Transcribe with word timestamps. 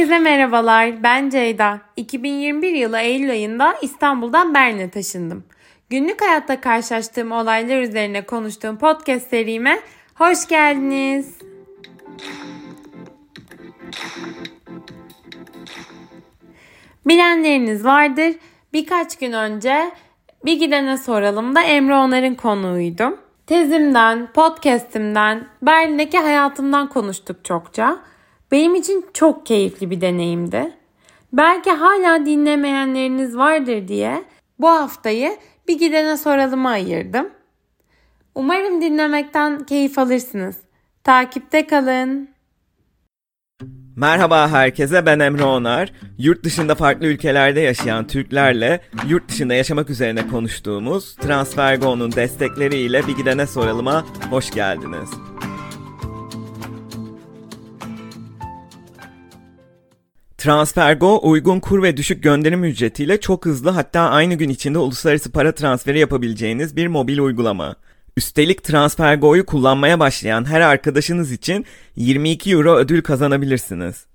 Herkese 0.00 0.18
merhabalar. 0.18 1.02
Ben 1.02 1.30
Ceyda. 1.30 1.80
2021 1.96 2.72
yılı 2.72 2.98
Eylül 2.98 3.30
ayında 3.30 3.74
İstanbul'dan 3.82 4.54
Berlin'e 4.54 4.90
taşındım. 4.90 5.44
Günlük 5.90 6.22
hayatta 6.22 6.60
karşılaştığım 6.60 7.32
olaylar 7.32 7.82
üzerine 7.82 8.26
konuştuğum 8.26 8.78
podcast 8.78 9.30
serime 9.30 9.80
hoş 10.14 10.48
geldiniz. 10.48 11.38
Bilenleriniz 17.06 17.84
vardır. 17.84 18.34
Birkaç 18.72 19.18
gün 19.18 19.32
önce 19.32 19.90
bir 20.44 20.58
gidene 20.58 20.96
soralım 20.96 21.54
da 21.54 21.62
Emre 21.62 21.94
Onar'ın 21.94 22.34
konuğuydum. 22.34 23.16
Tezimden, 23.46 24.32
podcastimden, 24.32 25.46
Berlin'deki 25.62 26.18
hayatımdan 26.18 26.88
konuştuk 26.88 27.44
çokça. 27.44 28.09
Benim 28.50 28.74
için 28.74 29.06
çok 29.14 29.46
keyifli 29.46 29.90
bir 29.90 30.00
deneyimdi. 30.00 30.72
Belki 31.32 31.70
hala 31.70 32.26
dinlemeyenleriniz 32.26 33.36
vardır 33.36 33.88
diye 33.88 34.24
bu 34.58 34.68
haftayı 34.68 35.36
bir 35.68 35.78
gidene 35.78 36.16
soralıma 36.16 36.70
ayırdım. 36.70 37.30
Umarım 38.34 38.82
dinlemekten 38.82 39.66
keyif 39.66 39.98
alırsınız. 39.98 40.56
Takipte 41.04 41.66
kalın. 41.66 42.28
Merhaba 43.96 44.48
herkese 44.48 45.06
ben 45.06 45.18
Emre 45.18 45.44
Onar. 45.44 45.92
Yurt 46.18 46.44
dışında 46.44 46.74
farklı 46.74 47.06
ülkelerde 47.06 47.60
yaşayan 47.60 48.06
Türklerle 48.06 48.80
yurt 49.08 49.28
dışında 49.28 49.54
yaşamak 49.54 49.90
üzerine 49.90 50.28
konuştuğumuz 50.28 51.16
Transfergo'nun 51.16 52.12
destekleriyle 52.12 53.06
bir 53.06 53.16
gidene 53.16 53.46
soralıma 53.46 54.04
hoş 54.30 54.50
geldiniz. 54.50 55.10
Transfergo 60.40 61.20
uygun 61.22 61.60
kur 61.60 61.82
ve 61.82 61.96
düşük 61.96 62.22
gönderim 62.22 62.64
ücretiyle 62.64 63.20
çok 63.20 63.46
hızlı 63.46 63.70
hatta 63.70 64.00
aynı 64.00 64.34
gün 64.34 64.48
içinde 64.48 64.78
uluslararası 64.78 65.32
para 65.32 65.52
transferi 65.52 65.98
yapabileceğiniz 65.98 66.76
bir 66.76 66.86
mobil 66.86 67.18
uygulama. 67.18 67.76
Üstelik 68.16 68.64
Transfergo'yu 68.64 69.46
kullanmaya 69.46 70.00
başlayan 70.00 70.44
her 70.44 70.60
arkadaşınız 70.60 71.32
için 71.32 71.66
22 71.96 72.50
euro 72.50 72.76
ödül 72.76 73.02
kazanabilirsiniz. 73.02 74.06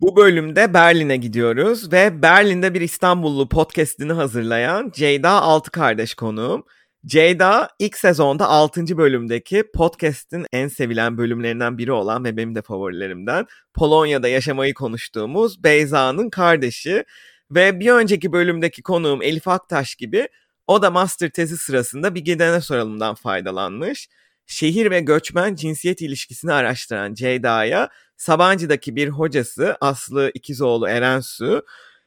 Bu 0.00 0.16
bölümde 0.16 0.74
Berlin'e 0.74 1.16
gidiyoruz 1.16 1.92
ve 1.92 2.22
Berlin'de 2.22 2.74
bir 2.74 2.80
İstanbullu 2.80 3.48
podcast'ini 3.48 4.12
hazırlayan 4.12 4.92
Ceyda 4.94 5.30
Altı 5.30 5.70
Kardeş 5.70 6.14
konuğum. 6.14 6.64
Ceyda 7.06 7.68
ilk 7.78 7.96
sezonda 7.98 8.48
6. 8.48 8.98
bölümdeki 8.98 9.64
podcast'in 9.74 10.46
en 10.52 10.68
sevilen 10.68 11.18
bölümlerinden 11.18 11.78
biri 11.78 11.92
olan 11.92 12.24
ve 12.24 12.36
benim 12.36 12.54
de 12.54 12.62
favorilerimden 12.62 13.46
Polonya'da 13.74 14.28
yaşamayı 14.28 14.74
konuştuğumuz 14.74 15.64
Beyza'nın 15.64 16.30
kardeşi 16.30 17.04
ve 17.50 17.80
bir 17.80 17.90
önceki 17.90 18.32
bölümdeki 18.32 18.82
konuğum 18.82 19.22
Elif 19.22 19.48
Aktaş 19.48 19.94
gibi 19.94 20.28
o 20.66 20.82
da 20.82 20.90
master 20.90 21.30
tezi 21.30 21.56
sırasında 21.56 22.14
bir 22.14 22.20
gidene 22.20 22.60
soralımdan 22.60 23.14
faydalanmış. 23.14 24.08
Şehir 24.46 24.90
ve 24.90 25.00
göçmen 25.00 25.54
cinsiyet 25.54 26.00
ilişkisini 26.00 26.52
araştıran 26.52 27.14
Ceyda'ya 27.14 27.88
Sabancı'daki 28.16 28.96
bir 28.96 29.08
hocası 29.08 29.76
Aslı 29.80 30.30
İkizoğlu 30.34 30.88
Erensu 30.88 31.66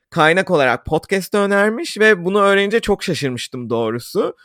kaynak 0.09 0.51
olarak 0.51 0.85
podcast 0.85 1.35
önermiş 1.35 1.99
ve 1.99 2.25
bunu 2.25 2.41
öğrenince 2.41 2.79
çok 2.79 3.03
şaşırmıştım 3.03 3.69
doğrusu. 3.69 4.35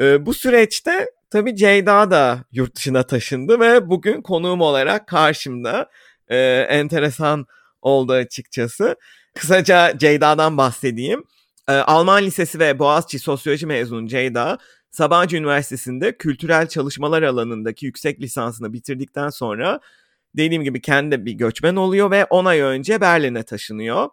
Ee, 0.00 0.26
bu 0.26 0.34
süreçte 0.34 1.10
tabii 1.30 1.56
Ceyda 1.56 2.10
da 2.10 2.44
yurt 2.52 2.76
dışına 2.76 3.02
taşındı 3.02 3.60
ve 3.60 3.88
bugün 3.88 4.22
konuğum 4.22 4.60
olarak 4.60 5.08
karşımda 5.08 5.90
e, 6.28 6.38
enteresan 6.68 7.46
oldu 7.82 8.12
açıkçası. 8.12 8.96
Kısaca 9.34 9.98
Ceyda'dan 9.98 10.56
bahsedeyim. 10.56 11.24
E, 11.68 11.72
Alman 11.72 12.22
Lisesi 12.22 12.58
ve 12.58 12.78
Boğaziçi 12.78 13.18
Sosyoloji 13.18 13.66
mezunu 13.66 14.08
Ceyda, 14.08 14.58
Sabancı 14.90 15.36
Üniversitesi'nde 15.36 16.16
kültürel 16.16 16.68
çalışmalar 16.68 17.22
alanındaki 17.22 17.86
yüksek 17.86 18.20
lisansını 18.20 18.72
bitirdikten 18.72 19.28
sonra 19.28 19.80
dediğim 20.36 20.64
gibi 20.64 20.80
kendi 20.80 21.26
bir 21.26 21.32
göçmen 21.32 21.76
oluyor 21.76 22.10
ve 22.10 22.24
10 22.24 22.44
ay 22.44 22.60
önce 22.60 23.00
Berlin'e 23.00 23.42
taşınıyor. 23.42 24.08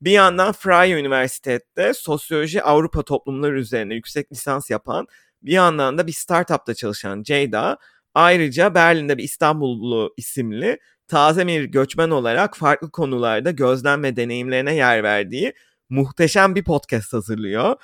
Bir 0.00 0.10
yandan 0.10 0.52
Freie 0.52 1.00
Üniversitede 1.00 1.94
sosyoloji 1.94 2.62
Avrupa 2.62 3.02
toplumları 3.02 3.58
üzerine 3.60 3.94
yüksek 3.94 4.32
lisans 4.32 4.70
yapan 4.70 5.06
bir 5.42 5.52
yandan 5.52 5.98
da 5.98 6.06
bir 6.06 6.12
startupta 6.12 6.74
çalışan 6.74 7.22
Ceyda 7.22 7.78
ayrıca 8.14 8.74
Berlin'de 8.74 9.18
bir 9.18 9.24
İstanbullu 9.24 10.14
isimli 10.16 10.78
taze 11.08 11.46
bir 11.46 11.64
göçmen 11.64 12.10
olarak 12.10 12.56
farklı 12.56 12.90
konularda 12.90 13.50
gözlem 13.50 14.02
ve 14.02 14.16
deneyimlerine 14.16 14.74
yer 14.74 15.02
verdiği 15.02 15.52
muhteşem 15.88 16.54
bir 16.54 16.64
podcast 16.64 17.12
hazırlıyor. 17.12 17.76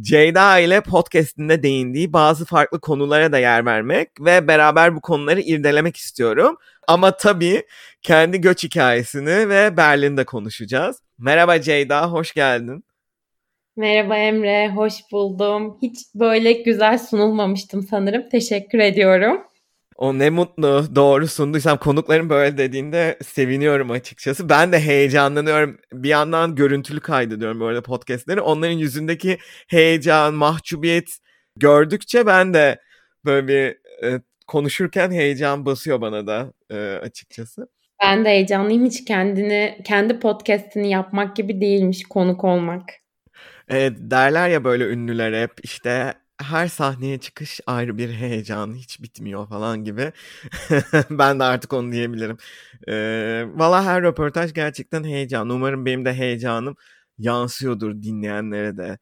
Ceyda 0.00 0.58
ile 0.58 0.80
podcastinde 0.80 1.62
değindiği 1.62 2.12
bazı 2.12 2.44
farklı 2.44 2.80
konulara 2.80 3.32
da 3.32 3.38
yer 3.38 3.66
vermek 3.66 4.10
ve 4.20 4.48
beraber 4.48 4.96
bu 4.96 5.00
konuları 5.00 5.40
irdelemek 5.40 5.96
istiyorum. 5.96 6.56
Ama 6.88 7.16
tabii 7.16 7.62
kendi 8.02 8.40
göç 8.40 8.64
hikayesini 8.64 9.48
ve 9.48 9.76
Berlin'de 9.76 10.24
konuşacağız. 10.24 10.96
Merhaba 11.18 11.60
Ceyda, 11.60 12.12
hoş 12.12 12.32
geldin. 12.32 12.84
Merhaba 13.80 14.16
Emre, 14.16 14.68
hoş 14.68 14.94
buldum. 15.12 15.78
Hiç 15.82 15.98
böyle 16.14 16.52
güzel 16.52 16.98
sunulmamıştım 16.98 17.82
sanırım. 17.82 18.28
Teşekkür 18.28 18.78
ediyorum. 18.78 19.42
O 19.96 20.18
ne 20.18 20.30
mutlu. 20.30 20.84
Doğru 20.94 21.28
sunduysam 21.28 21.78
konukların 21.78 22.30
böyle 22.30 22.58
dediğinde 22.58 23.18
seviniyorum 23.22 23.90
açıkçası. 23.90 24.48
Ben 24.48 24.72
de 24.72 24.80
heyecanlanıyorum. 24.80 25.78
Bir 25.92 26.08
yandan 26.08 26.54
görüntülü 26.54 27.00
kaydediyorum 27.00 27.60
böyle 27.60 27.82
podcastleri. 27.82 28.40
Onların 28.40 28.78
yüzündeki 28.78 29.38
heyecan, 29.68 30.34
mahcubiyet 30.34 31.18
gördükçe 31.56 32.26
ben 32.26 32.54
de 32.54 32.80
böyle 33.24 33.48
bir 33.48 33.68
e, 34.06 34.20
konuşurken 34.46 35.10
heyecan 35.10 35.66
basıyor 35.66 36.00
bana 36.00 36.26
da 36.26 36.52
e, 36.70 36.76
açıkçası. 36.76 37.68
Ben 38.02 38.24
de 38.24 38.28
heyecanlıyım. 38.28 38.86
Hiç 38.86 39.04
kendini, 39.04 39.80
kendi 39.84 40.18
podcastini 40.18 40.90
yapmak 40.90 41.36
gibi 41.36 41.60
değilmiş 41.60 42.02
konuk 42.02 42.44
olmak. 42.44 42.99
Evet 43.70 43.96
derler 44.00 44.48
ya 44.48 44.64
böyle 44.64 44.84
ünlüler 44.88 45.42
hep 45.42 45.52
işte 45.62 46.14
her 46.42 46.68
sahneye 46.68 47.18
çıkış 47.20 47.60
ayrı 47.66 47.98
bir 47.98 48.10
heyecan 48.10 48.74
hiç 48.74 49.02
bitmiyor 49.02 49.48
falan 49.48 49.84
gibi. 49.84 50.12
ben 51.10 51.40
de 51.40 51.44
artık 51.44 51.72
onu 51.72 51.92
diyebilirim. 51.92 52.36
Ee, 52.88 53.44
Valla 53.54 53.84
her 53.84 54.02
röportaj 54.02 54.54
gerçekten 54.54 55.04
heyecan. 55.04 55.50
Umarım 55.50 55.86
benim 55.86 56.04
de 56.04 56.14
heyecanım 56.14 56.76
yansıyordur 57.18 58.02
dinleyenlere 58.02 58.76
de 58.76 58.98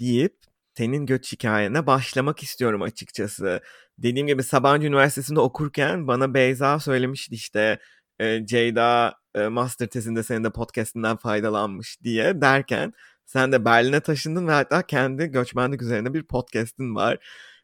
deyip 0.00 0.36
senin 0.78 1.06
göç 1.06 1.32
hikayene 1.32 1.86
başlamak 1.86 2.42
istiyorum 2.42 2.82
açıkçası. 2.82 3.60
Dediğim 3.98 4.26
gibi 4.26 4.42
Sabancı 4.42 4.86
Üniversitesi'nde 4.86 5.40
okurken 5.40 6.08
bana 6.08 6.34
Beyza 6.34 6.80
söylemişti 6.80 7.34
işte 7.34 7.78
e, 8.20 8.46
Ceyda 8.46 9.14
e, 9.34 9.48
master 9.48 9.86
tezinde 9.88 10.22
senin 10.22 10.44
de 10.44 10.50
podcastinden 10.50 11.16
faydalanmış 11.16 12.02
diye 12.04 12.40
derken 12.40 12.92
sen 13.28 13.52
de 13.52 13.64
Berlin'e 13.64 14.00
taşındın 14.00 14.48
ve 14.48 14.52
hatta 14.52 14.82
kendi 14.82 15.26
göçmenlik 15.26 15.82
üzerine 15.82 16.14
bir 16.14 16.22
podcast'in 16.22 16.94
var. 16.94 17.18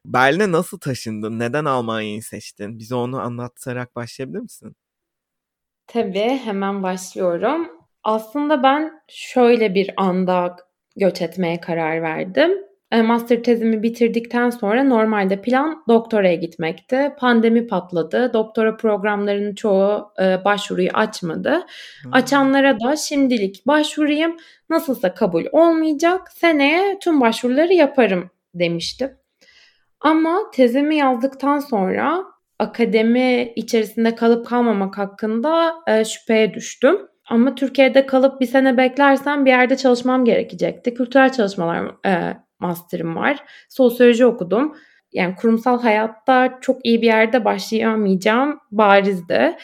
Berlin'e 0.06 0.52
nasıl 0.52 0.78
taşındın? 0.78 1.38
Neden 1.38 1.64
Almanya'yı 1.64 2.22
seçtin? 2.22 2.78
Bize 2.78 2.94
onu 2.94 3.20
anlatarak 3.20 3.96
başlayabilir 3.96 4.40
misin? 4.40 4.76
Tabii 5.86 6.40
hemen 6.44 6.82
başlıyorum. 6.82 7.68
Aslında 8.02 8.62
ben 8.62 9.02
şöyle 9.08 9.74
bir 9.74 9.90
anda 9.96 10.56
göç 10.96 11.22
etmeye 11.22 11.60
karar 11.60 12.02
verdim. 12.02 12.50
E, 12.92 13.02
master 13.02 13.42
tezimi 13.42 13.82
bitirdikten 13.82 14.50
sonra 14.50 14.84
normalde 14.84 15.42
plan 15.42 15.84
doktoraya 15.88 16.34
gitmekti. 16.34 17.12
Pandemi 17.18 17.66
patladı. 17.66 18.32
Doktora 18.32 18.76
programlarının 18.76 19.54
çoğu 19.54 20.12
e, 20.22 20.44
başvuruyu 20.44 20.90
açmadı. 20.94 21.66
Hmm. 22.02 22.14
Açanlara 22.14 22.80
da 22.80 22.96
şimdilik 22.96 23.66
başvurayım. 23.66 24.36
Nasılsa 24.70 25.14
kabul 25.14 25.44
olmayacak. 25.52 26.32
Seneye 26.32 26.98
tüm 26.98 27.20
başvuruları 27.20 27.72
yaparım 27.72 28.30
demiştim. 28.54 29.10
Ama 30.00 30.50
tezimi 30.52 30.96
yazdıktan 30.96 31.58
sonra 31.58 32.24
akademi 32.58 33.52
içerisinde 33.56 34.14
kalıp 34.14 34.46
kalmamak 34.46 34.98
hakkında 34.98 35.74
e, 35.86 36.04
şüpheye 36.04 36.54
düştüm. 36.54 36.98
Ama 37.28 37.54
Türkiye'de 37.54 38.06
kalıp 38.06 38.40
bir 38.40 38.46
sene 38.46 38.76
beklersem 38.76 39.44
bir 39.44 39.50
yerde 39.50 39.76
çalışmam 39.76 40.24
gerekecekti. 40.24 40.94
Kültürel 40.94 41.32
çalışmalar 41.32 42.06
e, 42.06 42.43
master'ım 42.58 43.16
var. 43.16 43.44
Sosyoloji 43.68 44.26
okudum. 44.26 44.76
Yani 45.12 45.34
kurumsal 45.36 45.82
hayatta 45.82 46.58
çok 46.60 46.86
iyi 46.86 47.02
bir 47.02 47.06
yerde 47.06 47.44
başlayamayacağım 47.44 48.60
barizdi. 48.70 49.56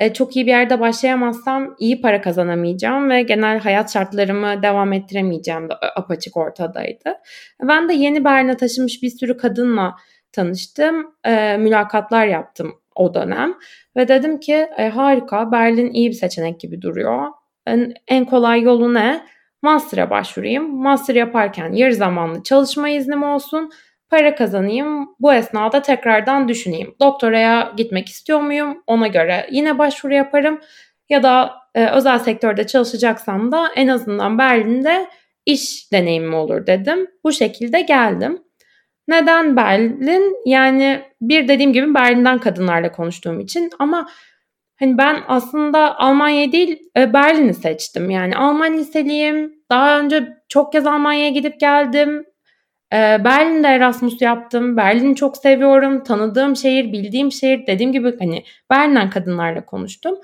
E, 0.00 0.12
çok 0.12 0.36
iyi 0.36 0.46
bir 0.46 0.50
yerde 0.50 0.80
başlayamazsam 0.80 1.74
iyi 1.78 2.00
para 2.00 2.20
kazanamayacağım 2.20 3.10
ve 3.10 3.22
genel 3.22 3.58
hayat 3.60 3.92
şartlarımı 3.92 4.62
devam 4.62 4.92
ettiremeyeceğim 4.92 5.68
de 5.70 5.74
apaçık 5.96 6.36
ortadaydı. 6.36 7.14
Ben 7.62 7.88
de 7.88 7.94
yeni 7.94 8.24
Berlin'e 8.24 8.56
taşınmış 8.56 9.02
bir 9.02 9.10
sürü 9.10 9.36
kadınla 9.36 9.96
tanıştım. 10.32 11.14
E, 11.24 11.56
mülakatlar 11.56 12.26
yaptım 12.26 12.74
o 12.94 13.14
dönem 13.14 13.54
ve 13.96 14.08
dedim 14.08 14.40
ki 14.40 14.68
e, 14.78 14.88
harika 14.88 15.52
Berlin 15.52 15.90
iyi 15.90 16.08
bir 16.08 16.14
seçenek 16.14 16.60
gibi 16.60 16.82
duruyor. 16.82 17.28
en, 17.66 17.94
en 18.08 18.24
kolay 18.24 18.62
yolu 18.62 18.94
ne? 18.94 19.24
Master'a 19.64 20.10
başvurayım. 20.10 20.76
Master 20.76 21.14
yaparken 21.14 21.72
yarı 21.72 21.94
zamanlı 21.94 22.42
çalışma 22.42 22.88
iznim 22.88 23.22
olsun. 23.22 23.70
Para 24.10 24.34
kazanayım. 24.34 25.08
Bu 25.20 25.34
esnada 25.34 25.82
tekrardan 25.82 26.48
düşüneyim. 26.48 26.94
Doktoraya 27.00 27.72
gitmek 27.76 28.08
istiyor 28.08 28.40
muyum? 28.40 28.82
Ona 28.86 29.06
göre 29.06 29.46
yine 29.50 29.78
başvuru 29.78 30.14
yaparım. 30.14 30.60
Ya 31.08 31.22
da 31.22 31.54
e, 31.74 31.86
özel 31.86 32.18
sektörde 32.18 32.66
çalışacaksam 32.66 33.52
da 33.52 33.68
en 33.76 33.88
azından 33.88 34.38
Berlin'de 34.38 35.06
iş 35.46 35.92
deneyimim 35.92 36.34
olur 36.34 36.66
dedim. 36.66 37.06
Bu 37.24 37.32
şekilde 37.32 37.80
geldim. 37.80 38.38
Neden 39.08 39.56
Berlin? 39.56 40.36
Yani 40.46 41.02
bir 41.20 41.48
dediğim 41.48 41.72
gibi 41.72 41.94
Berlin'den 41.94 42.38
kadınlarla 42.38 42.92
konuştuğum 42.92 43.40
için 43.40 43.70
ama 43.78 44.08
hani 44.80 44.98
ben 44.98 45.22
aslında 45.28 45.98
Almanya 45.98 46.52
değil 46.52 46.78
e, 46.96 47.12
Berlin'i 47.12 47.54
seçtim. 47.54 48.10
Yani 48.10 48.36
Alman 48.36 48.76
liseliyim. 48.76 49.52
Daha 49.70 50.00
önce 50.00 50.28
çok 50.48 50.72
kez 50.72 50.86
Almanya'ya 50.86 51.30
gidip 51.30 51.60
geldim. 51.60 52.24
E, 52.92 52.96
Berlin'de 53.24 53.68
Erasmus 53.68 54.22
yaptım. 54.22 54.76
Berlin'i 54.76 55.16
çok 55.16 55.36
seviyorum. 55.36 56.04
Tanıdığım 56.04 56.56
şehir, 56.56 56.92
bildiğim 56.92 57.32
şehir. 57.32 57.66
Dediğim 57.66 57.92
gibi 57.92 58.18
hani 58.18 58.44
Berlin'den 58.70 59.10
kadınlarla 59.10 59.64
konuştum. 59.66 60.14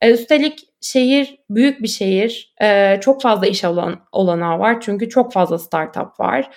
E, 0.00 0.12
üstelik 0.12 0.68
şehir 0.80 1.38
büyük 1.50 1.82
bir 1.82 1.88
şehir. 1.88 2.54
Çok 3.00 3.22
fazla 3.22 3.46
iş 3.46 3.64
alan, 3.64 4.00
olanağı 4.12 4.58
var. 4.58 4.80
Çünkü 4.80 5.08
çok 5.08 5.32
fazla 5.32 5.58
startup 5.58 6.20
var. 6.20 6.50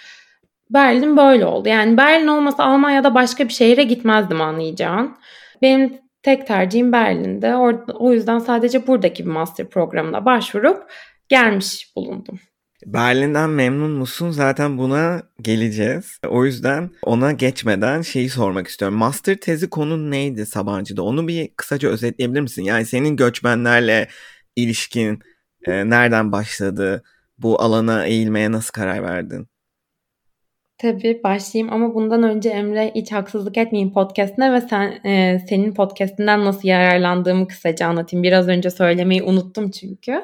Berlin 0.69 1.17
böyle 1.17 1.45
oldu. 1.45 1.69
Yani 1.69 1.97
Berlin 1.97 2.27
olmasa 2.27 2.63
Almanya'da 2.63 3.15
başka 3.15 3.47
bir 3.47 3.53
şehre 3.53 3.83
gitmezdim 3.83 4.41
anlayacağın. 4.41 5.17
Benim 5.61 5.99
tek 6.23 6.47
tercihim 6.47 6.91
Berlin'de. 6.91 7.55
O 7.99 8.13
yüzden 8.13 8.39
sadece 8.39 8.87
buradaki 8.87 9.25
bir 9.25 9.31
master 9.31 9.69
programına 9.69 10.25
başvurup 10.25 10.91
gelmiş 11.29 11.91
bulundum. 11.95 12.39
Berlin'den 12.85 13.49
memnun 13.49 13.91
musun? 13.91 14.31
Zaten 14.31 14.77
buna 14.77 15.23
geleceğiz. 15.41 16.19
O 16.27 16.45
yüzden 16.45 16.89
ona 17.03 17.31
geçmeden 17.31 18.01
şeyi 18.01 18.29
sormak 18.29 18.67
istiyorum. 18.67 18.97
Master 18.97 19.35
tezi 19.35 19.69
konu 19.69 20.11
neydi 20.11 20.45
Sabancı'da? 20.45 21.03
Onu 21.03 21.27
bir 21.27 21.49
kısaca 21.57 21.89
özetleyebilir 21.89 22.41
misin? 22.41 22.63
Yani 22.63 22.85
senin 22.85 23.15
göçmenlerle 23.15 24.07
ilişkin 24.55 25.19
e, 25.67 25.89
nereden 25.89 26.31
başladı? 26.31 27.03
Bu 27.37 27.61
alana 27.61 28.05
eğilmeye 28.05 28.51
nasıl 28.51 28.71
karar 28.71 29.03
verdin? 29.03 29.47
Tabii 30.79 31.21
başlayayım 31.23 31.73
ama 31.73 31.95
bundan 31.95 32.23
önce 32.23 32.49
Emre 32.49 32.91
hiç 32.95 33.11
haksızlık 33.11 33.57
etmeyeyim 33.57 33.93
podcastine 33.93 34.53
ve 34.53 34.61
sen 34.61 35.05
e, 35.05 35.39
senin 35.49 35.73
podcastinden 35.73 36.45
nasıl 36.45 36.67
yararlandığımı 36.67 37.47
kısaca 37.47 37.87
anlatayım. 37.87 38.23
Biraz 38.23 38.47
önce 38.47 38.69
söylemeyi 38.69 39.23
unuttum 39.23 39.71
çünkü. 39.71 40.23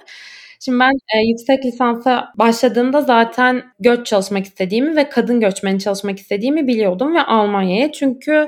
Şimdi 0.60 0.80
ben 0.80 0.92
e, 1.16 1.20
yüksek 1.28 1.66
lisansa 1.66 2.34
başladığımda 2.36 3.02
zaten 3.02 3.64
göç 3.80 4.08
çalışmak 4.08 4.46
istediğimi 4.46 4.96
ve 4.96 5.10
kadın 5.10 5.40
göçmeni 5.40 5.80
çalışmak 5.80 6.20
istediğimi 6.20 6.68
biliyordum 6.68 7.16
ve 7.16 7.22
Almanya'ya 7.22 7.92
çünkü 7.92 8.48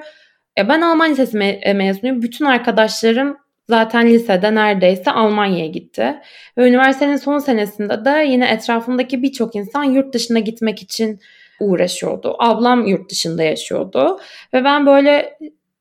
e, 0.57 0.69
ben 0.69 0.81
Alman 0.81 1.12
lisesi 1.12 1.38
me- 1.38 1.60
e, 1.62 1.74
mezunuyum. 1.74 2.21
Bütün 2.21 2.45
arkadaşlarım 2.45 3.38
zaten 3.69 4.07
lisede 4.07 4.56
neredeyse 4.56 5.12
Almanya'ya 5.12 5.68
gitti. 5.68 6.15
Ve 6.57 6.69
üniversitenin 6.69 7.15
son 7.18 7.39
senesinde 7.39 8.06
de 8.06 8.25
yine 8.30 8.48
etrafımdaki 8.50 9.24
birçok 9.24 9.56
insan 9.56 9.83
yurt 9.83 10.13
dışına 10.13 10.39
gitmek 10.39 10.81
için 10.81 11.19
uğraşıyordu. 11.59 12.36
Ablam 12.39 12.86
yurt 12.86 13.12
dışında 13.12 13.44
yaşıyordu 13.44 14.19
ve 14.54 14.63
ben 14.63 14.86
böyle 14.86 15.38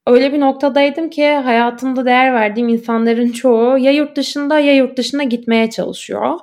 öyle 0.07 0.33
bir 0.33 0.41
noktadaydım 0.41 1.11
ki 1.11 1.33
hayatımda 1.33 2.05
değer 2.05 2.35
verdiğim 2.35 2.69
insanların 2.69 3.33
çoğu 3.33 3.79
ya 3.79 3.93
yurt 3.93 4.17
dışında 4.17 4.59
ya 4.59 4.75
yurt 4.75 4.99
dışına 4.99 5.25
gitmeye 5.25 5.71
çalışıyor. 5.71 6.39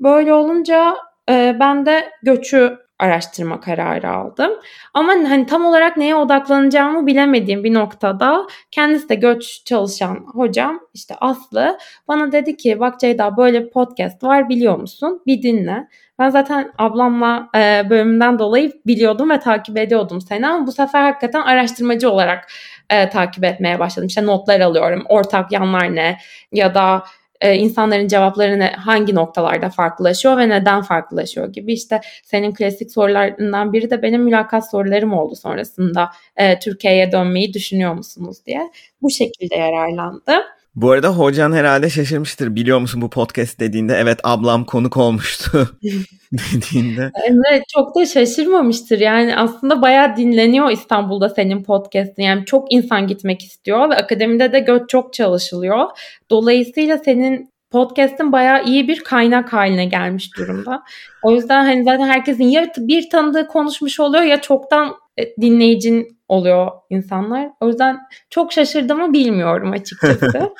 Böyle 0.00 0.34
olunca 0.34 0.96
e, 1.30 1.56
ben 1.60 1.86
de 1.86 2.10
göçü 2.22 2.78
araştırma 3.00 3.60
kararı 3.60 4.10
aldım. 4.10 4.52
Ama 4.94 5.12
hani 5.12 5.46
tam 5.46 5.64
olarak 5.64 5.96
neye 5.96 6.14
odaklanacağımı 6.14 7.06
bilemediğim 7.06 7.64
bir 7.64 7.74
noktada 7.74 8.46
kendisi 8.70 9.08
de 9.08 9.14
göç 9.14 9.64
çalışan 9.64 10.26
hocam 10.34 10.80
işte 10.94 11.14
Aslı 11.20 11.78
bana 12.08 12.32
dedi 12.32 12.56
ki 12.56 12.80
bak 12.80 13.00
Ceyda 13.00 13.36
böyle 13.36 13.64
bir 13.64 13.70
podcast 13.70 14.24
var 14.24 14.48
biliyor 14.48 14.78
musun? 14.78 15.22
Bir 15.26 15.42
dinle. 15.42 15.88
Ben 16.18 16.28
zaten 16.28 16.72
ablamla 16.78 17.48
e, 17.56 17.90
bölümünden 17.90 18.38
dolayı 18.38 18.72
biliyordum 18.86 19.30
ve 19.30 19.40
takip 19.40 19.78
ediyordum 19.78 20.20
seni 20.20 20.46
ama 20.46 20.66
bu 20.66 20.72
sefer 20.72 21.02
hakikaten 21.02 21.40
araştırmacı 21.40 22.10
olarak 22.10 22.52
e, 22.90 23.08
takip 23.08 23.44
etmeye 23.44 23.78
başladım. 23.78 24.06
İşte 24.06 24.26
notlar 24.26 24.60
alıyorum, 24.60 25.04
ortak 25.08 25.52
yanlar 25.52 25.94
ne 25.94 26.18
ya 26.52 26.74
da 26.74 27.02
e, 27.40 27.54
insanların 27.56 28.08
cevapları 28.08 28.62
hangi 28.76 29.14
noktalarda 29.14 29.70
farklılaşıyor 29.70 30.36
ve 30.38 30.48
neden 30.48 30.82
farklılaşıyor 30.82 31.52
gibi 31.52 31.72
işte 31.72 32.00
senin 32.24 32.54
klasik 32.54 32.92
sorularından 32.92 33.72
biri 33.72 33.90
de 33.90 34.02
benim 34.02 34.22
mülakat 34.22 34.70
sorularım 34.70 35.12
oldu 35.12 35.34
sonrasında 35.36 36.10
e, 36.36 36.58
Türkiye'ye 36.58 37.12
dönmeyi 37.12 37.54
düşünüyor 37.54 37.94
musunuz 37.94 38.36
diye 38.46 38.70
bu 39.02 39.10
şekilde 39.10 39.56
yararlandım. 39.56 40.42
Bu 40.74 40.90
arada 40.90 41.08
hocan 41.08 41.52
herhalde 41.52 41.90
şaşırmıştır. 41.90 42.54
Biliyor 42.54 42.78
musun 42.78 43.02
bu 43.02 43.10
podcast 43.10 43.60
dediğinde 43.60 43.94
evet 43.94 44.20
ablam 44.24 44.64
konuk 44.64 44.96
olmuştu 44.96 45.70
dediğinde. 46.32 47.10
Evet 47.24 47.62
çok 47.68 47.96
da 47.96 48.06
şaşırmamıştır. 48.06 49.00
Yani 49.00 49.36
aslında 49.36 49.82
bayağı 49.82 50.16
dinleniyor 50.16 50.70
İstanbul'da 50.70 51.28
senin 51.28 51.62
podcast'in. 51.62 52.22
Yani 52.22 52.44
çok 52.44 52.72
insan 52.72 53.06
gitmek 53.06 53.42
istiyor 53.42 53.90
ve 53.90 53.94
akademide 53.94 54.52
de 54.52 54.60
göç 54.60 54.82
çok 54.88 55.12
çalışılıyor. 55.12 55.86
Dolayısıyla 56.30 56.98
senin 56.98 57.50
podcast'in 57.70 58.32
bayağı 58.32 58.64
iyi 58.64 58.88
bir 58.88 59.04
kaynak 59.04 59.52
haline 59.52 59.84
gelmiş 59.84 60.36
durumda. 60.38 60.82
O 61.22 61.32
yüzden 61.32 61.64
hani 61.64 61.84
zaten 61.84 62.06
herkesin 62.06 62.44
ya 62.44 62.72
bir 62.76 63.10
tanıdığı 63.10 63.46
konuşmuş 63.46 64.00
oluyor 64.00 64.24
ya 64.24 64.40
çoktan 64.40 64.94
dinleyicin 65.40 66.18
oluyor 66.28 66.70
insanlar. 66.90 67.50
O 67.60 67.66
yüzden 67.66 67.98
çok 68.30 68.52
şaşırdığımı 68.52 69.12
bilmiyorum 69.12 69.72
açıkçası. 69.72 70.50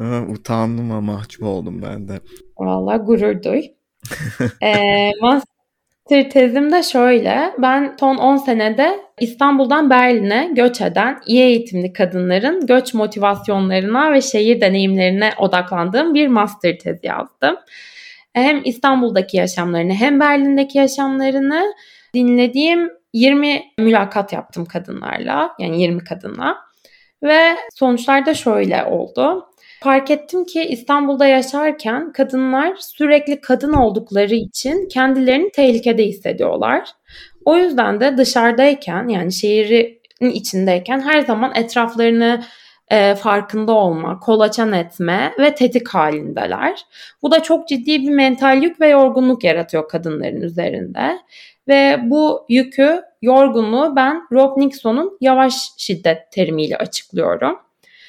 Utandım 0.28 0.90
ama 0.90 1.12
mahcup 1.12 1.42
oldum 1.42 1.82
ben 1.82 2.08
de. 2.08 2.20
Valla 2.58 2.96
gurur 2.96 3.42
duy. 3.42 3.62
ee, 4.62 5.10
master 5.20 6.30
tezim 6.30 6.72
de 6.72 6.82
şöyle. 6.82 7.52
Ben 7.58 7.96
son 8.00 8.16
10 8.16 8.36
senede 8.36 9.00
İstanbul'dan 9.20 9.90
Berlin'e 9.90 10.50
göç 10.52 10.80
eden 10.80 11.18
iyi 11.26 11.42
eğitimli 11.42 11.92
kadınların 11.92 12.66
göç 12.66 12.94
motivasyonlarına 12.94 14.12
ve 14.12 14.20
şehir 14.20 14.60
deneyimlerine 14.60 15.32
odaklandığım 15.38 16.14
bir 16.14 16.28
master 16.28 16.78
tezi 16.78 17.06
yazdım. 17.06 17.56
Hem 18.32 18.60
İstanbul'daki 18.64 19.36
yaşamlarını 19.36 19.92
hem 19.92 20.20
Berlin'deki 20.20 20.78
yaşamlarını 20.78 21.74
dinlediğim 22.14 22.90
20 23.12 23.64
mülakat 23.78 24.32
yaptım 24.32 24.64
kadınlarla. 24.64 25.54
Yani 25.58 25.82
20 25.82 26.04
kadınla. 26.04 26.56
Ve 27.22 27.56
sonuçlar 27.74 28.26
da 28.26 28.34
şöyle 28.34 28.84
oldu. 28.84 29.48
Fark 29.82 30.10
ettim 30.10 30.44
ki 30.44 30.62
İstanbul'da 30.62 31.26
yaşarken 31.26 32.12
kadınlar 32.12 32.76
sürekli 32.78 33.40
kadın 33.40 33.72
oldukları 33.72 34.34
için 34.34 34.88
kendilerini 34.88 35.50
tehlikede 35.50 36.04
hissediyorlar. 36.04 36.88
O 37.44 37.56
yüzden 37.56 38.00
de 38.00 38.16
dışarıdayken 38.16 39.08
yani 39.08 39.32
şehrin 39.32 40.30
içindeyken 40.30 41.00
her 41.00 41.20
zaman 41.20 41.52
etraflarını 41.54 42.42
e, 42.92 43.14
farkında 43.14 43.72
olma, 43.72 44.20
kolaçan 44.20 44.72
etme 44.72 45.32
ve 45.38 45.54
tetik 45.54 45.88
halindeler. 45.88 46.86
Bu 47.22 47.30
da 47.30 47.42
çok 47.42 47.68
ciddi 47.68 48.02
bir 48.02 48.10
mental 48.10 48.62
yük 48.62 48.80
ve 48.80 48.88
yorgunluk 48.88 49.44
yaratıyor 49.44 49.88
kadınların 49.88 50.40
üzerinde. 50.40 51.18
Ve 51.68 52.00
bu 52.02 52.46
yükü, 52.48 53.02
yorgunluğu 53.22 53.96
ben 53.96 54.22
Rob 54.32 54.58
Nixon'un 54.58 55.18
yavaş 55.20 55.54
şiddet 55.78 56.32
terimiyle 56.32 56.76
açıklıyorum. 56.76 57.58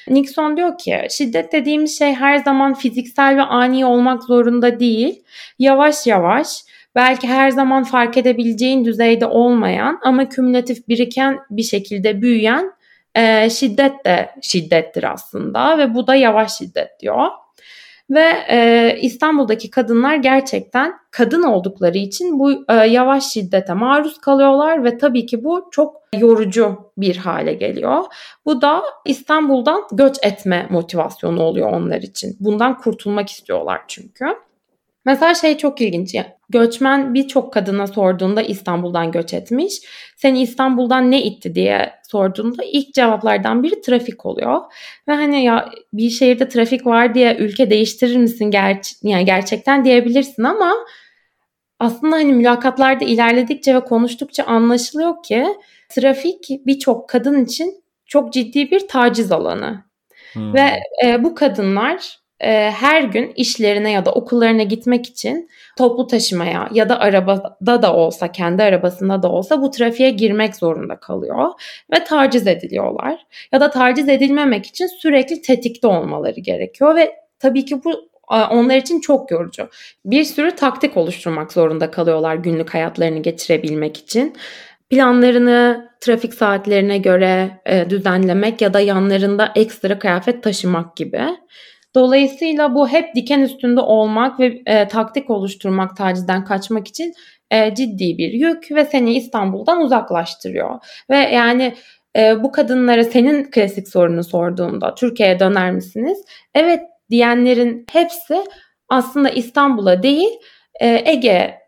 Nixon 0.08 0.58
diyor 0.58 0.78
ki 0.78 1.02
şiddet 1.10 1.54
dediğimiz 1.54 1.98
şey 1.98 2.14
her 2.14 2.38
zaman 2.38 2.74
fiziksel 2.74 3.38
ve 3.38 3.42
ani 3.42 3.86
olmak 3.86 4.24
zorunda 4.24 4.80
değil. 4.80 5.24
Yavaş 5.60 6.08
yavaş 6.08 6.64
belki 6.96 7.28
her 7.28 7.50
zaman 7.50 7.84
fark 7.84 8.18
edebileceğin 8.18 8.86
düzeyde 8.86 9.26
olmayan 9.26 10.00
ama 10.04 10.30
kümülatif 10.30 10.88
biriken 10.88 11.40
bir 11.50 11.64
şekilde 11.64 12.22
büyüyen 12.22 12.72
e, 13.16 13.50
şiddet 13.50 14.06
de 14.06 14.30
şiddettir 14.42 15.12
aslında 15.12 15.78
ve 15.78 15.94
bu 15.94 16.08
da 16.08 16.16
yavaş 16.16 16.58
şiddet 16.58 17.00
diyor. 17.00 17.28
Ve 18.10 18.34
e, 18.50 18.98
İstanbul'daki 19.02 19.70
kadınlar 19.70 20.16
gerçekten 20.16 20.94
kadın 21.12 21.44
oldukları 21.44 21.98
için 21.98 22.40
bu 22.40 22.52
e, 22.70 22.74
yavaş 22.74 23.24
şiddete 23.24 23.74
maruz 23.74 24.18
kalıyorlar 24.18 24.84
ve 24.84 24.98
tabii 24.98 25.26
ki 25.26 25.44
bu 25.44 25.68
çok 25.72 25.96
yorucu 26.18 26.92
bir 26.98 27.18
hale 27.18 27.54
geliyor. 27.54 28.04
Bu 28.46 28.62
da 28.62 28.84
İstanbul'dan 29.06 29.84
göç 29.92 30.18
etme 30.24 30.68
motivasyonu 30.70 31.42
oluyor 31.44 31.72
onlar 31.72 32.02
için. 32.02 32.38
Bundan 32.40 32.78
kurtulmak 32.78 33.30
istiyorlar 33.30 33.82
çünkü. 33.88 34.26
Mesela 35.06 35.34
şey 35.34 35.58
çok 35.58 35.82
ilginç. 35.82 36.16
Göçmen 36.50 37.14
birçok 37.14 37.54
kadına 37.54 37.88
sorduğunda 37.88 38.42
İstanbul'dan 38.42 39.12
göç 39.12 39.34
etmiş. 39.34 39.74
Seni 40.18 40.42
İstanbul'dan 40.42 41.12
ne 41.12 41.24
itti 41.24 41.56
diye 41.56 41.94
sorduğunda 42.12 42.64
ilk 42.64 42.94
cevaplardan 42.94 43.64
biri 43.64 43.82
trafik 43.82 44.26
oluyor. 44.26 44.62
Ve 45.08 45.14
hani 45.14 45.44
ya 45.44 45.70
bir 45.94 46.10
şehirde 46.10 46.50
trafik 46.50 46.86
var 46.86 47.16
diye 47.16 47.36
ülke 47.40 47.70
değiştirir 47.70 48.18
misin 48.18 48.52
ger 48.52 48.80
yani 49.04 49.26
gerçekten 49.26 49.86
diyebilirsin 49.86 50.44
ama 50.44 50.74
aslında 51.80 52.16
hani 52.16 52.34
mülakatlarda 52.34 53.06
ilerledikçe 53.06 53.76
ve 53.76 53.80
konuştukça 53.80 54.44
anlaşılıyor 54.44 55.24
ki 55.24 55.48
trafik 55.90 56.50
birçok 56.66 57.10
kadın 57.10 57.46
için 57.46 57.84
çok 58.06 58.34
ciddi 58.34 58.72
bir 58.72 58.88
taciz 58.88 59.32
alanı. 59.32 59.84
Hmm. 60.34 60.54
Ve 60.54 60.80
e, 61.06 61.24
bu 61.24 61.36
kadınlar 61.36 62.23
e, 62.44 62.72
her 62.72 63.04
gün 63.04 63.32
işlerine 63.36 63.92
ya 63.92 64.06
da 64.06 64.12
okullarına 64.12 64.64
gitmek 64.64 65.06
için 65.06 65.50
toplu 65.78 66.08
taşımaya 66.08 66.70
ya 66.72 66.90
da 66.90 67.00
arabada 67.00 67.82
da 67.82 67.96
olsa 67.96 68.32
kendi 68.32 68.64
arabasında 68.64 69.24
da 69.24 69.30
olsa 69.30 69.62
bu 69.62 69.72
trafiğe 69.72 70.10
girmek 70.10 70.56
zorunda 70.56 70.96
kalıyor 70.96 71.50
ve 71.94 72.04
taciz 72.04 72.48
ediliyorlar. 72.48 73.26
Ya 73.52 73.62
da 73.62 73.70
taciz 73.70 74.10
edilmemek 74.10 74.66
için 74.66 74.88
sürekli 74.88 75.42
tetikte 75.42 75.88
olmaları 75.88 76.40
gerekiyor 76.40 76.96
ve 76.96 77.16
tabii 77.40 77.66
ki 77.66 77.84
bu 77.84 78.14
onlar 78.28 78.76
için 78.76 79.00
çok 79.00 79.32
yorucu. 79.32 79.70
Bir 80.06 80.24
sürü 80.24 80.52
taktik 80.52 80.98
oluşturmak 80.98 81.54
zorunda 81.54 81.92
kalıyorlar 81.92 82.36
günlük 82.36 82.74
hayatlarını 82.74 83.20
geçirebilmek 83.20 83.98
için. 83.98 84.36
Planlarını 84.90 85.90
trafik 86.00 86.34
saatlerine 86.34 86.98
göre 86.98 87.62
e, 87.66 87.90
düzenlemek 87.90 88.62
ya 88.62 88.74
da 88.74 88.80
yanlarında 88.80 89.52
ekstra 89.56 90.00
kıyafet 90.00 90.44
taşımak 90.44 90.96
gibi. 90.96 91.22
Dolayısıyla 91.96 92.76
bu 92.76 92.88
hep 92.88 93.16
diken 93.16 93.40
üstünde 93.40 93.80
olmak 93.80 94.40
ve 94.40 94.62
e, 94.66 94.88
taktik 94.88 95.30
oluşturmak 95.30 95.98
tacizden 95.98 96.46
kaçmak 96.46 96.88
için 96.88 97.14
e, 97.52 97.76
ciddi 97.76 98.18
bir 98.18 98.32
yük 98.34 98.72
ve 98.72 98.86
seni 98.86 99.14
İstanbul'dan 99.14 99.82
uzaklaştırıyor. 99.82 100.80
Ve 101.10 101.18
yani 101.18 101.74
e, 102.18 102.44
bu 102.44 102.52
kadınlara 102.52 103.04
senin 103.04 103.52
klasik 103.52 103.88
sorunu 103.88 104.24
sorduğumda 104.24 104.96
Türkiye'ye 104.96 105.40
döner 105.40 105.72
misiniz? 105.72 106.26
Evet 106.54 106.82
diyenlerin 107.10 107.86
hepsi 107.92 108.44
aslında 108.90 109.30
İstanbul'a 109.30 110.04
değil 110.04 110.30
e, 110.80 111.12
Ege 111.12 111.60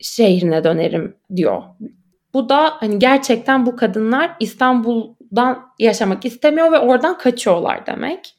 şehrine 0.00 0.64
dönerim 0.64 1.16
diyor. 1.36 1.62
Bu 2.34 2.48
da 2.48 2.72
hani 2.80 2.98
gerçekten 2.98 3.66
bu 3.66 3.76
kadınlar 3.76 4.30
İstanbul'dan 4.40 5.58
yaşamak 5.78 6.24
istemiyor 6.24 6.72
ve 6.72 6.78
oradan 6.78 7.18
kaçıyorlar 7.18 7.86
demek. 7.86 8.37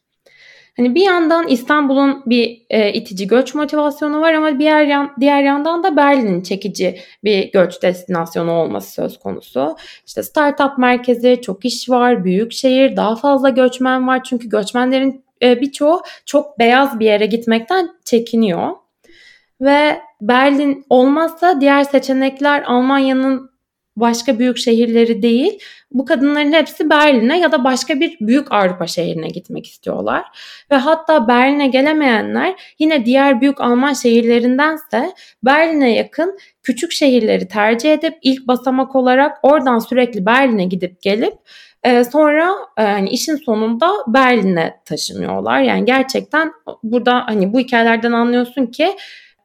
Hani 0.79 0.95
bir 0.95 1.01
yandan 1.01 1.47
İstanbul'un 1.47 2.23
bir 2.25 2.61
e, 2.69 2.93
itici 2.93 3.27
göç 3.27 3.55
motivasyonu 3.55 4.21
var 4.21 4.33
ama 4.33 4.59
diğer 4.59 4.85
yan, 4.85 5.11
diğer 5.19 5.43
yandan 5.43 5.83
da 5.83 5.97
Berlin'in 5.97 6.41
çekici 6.41 6.99
bir 7.23 7.51
göç 7.51 7.81
destinasyonu 7.83 8.51
olması 8.51 8.91
söz 8.91 9.19
konusu. 9.19 9.75
İşte 10.07 10.23
startup 10.23 10.77
merkezi, 10.77 11.39
çok 11.41 11.65
iş 11.65 11.89
var, 11.89 12.23
büyük 12.23 12.51
şehir, 12.53 12.95
daha 12.95 13.15
fazla 13.15 13.49
göçmen 13.49 14.07
var. 14.07 14.23
Çünkü 14.23 14.49
göçmenlerin 14.49 15.23
e, 15.41 15.61
birçoğu 15.61 16.01
çok 16.25 16.59
beyaz 16.59 16.99
bir 16.99 17.05
yere 17.05 17.25
gitmekten 17.25 17.89
çekiniyor. 18.05 18.69
Ve 19.61 19.99
Berlin 20.21 20.85
olmazsa 20.89 21.61
diğer 21.61 21.83
seçenekler 21.83 22.63
Almanya'nın 22.63 23.48
başka 23.99 24.39
büyük 24.39 24.57
şehirleri 24.57 25.21
değil. 25.21 25.59
Bu 25.91 26.05
kadınların 26.05 26.51
hepsi 26.51 26.89
Berlin'e 26.89 27.39
ya 27.39 27.51
da 27.51 27.63
başka 27.63 27.99
bir 27.99 28.17
büyük 28.21 28.51
Avrupa 28.51 28.87
şehrine 28.87 29.27
gitmek 29.27 29.67
istiyorlar. 29.67 30.25
Ve 30.71 30.75
hatta 30.75 31.27
Berlin'e 31.27 31.67
gelemeyenler 31.67 32.55
yine 32.79 33.05
diğer 33.05 33.41
büyük 33.41 33.61
Alman 33.61 33.93
şehirlerindense 33.93 35.13
Berlin'e 35.43 35.95
yakın 35.95 36.37
küçük 36.63 36.91
şehirleri 36.91 37.47
tercih 37.47 37.93
edip 37.93 38.13
ilk 38.21 38.47
basamak 38.47 38.95
olarak 38.95 39.37
oradan 39.43 39.79
sürekli 39.79 40.25
Berlin'e 40.25 40.65
gidip 40.65 41.01
gelip 41.01 41.33
e, 41.83 42.03
sonra 42.03 42.55
e, 42.77 42.83
yani 42.83 43.09
işin 43.09 43.35
sonunda 43.35 43.91
Berlin'e 44.07 44.79
taşınıyorlar. 44.85 45.61
Yani 45.61 45.85
gerçekten 45.85 46.51
burada 46.83 47.27
hani 47.27 47.53
bu 47.53 47.59
hikayelerden 47.59 48.11
anlıyorsun 48.11 48.65
ki 48.65 48.95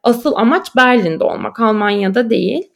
asıl 0.03 0.33
amaç 0.35 0.75
Berlin'de 0.75 1.23
olmak, 1.23 1.59
Almanya'da 1.59 2.29
değil. 2.29 2.74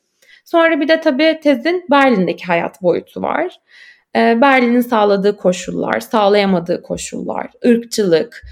Sonra 0.51 0.79
bir 0.79 0.88
de 0.88 1.01
tabii 1.01 1.39
tezin 1.44 1.86
Berlin'deki 1.91 2.46
hayat 2.46 2.82
boyutu 2.82 3.22
var. 3.22 3.60
E, 4.15 4.41
Berlin'in 4.41 4.82
sağladığı 4.82 5.38
koşullar, 5.38 6.00
sağlayamadığı 6.00 6.82
koşullar, 6.82 7.48
ırkçılık 7.65 8.44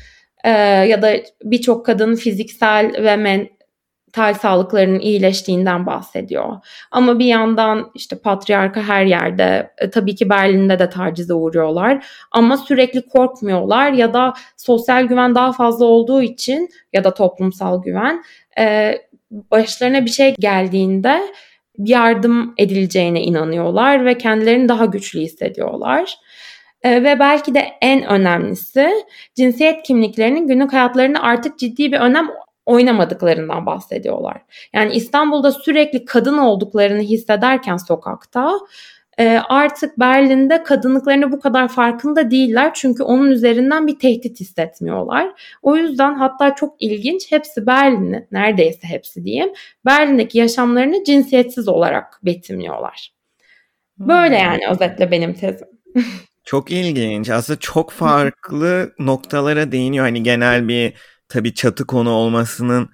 e, 0.44 0.50
ya 0.60 1.02
da 1.02 1.14
birçok 1.44 1.86
kadının 1.86 2.16
fiziksel 2.16 3.04
ve 3.04 3.16
mental 3.16 4.34
sağlıklarının 4.34 5.00
iyileştiğinden 5.00 5.86
bahsediyor. 5.86 6.56
Ama 6.92 7.20
bir 7.20 7.26
yandan 7.26 7.92
işte 7.96 8.18
patriarka 8.18 8.82
her 8.84 9.06
yerde, 9.06 9.72
e, 9.78 9.90
tabii 9.90 10.16
ki 10.16 10.30
Berlin'de 10.30 10.80
de 10.80 10.90
tacize 10.90 11.34
uğruyorlar 11.34 12.06
ama 12.32 12.58
sürekli 12.58 13.08
korkmuyorlar 13.08 13.92
ya 13.92 14.14
da 14.14 14.34
sosyal 14.58 15.04
güven 15.04 15.36
daha 15.36 15.52
fazla 15.52 15.86
olduğu 15.86 16.22
için 16.22 16.70
ya 16.94 17.04
da 17.04 17.14
toplumsal 17.14 17.84
güven 17.84 18.24
e, 18.60 18.96
başlarına 19.32 20.06
bir 20.06 20.10
şey 20.10 20.36
geldiğinde 20.40 21.22
yardım 21.78 22.54
edileceğine 22.58 23.22
inanıyorlar 23.22 24.06
ve 24.06 24.18
kendilerini 24.18 24.70
daha 24.70 24.86
güçlü 24.86 25.20
hissediyorlar. 25.20 26.18
E, 26.84 27.04
ve 27.04 27.20
belki 27.20 27.56
de 27.56 27.66
en 27.82 28.06
önemlisi 28.06 28.90
cinsiyet 29.36 29.84
kimliklerinin 29.84 30.48
günlük 30.48 30.74
hayatlarında 30.74 31.22
artık 31.22 31.60
ciddi 31.60 31.92
bir 31.92 32.00
önem 32.00 32.28
oynamadıklarından 32.66 33.66
bahsediyorlar. 33.66 34.42
Yani 34.74 34.94
İstanbul'da 34.94 35.52
sürekli 35.52 36.06
kadın 36.06 36.38
olduklarını 36.38 37.02
hissederken 37.02 37.78
sokakta 37.78 38.60
e, 39.18 39.40
artık 39.50 40.00
Berlin'de 40.00 40.64
kadınlıklarını 40.64 41.32
bu 41.32 41.40
kadar 41.40 41.68
farkında 41.68 42.32
değiller 42.32 42.72
çünkü 42.74 43.04
onun 43.04 43.32
üzerinden 43.32 43.88
bir 43.88 44.00
tehdit 44.00 44.40
hissetmiyorlar. 44.40 45.58
O 45.62 45.76
yüzden 45.76 46.16
hatta 46.16 46.56
çok 46.56 46.76
ilginç 46.80 47.32
hepsi 47.32 47.68
Berlin'i 47.68 48.28
neredeyse 48.32 48.88
hepsi 48.88 49.24
diyeyim 49.24 49.50
Berlin'deki 49.86 50.38
yaşamlarını 50.38 51.04
cinsiyetsiz 51.04 51.68
olarak 51.68 52.20
betimliyorlar. 52.24 53.14
Böyle 54.00 54.38
hmm. 54.38 54.46
yani 54.46 54.62
özetle 54.72 55.12
benim 55.12 55.34
tezim. 55.34 55.68
Çok 56.44 56.72
ilginç. 56.72 57.30
Aslında 57.30 57.60
çok 57.60 57.92
farklı 57.92 58.94
noktalara 59.00 59.72
değiniyor. 59.72 60.06
Hani 60.06 60.24
genel 60.24 60.68
bir 60.68 60.94
tabii 61.30 61.54
çatı 61.54 61.88
konu 61.88 62.10
olmasının 62.10 62.90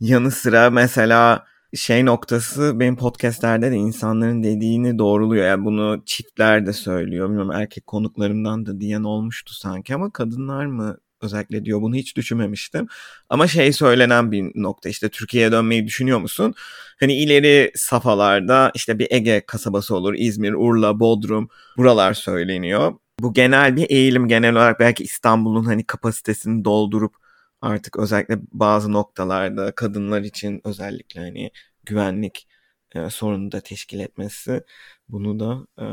yanı 0.00 0.30
sıra 0.30 0.70
mesela 0.70 1.44
şey 1.76 2.06
noktası 2.06 2.80
benim 2.80 2.96
podcastlerde 2.96 3.70
de 3.70 3.74
insanların 3.74 4.42
dediğini 4.42 4.98
doğruluyor. 4.98 5.46
Yani 5.46 5.64
bunu 5.64 6.02
çiftler 6.06 6.66
de 6.66 6.72
söylüyor. 6.72 7.28
Bilmiyorum 7.28 7.52
erkek 7.52 7.86
konuklarımdan 7.86 8.66
da 8.66 8.80
diyen 8.80 9.02
olmuştu 9.02 9.54
sanki 9.54 9.94
ama 9.94 10.10
kadınlar 10.10 10.66
mı 10.66 10.98
özellikle 11.22 11.64
diyor 11.64 11.82
bunu 11.82 11.94
hiç 11.94 12.16
düşünmemiştim. 12.16 12.86
Ama 13.28 13.46
şey 13.46 13.72
söylenen 13.72 14.32
bir 14.32 14.52
nokta 14.54 14.88
işte 14.88 15.08
Türkiye'ye 15.08 15.52
dönmeyi 15.52 15.86
düşünüyor 15.86 16.18
musun? 16.18 16.54
Hani 17.00 17.14
ileri 17.16 17.72
safhalarda 17.74 18.72
işte 18.74 18.98
bir 18.98 19.06
Ege 19.10 19.42
kasabası 19.46 19.96
olur. 19.96 20.14
İzmir, 20.14 20.52
Urla, 20.52 21.00
Bodrum 21.00 21.48
buralar 21.76 22.14
söyleniyor. 22.14 22.92
Bu 23.20 23.32
genel 23.34 23.76
bir 23.76 23.90
eğilim 23.90 24.28
genel 24.28 24.52
olarak 24.52 24.80
belki 24.80 25.04
İstanbul'un 25.04 25.64
hani 25.64 25.84
kapasitesini 25.84 26.64
doldurup 26.64 27.25
artık 27.60 27.96
özellikle 27.98 28.38
bazı 28.52 28.92
noktalarda 28.92 29.74
kadınlar 29.74 30.20
için 30.22 30.60
özellikle 30.64 31.20
hani 31.20 31.50
güvenlik 31.84 32.48
e, 32.94 33.10
sorunu 33.10 33.52
da 33.52 33.60
teşkil 33.60 34.00
etmesi 34.00 34.64
bunu 35.08 35.40
da 35.40 35.66
e, 35.78 35.86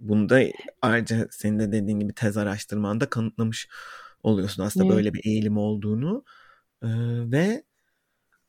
bunu 0.00 0.28
da 0.28 0.40
ayrıca 0.82 1.28
senin 1.30 1.58
de 1.58 1.72
dediğin 1.72 2.00
gibi 2.00 2.14
tez 2.14 2.36
araştırmanda 2.36 3.10
kanıtlamış 3.10 3.68
oluyorsun 4.22 4.62
aslında 4.62 4.86
evet. 4.86 4.96
böyle 4.96 5.14
bir 5.14 5.20
eğilim 5.24 5.58
olduğunu 5.58 6.24
e, 6.82 6.88
ve 7.32 7.64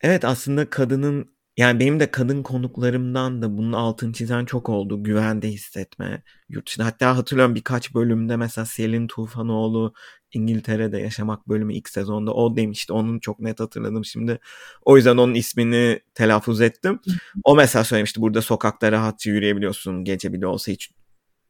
evet 0.02 0.26
aslında 0.26 0.70
kadının 0.70 1.35
yani 1.58 1.80
benim 1.80 2.00
de 2.00 2.12
kadın 2.12 2.44
konuklarımdan 2.44 3.42
da 3.42 3.58
bunun 3.58 3.74
altını 3.74 4.14
çizen 4.14 4.46
çok 4.46 4.70
oldu. 4.70 5.04
Güvende 5.04 5.48
hissetme. 5.50 6.24
Yurt 6.50 6.68
dışında. 6.68 6.86
Hatta 6.86 7.18
hatırlıyorum 7.18 7.56
birkaç 7.56 7.94
bölümde 7.94 8.36
mesela 8.36 8.66
Selin 8.66 9.08
Tufanoğlu 9.08 9.94
İngiltere'de 10.34 10.98
yaşamak 11.00 11.48
bölümü 11.48 11.74
ilk 11.74 11.90
sezonda 11.90 12.34
o 12.34 12.56
demişti. 12.56 12.94
Onun 12.94 13.20
çok 13.20 13.40
net 13.40 13.60
hatırladım 13.60 14.06
şimdi. 14.06 14.40
O 14.82 14.98
yüzden 14.98 15.18
onun 15.18 15.34
ismini 15.34 16.00
telaffuz 16.14 16.62
ettim. 16.62 17.00
O 17.44 17.56
mesela 17.56 17.84
söylemişti 17.84 18.22
burada 18.22 18.42
sokakta 18.42 18.92
rahatça 18.92 19.32
yürüyebiliyorsun 19.32 20.04
gece 20.04 20.34
bile 20.34 20.48
olsa 20.48 20.72
hiç 20.72 20.92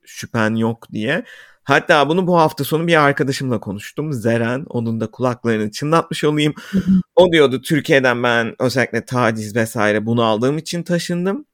şüphen 0.06 0.56
yok 0.56 0.88
diye. 0.92 1.24
Hatta 1.64 2.10
bunu 2.10 2.28
bu 2.28 2.38
hafta 2.38 2.64
sonu 2.64 2.88
bir 2.88 3.04
arkadaşımla 3.04 3.60
konuştum. 3.60 4.14
Zeren. 4.14 4.66
Onun 4.70 5.02
da 5.02 5.12
kulaklarını 5.12 5.72
çınlatmış 5.72 6.24
olayım. 6.24 6.54
o 7.16 7.32
diyordu 7.32 7.62
Türkiye'den 7.62 8.24
ben 8.24 8.56
özellikle 8.60 9.06
taciz 9.06 9.56
vesaire 9.56 10.06
bunu 10.06 10.24
aldığım 10.24 10.58
için 10.58 10.84
taşındım. 10.84 11.46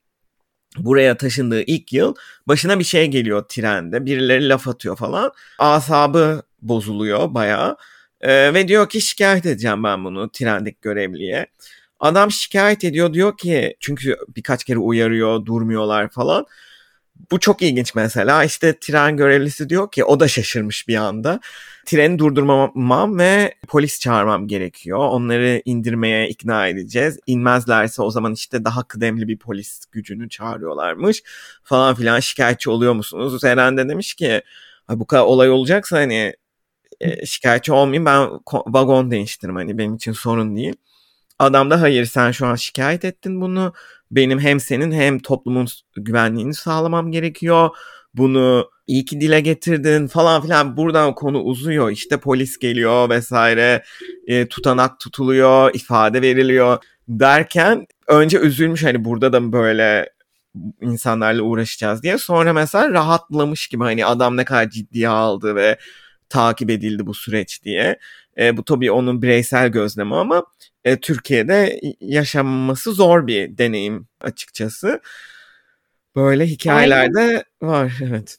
Buraya 0.78 1.18
taşındığı 1.18 1.62
ilk 1.62 1.94
yıl 1.94 2.16
başına 2.48 2.80
bir 2.80 2.84
şey 2.84 3.08
geliyor 3.08 3.46
trende. 3.50 4.06
Birileri 4.06 4.50
laf 4.50 4.68
atıyor 4.68 4.96
falan. 4.96 5.32
Asabı 5.60 6.44
bozuluyor 6.62 7.34
bayağı. 7.34 7.78
Ee, 8.22 8.54
ve 8.54 8.68
diyor 8.68 8.90
ki 8.90 9.02
şikayet 9.02 9.46
edeceğim 9.46 9.84
ben 9.84 10.06
bunu 10.06 10.32
trendeki 10.32 10.78
görevliye. 10.82 11.48
Adam 12.00 12.32
şikayet 12.32 12.84
ediyor 12.84 13.14
diyor 13.14 13.38
ki 13.38 13.76
çünkü 13.80 14.18
birkaç 14.36 14.64
kere 14.64 14.78
uyarıyor 14.80 15.46
durmuyorlar 15.46 16.10
falan. 16.10 16.46
Bu 17.32 17.40
çok 17.40 17.62
ilginç 17.62 17.96
mesela. 17.96 18.44
İşte 18.44 18.80
tren 18.80 19.18
görevlisi 19.18 19.70
diyor 19.70 19.92
ki 19.92 20.04
o 20.04 20.20
da 20.20 20.28
şaşırmış 20.28 20.88
bir 20.88 20.96
anda. 20.96 21.40
Treni 21.86 22.20
durdurmamam 22.20 23.20
ve 23.20 23.56
polis 23.68 24.00
çağırmam 24.00 24.48
gerekiyor. 24.48 25.00
Onları 25.00 25.62
indirmeye 25.66 26.30
ikna 26.30 26.68
edeceğiz. 26.68 27.20
İnmezlerse 27.28 28.02
o 28.02 28.12
zaman 28.12 28.34
işte 28.34 28.66
daha 28.66 28.84
kıdemli 28.84 29.28
bir 29.28 29.38
polis 29.38 29.86
gücünü 29.92 30.30
çağırıyorlarmış 30.30 31.24
falan 31.64 31.96
filan 31.96 32.20
şikayetçi 32.20 32.70
oluyor 32.70 32.94
musunuz? 32.94 33.44
Eren 33.44 33.78
de 33.78 33.90
demiş 33.90 34.14
ki 34.14 34.42
bu 34.90 35.08
kadar 35.08 35.24
olay 35.24 35.50
olacaksa 35.50 35.98
hani 35.98 36.34
e, 37.02 37.26
şikayetçi 37.26 37.74
olmayayım 37.74 38.06
ben 38.06 38.30
vagon 38.68 39.12
değiştiririm 39.12 39.56
hani 39.56 39.78
benim 39.78 39.96
için 39.96 40.12
sorun 40.12 40.56
değil. 40.56 40.76
Adam 41.40 41.70
da 41.70 41.82
hayır 41.82 42.06
sen 42.06 42.32
şu 42.32 42.46
an 42.48 42.56
şikayet 42.56 43.06
ettin 43.06 43.42
bunu. 43.42 43.74
Benim 44.12 44.40
hem 44.40 44.60
senin 44.60 44.92
hem 44.92 45.20
toplumun 45.20 45.68
güvenliğini 45.96 46.54
sağlamam 46.54 47.12
gerekiyor. 47.12 47.70
Bunu 48.14 48.70
iyi 48.88 49.06
ki 49.06 49.22
dile 49.22 49.40
getirdin 49.42 50.08
falan 50.08 50.42
filan 50.42 50.78
buradan 50.78 51.16
konu 51.16 51.42
uzuyor. 51.42 51.92
İşte 51.92 52.18
polis 52.18 52.58
geliyor 52.60 53.10
vesaire 53.10 53.84
e, 54.28 54.48
tutanak 54.48 55.00
tutuluyor 55.00 55.76
ifade 55.76 56.22
veriliyor 56.22 56.78
derken 57.08 57.88
önce 58.08 58.40
üzülmüş 58.40 58.84
hani 58.84 59.06
burada 59.06 59.34
da 59.34 59.52
böyle 59.52 60.10
insanlarla 60.82 61.42
uğraşacağız 61.42 62.04
diye. 62.04 62.18
Sonra 62.18 62.54
mesela 62.54 62.90
rahatlamış 62.90 63.68
gibi 63.68 63.84
hani 63.84 64.06
adam 64.06 64.38
ne 64.38 64.46
kadar 64.46 64.70
ciddiye 64.70 65.10
aldı 65.10 65.56
ve 65.56 65.78
takip 66.30 66.70
edildi 66.70 67.06
bu 67.06 67.14
süreç 67.14 67.64
diye. 67.64 68.00
E, 68.38 68.58
bu 68.58 68.66
tabii 68.66 68.92
onun 68.92 69.22
bireysel 69.22 69.70
gözlemi 69.70 70.16
ama 70.16 70.44
e, 70.86 70.98
Türkiye'de 71.00 71.82
yaşanması 72.02 72.92
zor 72.94 73.28
bir 73.28 73.58
deneyim 73.58 74.08
açıkçası. 74.22 75.02
Böyle 76.16 76.46
hikayelerde 76.46 77.20
Aynen. 77.20 77.44
var 77.62 77.94
evet. 78.04 78.38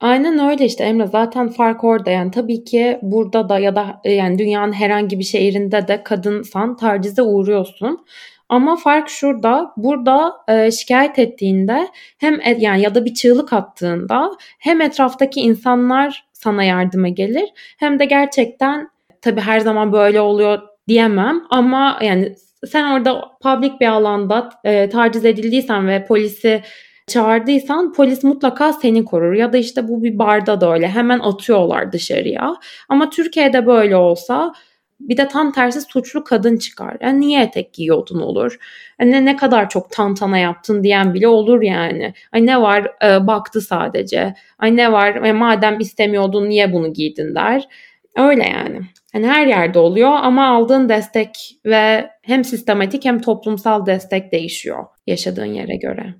Aynen 0.00 0.50
öyle 0.50 0.64
işte 0.64 0.84
Emre 0.84 1.06
zaten 1.06 1.48
fark 1.48 1.84
orada 1.84 2.10
yani 2.10 2.30
tabii 2.30 2.64
ki 2.64 2.98
burada 3.02 3.48
da 3.48 3.58
ya 3.58 3.76
da 3.76 4.00
e, 4.04 4.12
yani 4.12 4.38
dünyanın 4.38 4.72
herhangi 4.72 5.18
bir 5.18 5.24
şehrinde 5.24 5.88
de 5.88 6.02
kadınsan 6.02 6.76
tacize 6.76 7.22
uğruyorsun. 7.22 8.06
Ama 8.48 8.76
fark 8.76 9.08
şurada. 9.08 9.72
Burada 9.76 10.32
e, 10.48 10.70
şikayet 10.70 11.18
ettiğinde 11.18 11.88
hem 12.18 12.40
et, 12.40 12.62
yani 12.62 12.82
ya 12.82 12.94
da 12.94 13.04
bir 13.04 13.14
çığlık 13.14 13.52
attığında 13.52 14.30
hem 14.58 14.80
etraftaki 14.80 15.40
insanlar 15.40 16.28
sana 16.32 16.64
yardıma 16.64 17.08
gelir 17.08 17.48
hem 17.78 17.98
de 17.98 18.04
gerçekten 18.04 18.88
tabii 19.22 19.40
her 19.40 19.60
zaman 19.60 19.92
böyle 19.92 20.20
oluyor 20.20 20.58
diyemem 20.88 21.42
ama 21.50 21.98
yani 22.02 22.34
sen 22.66 22.92
orada 22.92 23.24
public 23.42 23.72
bir 23.80 23.86
alanda 23.86 24.48
e, 24.64 24.88
taciz 24.88 25.24
edildiysen 25.24 25.88
ve 25.88 26.04
polisi 26.04 26.62
çağırdıysan 27.06 27.92
polis 27.92 28.24
mutlaka 28.24 28.72
seni 28.72 29.04
korur 29.04 29.32
ya 29.32 29.52
da 29.52 29.56
işte 29.56 29.88
bu 29.88 30.02
bir 30.02 30.18
barda 30.18 30.60
da 30.60 30.72
öyle 30.72 30.88
hemen 30.88 31.18
atıyorlar 31.18 31.92
dışarıya. 31.92 32.56
Ama 32.88 33.10
Türkiye'de 33.10 33.66
böyle 33.66 33.96
olsa 33.96 34.52
bir 35.00 35.16
de 35.16 35.28
tam 35.28 35.52
tersi 35.52 35.80
suçlu 35.80 36.24
kadın 36.24 36.56
çıkar. 36.56 36.96
Yani 37.00 37.20
niye 37.20 37.42
etek 37.42 37.74
giyiyordun 37.74 38.20
olur. 38.20 38.58
Yani 39.00 39.24
ne 39.24 39.36
kadar 39.36 39.68
çok 39.68 39.90
tantana 39.90 40.38
yaptın 40.38 40.82
diyen 40.82 41.14
bile 41.14 41.28
olur 41.28 41.62
yani. 41.62 42.14
Ay 42.32 42.46
ne 42.46 42.62
var 42.62 42.90
e, 43.04 43.26
baktı 43.26 43.60
sadece. 43.60 44.34
Ay 44.58 44.76
ne 44.76 44.92
var 44.92 45.14
e, 45.14 45.32
madem 45.32 45.80
istemiyordun 45.80 46.48
niye 46.48 46.72
bunu 46.72 46.92
giydin 46.92 47.34
der. 47.34 47.68
Öyle 48.16 48.48
yani. 48.48 48.80
Hani 49.12 49.26
her 49.26 49.46
yerde 49.46 49.78
oluyor 49.78 50.10
ama 50.10 50.46
aldığın 50.46 50.88
destek 50.88 51.60
ve 51.64 52.10
hem 52.22 52.44
sistematik 52.44 53.04
hem 53.04 53.20
toplumsal 53.20 53.86
destek 53.86 54.32
değişiyor 54.32 54.84
yaşadığın 55.06 55.44
yere 55.44 55.76
göre. 55.76 56.14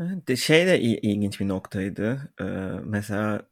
De 0.00 0.36
şey 0.36 0.66
de 0.66 0.80
ilginç 0.80 1.40
bir 1.40 1.48
noktaydı. 1.48 2.32
Ee, 2.40 2.44
mesela 2.84 3.42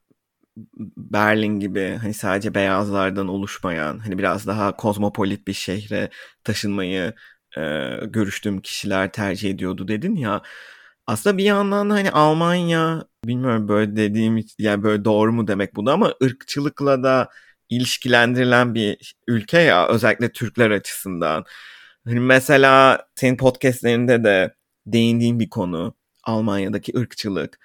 Berlin 0.96 1.60
gibi 1.60 1.98
hani 2.02 2.14
sadece 2.14 2.54
beyazlardan 2.54 3.28
oluşmayan 3.28 3.98
hani 3.98 4.18
biraz 4.18 4.46
daha 4.46 4.76
kozmopolit 4.76 5.46
bir 5.46 5.52
şehre 5.52 6.10
taşınmayı 6.44 7.14
e, 7.56 7.60
görüştüğüm 8.06 8.60
kişiler 8.60 9.12
tercih 9.12 9.50
ediyordu 9.50 9.88
dedin 9.88 10.16
ya. 10.16 10.42
Aslında 11.06 11.38
bir 11.38 11.44
yandan 11.44 11.90
da 11.90 11.94
hani 11.94 12.10
Almanya 12.10 13.04
bilmiyorum 13.24 13.68
böyle 13.68 13.96
dediğim 13.96 14.44
yani 14.58 14.82
böyle 14.82 15.04
doğru 15.04 15.32
mu 15.32 15.48
demek 15.48 15.76
bu 15.76 15.86
da 15.86 15.92
ama 15.92 16.14
ırkçılıkla 16.22 17.02
da 17.02 17.28
ilişkilendirilen 17.70 18.74
bir 18.74 19.14
ülke 19.28 19.58
ya 19.58 19.88
özellikle 19.88 20.32
Türkler 20.32 20.70
açısından. 20.70 21.44
Hani 22.04 22.20
mesela 22.20 23.04
senin 23.14 23.36
podcastlerinde 23.36 24.24
de 24.24 24.54
değindiğin 24.86 25.40
bir 25.40 25.50
konu 25.50 25.94
Almanya'daki 26.24 26.98
ırkçılık. 26.98 27.58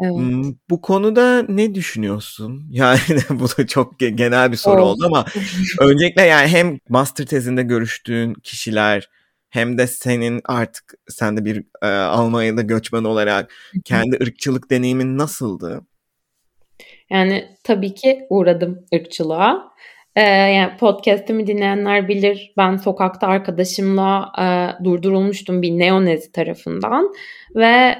Evet. 0.00 0.54
Bu 0.70 0.80
konuda 0.80 1.42
ne 1.48 1.74
düşünüyorsun? 1.74 2.66
Yani 2.70 3.00
bu 3.30 3.48
da 3.48 3.66
çok 3.66 3.98
genel 3.98 4.52
bir 4.52 4.56
soru 4.56 4.84
oldu 4.84 5.06
ama 5.06 5.24
öncelikle 5.80 6.22
yani 6.22 6.48
hem 6.48 6.78
master 6.88 7.26
tezinde 7.26 7.62
görüştüğün 7.62 8.34
kişiler 8.34 9.10
hem 9.50 9.78
de 9.78 9.86
senin 9.86 10.40
artık 10.44 10.94
sen 11.08 11.36
de 11.36 11.44
bir 11.44 11.64
e, 11.82 11.86
Almanya'da 11.86 12.62
göçmen 12.62 13.04
olarak 13.04 13.52
kendi 13.84 14.16
ırkçılık 14.22 14.70
deneyimin 14.70 15.18
nasıldı? 15.18 15.80
Yani 17.10 17.48
tabii 17.64 17.94
ki 17.94 18.26
uğradım 18.30 18.86
ırkçılığa. 18.94 19.70
Ee, 20.16 20.22
yani 20.30 20.76
podcast'imi 20.76 21.46
dinleyenler 21.46 22.08
bilir 22.08 22.52
ben 22.56 22.76
sokakta 22.76 23.26
arkadaşımla 23.26 24.32
e, 24.38 24.44
durdurulmuştum 24.84 25.62
bir 25.62 25.70
neonezi 25.70 26.32
tarafından 26.32 27.14
ve 27.54 27.98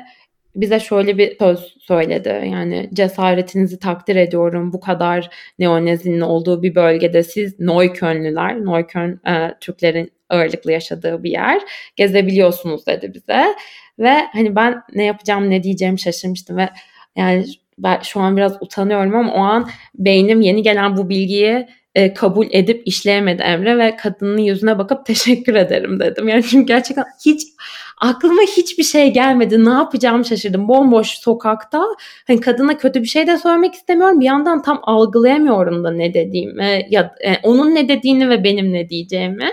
bize 0.57 0.81
şöyle 0.81 1.19
bir 1.19 1.39
söz 1.39 1.77
söyledi. 1.81 2.49
Yani 2.53 2.91
cesaretinizi 2.95 3.79
takdir 3.79 4.17
ediyorum. 4.17 4.73
Bu 4.73 4.81
kadar 4.81 5.31
neonezinin 5.59 6.21
olduğu 6.21 6.63
bir 6.63 6.75
bölgede 6.75 7.23
siz 7.23 7.61
Neuköllnüler, 7.61 8.65
Neukölln 8.65 9.21
e, 9.29 9.55
Türklerin 9.61 10.13
ağırlıklı 10.29 10.73
yaşadığı 10.73 11.23
bir 11.23 11.31
yer 11.31 11.63
gezebiliyorsunuz 11.97 12.87
dedi 12.87 13.15
bize. 13.15 13.45
Ve 13.99 14.27
hani 14.33 14.57
ben 14.57 14.83
ne 14.95 15.05
yapacağım 15.05 15.51
ne 15.51 15.63
diyeceğim 15.63 15.99
şaşırmıştım 15.99 16.57
ve 16.57 16.69
yani 17.17 17.45
ben 17.83 18.01
şu 18.03 18.21
an 18.21 18.37
biraz 18.37 18.57
utanıyorum 18.61 19.15
ama 19.15 19.33
o 19.33 19.39
an 19.39 19.69
beynim 19.95 20.41
yeni 20.41 20.63
gelen 20.63 20.97
bu 20.97 21.09
bilgiyi 21.09 21.67
e, 21.95 22.15
kabul 22.15 22.47
edip 22.51 22.83
işleyemedi 22.87 23.43
Emre 23.43 23.79
ve 23.79 23.97
kadının 23.97 24.39
yüzüne 24.39 24.79
bakıp 24.79 25.07
teşekkür 25.07 25.55
ederim 25.55 26.01
dedim. 26.01 26.29
Yani 26.29 26.43
çünkü 26.43 26.67
gerçekten 26.67 27.05
hiç 27.27 27.43
aklıma 28.01 28.43
hiçbir 28.43 28.83
şey 28.83 29.13
gelmedi. 29.13 29.65
Ne 29.65 29.71
yapacağımı 29.71 30.25
şaşırdım. 30.25 30.69
Bomboş 30.69 31.09
sokakta 31.09 31.85
hani 32.27 32.41
kadına 32.41 32.79
kötü 32.79 33.03
bir 33.03 33.09
şey 33.09 33.27
de 33.27 33.39
söylemek 33.39 33.75
istemiyorum. 33.75 34.21
Bir 34.21 34.27
yandan 34.27 34.63
tam 34.63 34.81
algılayamıyorum 34.83 35.85
da 35.85 35.91
ne 35.91 36.15
dediğimi 36.15 36.87
ya 36.91 37.15
e, 37.25 37.37
onun 37.43 37.75
ne 37.75 37.89
dediğini 37.89 38.29
ve 38.29 38.45
benim 38.45 38.73
ne 38.73 38.89
diyeceğimi. 38.89 39.51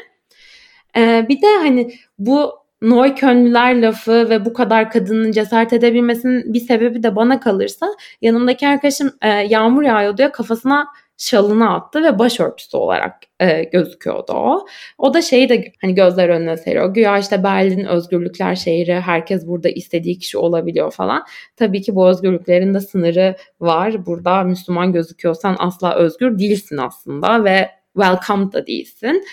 E, 0.97 1.25
bir 1.29 1.41
de 1.41 1.47
hani 1.57 1.91
bu 2.19 2.66
Neuköllnüler 2.81 3.81
lafı 3.81 4.29
ve 4.29 4.45
bu 4.45 4.53
kadar 4.53 4.91
kadının 4.91 5.31
cesaret 5.31 5.73
edebilmesinin 5.73 6.53
bir 6.53 6.59
sebebi 6.59 7.03
de 7.03 7.15
bana 7.15 7.39
kalırsa 7.39 7.87
yanımdaki 8.21 8.67
arkadaşım 8.67 9.11
e, 9.21 9.29
yağmur 9.29 9.83
yağıyor 9.83 10.17
diye 10.17 10.31
kafasına 10.31 10.87
şalını 11.17 11.73
attı 11.73 12.03
ve 12.03 12.19
başörtüsü 12.19 12.77
olarak 12.77 13.13
e, 13.39 13.63
gözüküyordu 13.63 14.33
o. 14.33 14.65
O 14.97 15.13
da 15.13 15.21
şeyi 15.21 15.49
de 15.49 15.71
hani 15.81 15.95
gözler 15.95 16.29
önüne 16.29 16.57
seriyor. 16.57 16.93
Güya 16.93 17.17
işte 17.17 17.43
Berlin 17.43 17.85
özgürlükler 17.85 18.55
şehri, 18.55 18.99
herkes 18.99 19.47
burada 19.47 19.69
istediği 19.69 20.19
kişi 20.19 20.37
olabiliyor 20.37 20.91
falan. 20.91 21.23
Tabii 21.55 21.81
ki 21.81 21.95
bu 21.95 22.07
özgürlüklerin 22.09 22.73
de 22.73 22.79
sınırı 22.79 23.35
var. 23.59 24.05
Burada 24.05 24.43
Müslüman 24.43 24.93
gözüküyorsan 24.93 25.55
asla 25.59 25.95
özgür 25.95 26.39
değilsin 26.39 26.77
aslında 26.77 27.43
ve 27.43 27.69
welcome 27.93 28.51
da 28.51 28.67
değilsin 28.67 29.23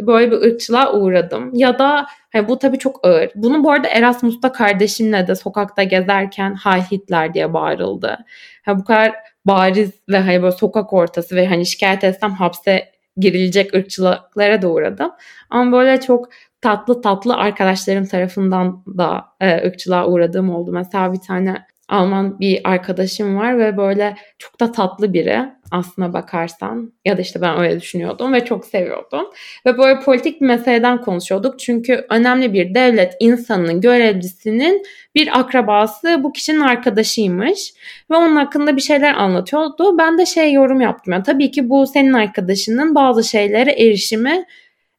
böyle 0.00 0.30
bir 0.30 0.36
ırkçılığa 0.36 0.92
uğradım. 0.92 1.50
Ya 1.54 1.78
da 1.78 2.06
hani 2.32 2.48
bu 2.48 2.58
tabii 2.58 2.78
çok 2.78 3.06
ağır. 3.06 3.30
Bunu 3.34 3.64
bu 3.64 3.70
arada 3.70 3.88
Erasmus'ta 3.88 4.52
kardeşimle 4.52 5.26
de 5.26 5.34
sokakta 5.34 5.82
gezerken 5.82 6.56
Heil 6.64 6.82
Hitler 6.82 7.34
diye 7.34 7.52
bağırıldı. 7.52 8.18
Ha, 8.64 8.78
bu 8.78 8.84
kadar 8.84 9.12
bariz 9.44 9.90
ve 10.08 10.18
hani 10.18 10.42
böyle 10.42 10.52
sokak 10.52 10.92
ortası 10.92 11.36
ve 11.36 11.46
hani 11.46 11.66
şikayet 11.66 12.04
etsem 12.04 12.32
hapse 12.32 12.92
girilecek 13.16 13.74
ırkçılıklara 13.74 14.62
da 14.62 14.68
uğradım. 14.68 15.10
Ama 15.50 15.72
böyle 15.72 16.00
çok 16.00 16.28
tatlı 16.60 17.02
tatlı 17.02 17.36
arkadaşlarım 17.36 18.06
tarafından 18.06 18.84
da 18.86 19.24
e, 19.40 19.66
ırkçılığa 19.66 20.06
uğradığım 20.06 20.50
oldu. 20.50 20.72
Mesela 20.72 21.12
bir 21.12 21.20
tane 21.20 21.66
Alman 21.94 22.40
bir 22.40 22.60
arkadaşım 22.64 23.36
var 23.36 23.58
ve 23.58 23.76
böyle 23.76 24.16
çok 24.38 24.60
da 24.60 24.72
tatlı 24.72 25.12
biri 25.12 25.40
aslına 25.70 26.12
bakarsan 26.12 26.92
ya 27.04 27.16
da 27.16 27.20
işte 27.20 27.40
ben 27.40 27.58
öyle 27.58 27.80
düşünüyordum 27.80 28.32
ve 28.32 28.44
çok 28.44 28.64
seviyordum. 28.64 29.26
Ve 29.66 29.78
böyle 29.78 30.00
politik 30.00 30.40
bir 30.40 30.46
meseleden 30.46 31.00
konuşuyorduk. 31.00 31.58
Çünkü 31.58 32.06
önemli 32.10 32.52
bir 32.52 32.74
devlet 32.74 33.16
insanının 33.20 33.80
görevlisinin 33.80 34.82
bir 35.14 35.40
akrabası 35.40 36.20
bu 36.22 36.32
kişinin 36.32 36.60
arkadaşıymış 36.60 37.74
ve 38.10 38.16
onun 38.16 38.36
hakkında 38.36 38.76
bir 38.76 38.82
şeyler 38.82 39.14
anlatıyordu. 39.14 39.98
Ben 39.98 40.18
de 40.18 40.26
şey 40.26 40.52
yorum 40.52 40.80
yaptım. 40.80 41.12
Yani 41.12 41.22
tabii 41.22 41.50
ki 41.50 41.70
bu 41.70 41.86
senin 41.86 42.12
arkadaşının 42.12 42.94
bazı 42.94 43.24
şeylere 43.24 43.72
erişimi 43.72 44.44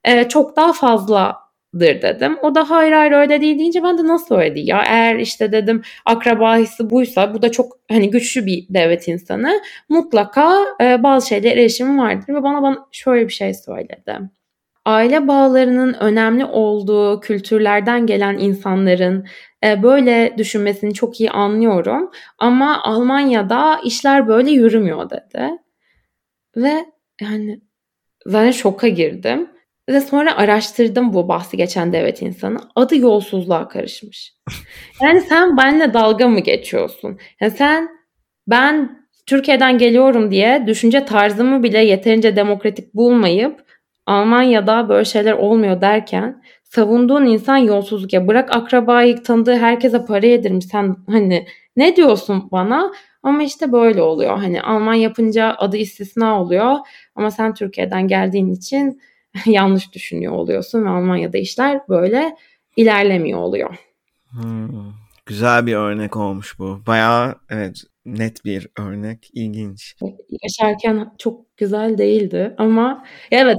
e, 0.03 0.27
çok 0.29 0.55
daha 0.55 0.73
fazla 0.73 1.44
dır 1.79 2.01
dedim. 2.01 2.37
O 2.41 2.55
da 2.55 2.69
hayır 2.69 2.91
hayır 2.91 3.11
öyle 3.11 3.41
değil 3.41 3.59
deyince 3.59 3.83
ben 3.83 3.97
de 3.97 4.07
nasıl 4.07 4.35
öyle 4.35 4.55
değil 4.55 4.67
ya 4.67 4.83
eğer 4.87 5.15
işte 5.15 5.51
dedim 5.51 5.81
akraba 6.05 6.57
hissi 6.57 6.89
buysa 6.89 7.33
bu 7.33 7.41
da 7.41 7.51
çok 7.51 7.77
hani 7.91 8.09
güçlü 8.11 8.45
bir 8.45 8.65
devlet 8.69 9.07
insanı 9.07 9.61
mutlaka 9.89 10.65
e, 10.81 11.03
bazı 11.03 11.27
şeylere 11.27 11.61
erişimi 11.61 12.01
vardır 12.01 12.33
ve 12.33 12.43
bana 12.43 12.61
bana 12.61 12.87
şöyle 12.91 13.27
bir 13.27 13.33
şey 13.33 13.53
söyledi. 13.53 14.19
Aile 14.85 15.27
bağlarının 15.27 15.93
önemli 15.93 16.45
olduğu 16.45 17.19
kültürlerden 17.19 18.05
gelen 18.05 18.37
insanların 18.37 19.25
e, 19.63 19.83
böyle 19.83 20.33
düşünmesini 20.37 20.93
çok 20.93 21.19
iyi 21.21 21.31
anlıyorum 21.31 22.11
ama 22.37 22.83
Almanya'da 22.83 23.79
işler 23.83 24.27
böyle 24.27 24.51
yürümüyor 24.51 25.09
dedi. 25.09 25.49
Ve 26.57 26.85
yani 27.21 27.61
ben 28.25 28.51
şoka 28.51 28.87
girdim. 28.87 29.49
Ve 29.89 30.01
sonra 30.01 30.37
araştırdım 30.37 31.13
bu 31.13 31.27
bahsi 31.27 31.57
geçen 31.57 31.93
devlet 31.93 32.21
insanı. 32.21 32.57
Adı 32.75 32.97
yolsuzluğa 32.97 33.67
karışmış. 33.67 34.33
Yani 35.01 35.21
sen 35.21 35.57
benimle 35.57 35.93
dalga 35.93 36.27
mı 36.27 36.39
geçiyorsun? 36.39 37.19
Yani 37.41 37.51
sen 37.51 37.89
ben 38.47 38.99
Türkiye'den 39.25 39.77
geliyorum 39.77 40.31
diye 40.31 40.63
düşünce 40.67 41.05
tarzımı 41.05 41.63
bile 41.63 41.79
yeterince 41.79 42.35
demokratik 42.35 42.93
bulmayıp 42.93 43.65
Almanya'da 44.05 44.89
böyle 44.89 45.05
şeyler 45.05 45.33
olmuyor 45.33 45.81
derken 45.81 46.41
savunduğun 46.63 47.25
insan 47.25 47.57
yolsuzluk 47.57 48.13
ya 48.13 48.27
bırak 48.27 48.55
akrabayı 48.55 49.23
tanıdığı 49.23 49.55
herkese 49.55 50.05
para 50.05 50.25
yedirmiş 50.25 50.65
sen 50.65 50.95
hani 51.09 51.45
ne 51.75 51.95
diyorsun 51.95 52.49
bana 52.51 52.91
ama 53.23 53.43
işte 53.43 53.71
böyle 53.71 54.01
oluyor 54.01 54.37
hani 54.37 54.61
Alman 54.61 54.93
yapınca 54.93 55.55
adı 55.57 55.77
istisna 55.77 56.41
oluyor 56.41 56.75
ama 57.15 57.31
sen 57.31 57.53
Türkiye'den 57.53 58.07
geldiğin 58.07 58.51
için 58.51 59.01
yanlış 59.45 59.93
düşünüyor 59.93 60.33
oluyorsun 60.33 60.85
ve 60.85 60.89
Almanya'da 60.89 61.37
işler 61.37 61.81
böyle 61.89 62.35
ilerlemiyor 62.75 63.39
oluyor. 63.39 63.75
Hmm, 64.29 64.93
güzel 65.25 65.65
bir 65.65 65.75
örnek 65.75 66.15
olmuş 66.15 66.59
bu. 66.59 66.79
Bayağı 66.87 67.35
evet 67.49 67.83
net 68.05 68.45
bir 68.45 68.67
örnek. 68.79 69.29
ilginç. 69.33 69.95
Yaşarken 70.43 71.13
çok 71.17 71.57
güzel 71.57 71.97
değildi 71.97 72.55
ama 72.57 73.05
evet 73.31 73.57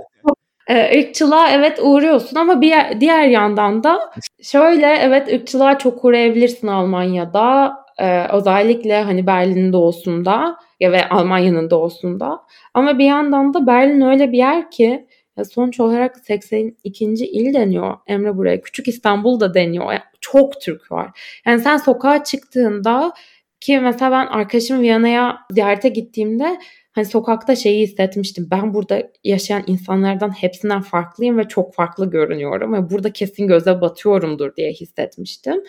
e, 0.69 0.99
ırkçılığa 0.99 1.51
evet 1.51 1.79
uğruyorsun 1.83 2.37
ama 2.37 2.61
bir 2.61 2.75
diğer 3.01 3.29
yandan 3.29 3.85
da 3.85 4.11
şöyle 4.43 4.87
evet 4.87 5.33
ırkçılığa 5.33 5.79
çok 5.79 6.05
uğrayabilirsin 6.05 6.67
Almanya'da. 6.67 7.77
Ee, 7.99 8.27
özellikle 8.33 9.03
hani 9.03 9.27
Berlin'in 9.27 9.73
doğusunda 9.73 10.57
ya 10.81 10.93
ve 10.93 11.09
Almanya'nın 11.09 11.71
doğusunda. 11.71 12.43
Ama 12.75 12.99
bir 12.99 13.05
yandan 13.05 13.55
da 13.55 13.67
Berlin 13.67 14.01
öyle 14.01 14.33
bir 14.33 14.39
yer 14.39 14.71
ki 14.71 15.07
ya 15.37 15.45
sonuç 15.45 15.81
olarak 15.81 16.19
82. 16.19 17.05
il 17.05 17.55
deniyor 17.55 17.97
Emre 18.07 18.37
buraya. 18.37 18.61
Küçük 18.61 18.89
İstanbul 18.89 19.41
da 19.41 19.55
deniyor. 19.55 19.93
Yani 19.93 20.01
çok 20.21 20.61
Türk 20.61 20.93
var. 20.93 21.21
Yani 21.47 21.61
sen 21.61 21.77
sokağa 21.77 22.25
çıktığında 22.25 23.13
ki 23.61 23.81
mesela 23.81 24.11
ben 24.11 24.27
arkadaşım 24.27 24.81
Viyana'ya 24.81 25.39
ziyarete 25.51 25.89
gittiğimde 25.89 26.59
hani 26.93 27.05
sokakta 27.05 27.57
şeyi 27.57 27.83
hissetmiştim. 27.83 28.49
Ben 28.51 28.75
burada 28.75 29.03
yaşayan 29.25 29.65
insanlardan 29.67 30.31
hepsinden 30.31 30.81
farklıyım 30.81 31.39
ve 31.39 31.45
çok 31.49 31.75
farklı 31.75 32.11
görünüyorum. 32.11 32.73
Ve 32.73 32.91
burada 32.91 33.13
kesin 33.13 33.47
göze 33.47 33.81
batıyorumdur 33.81 34.57
diye 34.57 34.73
hissetmiştim. 34.73 35.63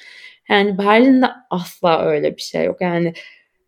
Yani 0.49 0.77
Berlin'de 0.77 1.25
asla 1.49 2.06
öyle 2.06 2.38
bir 2.38 2.41
şey 2.41 2.65
yok. 2.65 2.82
Yani 2.82 3.13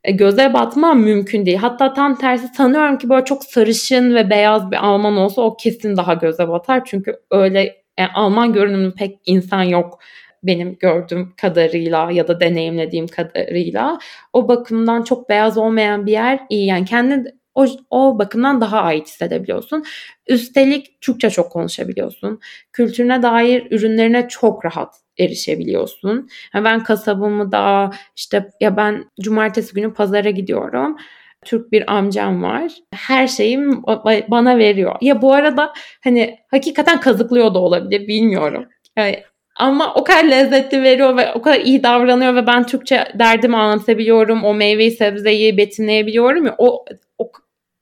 göze 0.03 0.53
batmam 0.53 0.99
mümkün 0.99 1.45
değil. 1.45 1.57
Hatta 1.57 1.93
tam 1.93 2.17
tersi 2.17 2.47
sanıyorum 2.47 2.97
ki 2.97 3.09
böyle 3.09 3.25
çok 3.25 3.43
sarışın 3.43 4.15
ve 4.15 4.29
beyaz 4.29 4.71
bir 4.71 4.85
Alman 4.88 5.17
olsa 5.17 5.41
o 5.41 5.57
kesin 5.57 5.97
daha 5.97 6.13
göze 6.13 6.47
batar. 6.49 6.85
Çünkü 6.85 7.19
öyle 7.31 7.59
yani 7.99 8.09
e, 8.09 8.13
Alman 8.13 8.53
görünümlü 8.53 8.95
pek 8.95 9.19
insan 9.25 9.63
yok 9.63 9.99
benim 10.43 10.77
gördüğüm 10.79 11.33
kadarıyla 11.41 12.12
ya 12.12 12.27
da 12.27 12.39
deneyimlediğim 12.39 13.07
kadarıyla. 13.07 13.99
O 14.33 14.47
bakımdan 14.47 15.03
çok 15.03 15.29
beyaz 15.29 15.57
olmayan 15.57 16.05
bir 16.05 16.12
yer 16.12 16.39
iyi. 16.49 16.65
Yani 16.67 16.85
kendi 16.85 17.35
o, 17.55 17.65
o 17.89 18.19
bakımdan 18.19 18.62
daha 18.62 18.81
ait 18.81 19.07
hissedebiliyorsun. 19.07 19.83
Üstelik 20.27 21.01
Türkçe 21.01 21.29
çok 21.29 21.51
konuşabiliyorsun. 21.51 22.39
Kültürüne 22.73 23.21
dair 23.21 23.71
ürünlerine 23.71 24.27
çok 24.29 24.65
rahat 24.65 24.95
erişebiliyorsun. 25.19 26.29
Yani 26.53 26.65
ben 26.65 26.84
kasabımı 26.84 27.51
da 27.51 27.91
işte 28.15 28.49
ya 28.62 28.77
ben 28.77 29.05
cumartesi 29.21 29.73
günü 29.73 29.93
pazara 29.93 30.29
gidiyorum. 30.29 30.97
Türk 31.45 31.71
bir 31.71 31.93
amcam 31.93 32.43
var. 32.43 32.71
Her 32.93 33.27
şeyim 33.27 33.84
bana 34.27 34.58
veriyor. 34.58 34.95
Ya 35.01 35.21
bu 35.21 35.34
arada 35.34 35.73
hani 36.03 36.39
hakikaten 36.51 36.99
kazıklıyor 36.99 37.53
da 37.53 37.60
olabilir 37.60 38.08
bilmiyorum. 38.08 38.65
Yani 38.97 39.23
ama 39.55 39.93
o 39.93 40.03
kadar 40.03 40.23
lezzetli 40.23 40.84
veriyor 40.84 41.17
ve 41.17 41.34
o 41.34 41.41
kadar 41.41 41.60
iyi 41.60 41.84
davranıyor 41.84 42.36
ve 42.36 42.47
ben 42.47 42.65
Türkçe 42.65 43.08
derdimi 43.19 43.58
anlatabiliyorum. 43.58 44.43
O 44.43 44.53
meyveyi 44.53 44.91
sebzeyi 44.91 45.58
betimleyebiliyorum 45.58 46.45
ya. 46.45 46.55
O, 46.58 46.86
o 47.17 47.32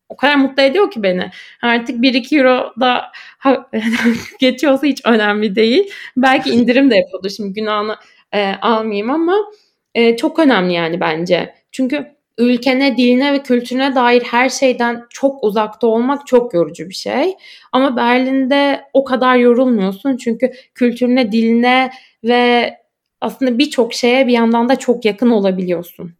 o 0.10 0.15
kadar 0.15 0.36
mutlu 0.36 0.63
ediyor 0.63 0.91
ki 0.91 1.04
beni. 1.04 1.32
Artık 1.62 2.00
1-2 2.00 2.38
euro 2.38 2.74
da 2.80 3.12
geçiyorsa 4.39 4.88
hiç 4.88 5.02
önemli 5.06 5.56
değil. 5.56 5.91
Belki 6.17 6.50
indirim 6.50 6.91
de 6.91 6.96
yapıyordu 6.96 7.30
şimdi 7.30 7.54
günahını 7.54 7.96
e, 8.34 8.54
almayayım 8.62 9.10
ama 9.10 9.36
e, 9.96 10.17
çok 10.17 10.39
önemli 10.39 10.74
yani 10.74 11.00
bence. 11.00 11.56
Çünkü 11.72 12.17
ülkene, 12.38 12.98
diline 12.98 13.34
ve 13.34 13.43
kültürüne 13.43 13.96
dair 13.96 14.22
her 14.22 14.50
şeyden 14.50 15.04
çok 15.10 15.43
uzakta 15.43 15.88
olmak 15.88 16.28
çok 16.28 16.54
yorucu 16.54 16.89
bir 16.89 16.93
şey. 16.93 17.34
Ama 17.72 17.96
Berlin'de 17.96 18.82
o 18.93 19.04
kadar 19.04 19.36
yorulmuyorsun 19.36 20.17
çünkü 20.17 20.52
kültürüne, 20.76 21.32
diline 21.32 21.91
ve 22.24 22.74
aslında 23.22 23.58
birçok 23.58 23.93
şeye 23.93 24.28
bir 24.28 24.34
yandan 24.34 24.70
da 24.70 24.76
çok 24.76 25.06
yakın 25.06 25.30
olabiliyorsun. 25.30 26.13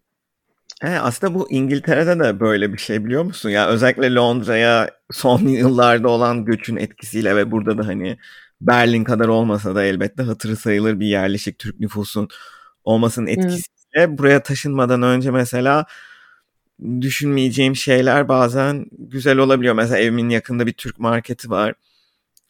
E, 0.84 0.90
aslında 0.90 1.34
bu 1.34 1.52
İngiltere'de 1.52 2.20
de 2.20 2.40
böyle 2.40 2.74
bir 2.74 2.78
şey 2.78 3.06
biliyor 3.06 3.24
musun? 3.24 3.50
Ya 3.50 3.68
özellikle 3.68 4.14
Londra'ya 4.16 4.90
son 5.12 5.40
yıllarda 5.48 6.10
olan 6.10 6.46
göçün 6.46 6.76
etkisiyle 6.76 7.36
ve 7.36 7.52
burada 7.52 7.78
da 7.78 7.88
hani 7.88 8.18
Berlin 8.62 9.04
kadar 9.04 9.28
olmasa 9.28 9.76
da 9.76 9.84
elbette 9.84 10.24
hatırı 10.24 10.56
sayılır 10.56 11.00
bir 11.00 11.08
yerleşik 11.08 11.60
Türk 11.60 11.80
nüfusun 11.80 12.28
olmasının 12.84 13.28
etkisiyle 13.28 13.64
evet. 13.94 14.18
buraya 14.18 14.44
taşınmadan 14.44 15.02
önce 15.02 15.32
mesela 15.32 15.86
düşünmeyeceğim 17.02 17.76
şeyler 17.76 18.28
bazen 18.28 18.86
güzel 18.92 19.38
olabiliyor. 19.38 19.76
Mesela 19.76 20.00
evimin 20.00 20.30
yakında 20.30 20.68
bir 20.68 20.74
Türk 20.74 21.00
marketi 21.00 21.50
var. 21.50 21.74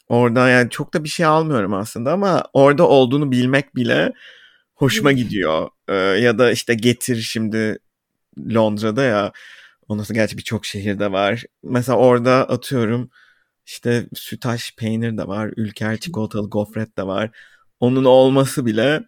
Orada 0.09 0.49
yani 0.49 0.69
çok 0.69 0.93
da 0.93 1.03
bir 1.03 1.09
şey 1.09 1.25
almıyorum 1.25 1.73
aslında 1.73 2.13
ama 2.13 2.43
orada 2.53 2.87
olduğunu 2.87 3.31
bilmek 3.31 3.75
bile 3.75 4.13
hoşuma 4.75 5.11
gidiyor. 5.11 5.69
Ee, 5.87 5.93
ya 5.95 6.37
da 6.37 6.51
işte 6.51 6.73
getir 6.73 7.21
şimdi 7.21 7.79
Londra'da 8.53 9.03
ya. 9.03 9.31
Ondan 9.87 10.05
gerçi 10.13 10.37
birçok 10.37 10.65
şehirde 10.65 11.11
var. 11.11 11.43
Mesela 11.63 11.97
orada 11.97 12.49
atıyorum 12.49 13.09
işte 13.65 14.05
sütaş 14.13 14.75
peynir 14.77 15.17
de 15.17 15.27
var. 15.27 15.51
Ülker 15.57 15.97
çikolatalı 15.97 16.49
gofret 16.49 16.97
de 16.97 17.03
var. 17.03 17.29
Onun 17.79 18.05
olması 18.05 18.65
bile 18.65 19.03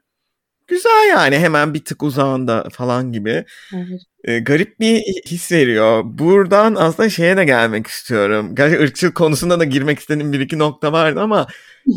güzel 0.69 1.09
yani 1.09 1.39
hemen 1.39 1.73
bir 1.73 1.85
tık 1.85 2.03
uzağında 2.03 2.67
falan 2.71 3.11
gibi. 3.11 3.45
Evet. 3.75 4.01
E, 4.23 4.39
garip 4.39 4.79
bir 4.79 4.97
his 5.25 5.51
veriyor. 5.51 6.01
Buradan 6.05 6.75
aslında 6.75 7.09
şeye 7.09 7.37
de 7.37 7.45
gelmek 7.45 7.87
istiyorum. 7.87 8.55
Gerçi 8.55 8.79
ırkçılık 8.79 9.15
konusunda 9.15 9.59
da 9.59 9.63
girmek 9.63 9.99
istediğim 9.99 10.33
bir 10.33 10.39
iki 10.39 10.59
nokta 10.59 10.91
vardı 10.91 11.21
ama 11.21 11.47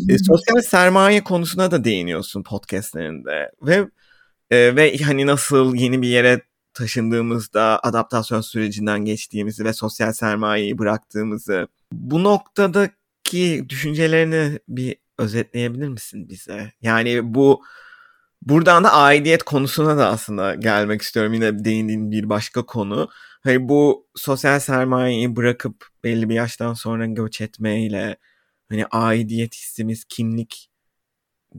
e, 0.09 0.17
sosyal 0.17 0.61
sermaye 0.61 1.23
konusuna 1.23 1.71
da 1.71 1.83
değiniyorsun 1.83 2.43
podcastlerinde. 2.43 3.51
Ve 3.61 3.87
e, 4.51 4.75
ve 4.75 4.97
hani 4.97 5.25
nasıl 5.25 5.75
yeni 5.75 6.01
bir 6.01 6.07
yere 6.07 6.41
taşındığımızda 6.73 7.79
adaptasyon 7.83 8.41
sürecinden 8.41 9.05
geçtiğimizi 9.05 9.65
ve 9.65 9.73
sosyal 9.73 10.13
sermayeyi 10.13 10.77
bıraktığımızı 10.77 11.67
bu 11.91 12.23
noktadaki 12.23 13.65
düşüncelerini 13.69 14.59
bir 14.67 14.95
özetleyebilir 15.17 15.87
misin 15.87 16.29
bize? 16.29 16.71
Yani 16.81 17.33
bu 17.33 17.63
buradan 18.41 18.83
da 18.83 18.93
aidiyet 18.93 19.43
konusuna 19.43 19.97
da 19.97 20.07
aslında 20.09 20.55
gelmek 20.55 21.01
istiyorum. 21.01 21.33
Yine 21.33 21.65
değindiğin 21.65 22.11
bir 22.11 22.29
başka 22.29 22.65
konu. 22.65 23.09
Hani 23.41 23.69
bu 23.69 24.07
sosyal 24.15 24.59
sermayeyi 24.59 25.35
bırakıp 25.35 25.87
belli 26.03 26.29
bir 26.29 26.35
yaştan 26.35 26.73
sonra 26.73 27.05
göç 27.05 27.41
etmeyle 27.41 28.17
hani 28.69 28.85
aidiyet 28.85 29.55
hissimiz, 29.55 30.05
kimlik 30.05 30.69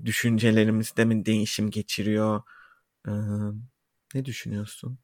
düşüncelerimizde 0.05 1.05
mi 1.05 1.25
değişim 1.27 1.71
geçiriyor? 1.71 2.43
Ne 4.15 4.25
düşünüyorsun? 4.25 4.99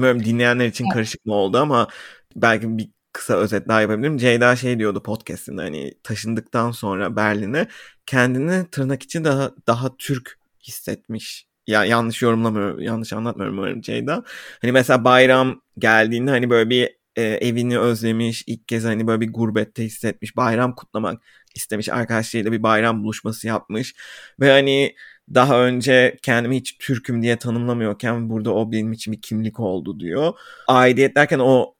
Bilmiyorum 0.00 0.24
dinleyenler 0.24 0.66
için 0.66 0.88
karışık 0.88 1.26
mı 1.26 1.34
oldu 1.34 1.58
ama 1.58 1.88
belki 2.36 2.78
bir 2.78 2.88
kısa 3.12 3.34
özet 3.34 3.68
daha 3.68 3.80
yapabilirim. 3.80 4.16
Ceyda 4.18 4.56
şey 4.56 4.78
diyordu 4.78 5.02
podcast'inde 5.02 5.62
hani 5.62 5.94
taşındıktan 6.02 6.70
sonra 6.70 7.16
Berlin'e 7.16 7.68
kendini 8.06 8.70
tırnak 8.70 9.02
için 9.02 9.24
daha 9.24 9.50
daha 9.66 9.96
Türk 9.96 10.38
hissetmiş. 10.62 11.46
Ya 11.66 11.84
yanlış 11.84 12.22
yorumlamıyorum, 12.22 12.80
yanlış 12.80 13.12
anlatmıyorum 13.12 13.58
umarım 13.58 13.80
Ceyda. 13.80 14.24
Hani 14.62 14.72
mesela 14.72 15.04
bayram 15.04 15.62
geldiğinde 15.78 16.30
hani 16.30 16.50
böyle 16.50 16.70
bir 16.70 16.96
e, 17.16 17.22
evini 17.22 17.78
özlemiş, 17.78 18.44
ilk 18.46 18.68
kez 18.68 18.84
hani 18.84 19.06
böyle 19.06 19.20
bir 19.20 19.32
gurbette 19.32 19.84
hissetmiş, 19.84 20.36
bayram 20.36 20.74
kutlamak 20.74 21.22
istemiş, 21.54 21.88
arkadaşlarıyla 21.88 22.52
bir 22.52 22.62
bayram 22.62 23.02
buluşması 23.04 23.46
yapmış 23.46 23.94
ve 24.40 24.50
hani 24.50 24.94
daha 25.34 25.64
önce 25.64 26.18
kendimi 26.22 26.56
hiç 26.56 26.78
Türk'üm 26.78 27.22
diye 27.22 27.36
tanımlamıyorken 27.36 28.30
burada 28.30 28.54
o 28.54 28.72
benim 28.72 28.92
için 28.92 29.12
bir 29.12 29.20
kimlik 29.20 29.60
oldu 29.60 30.00
diyor. 30.00 30.32
Aidiyet 30.68 31.16
derken 31.16 31.38
o 31.38 31.74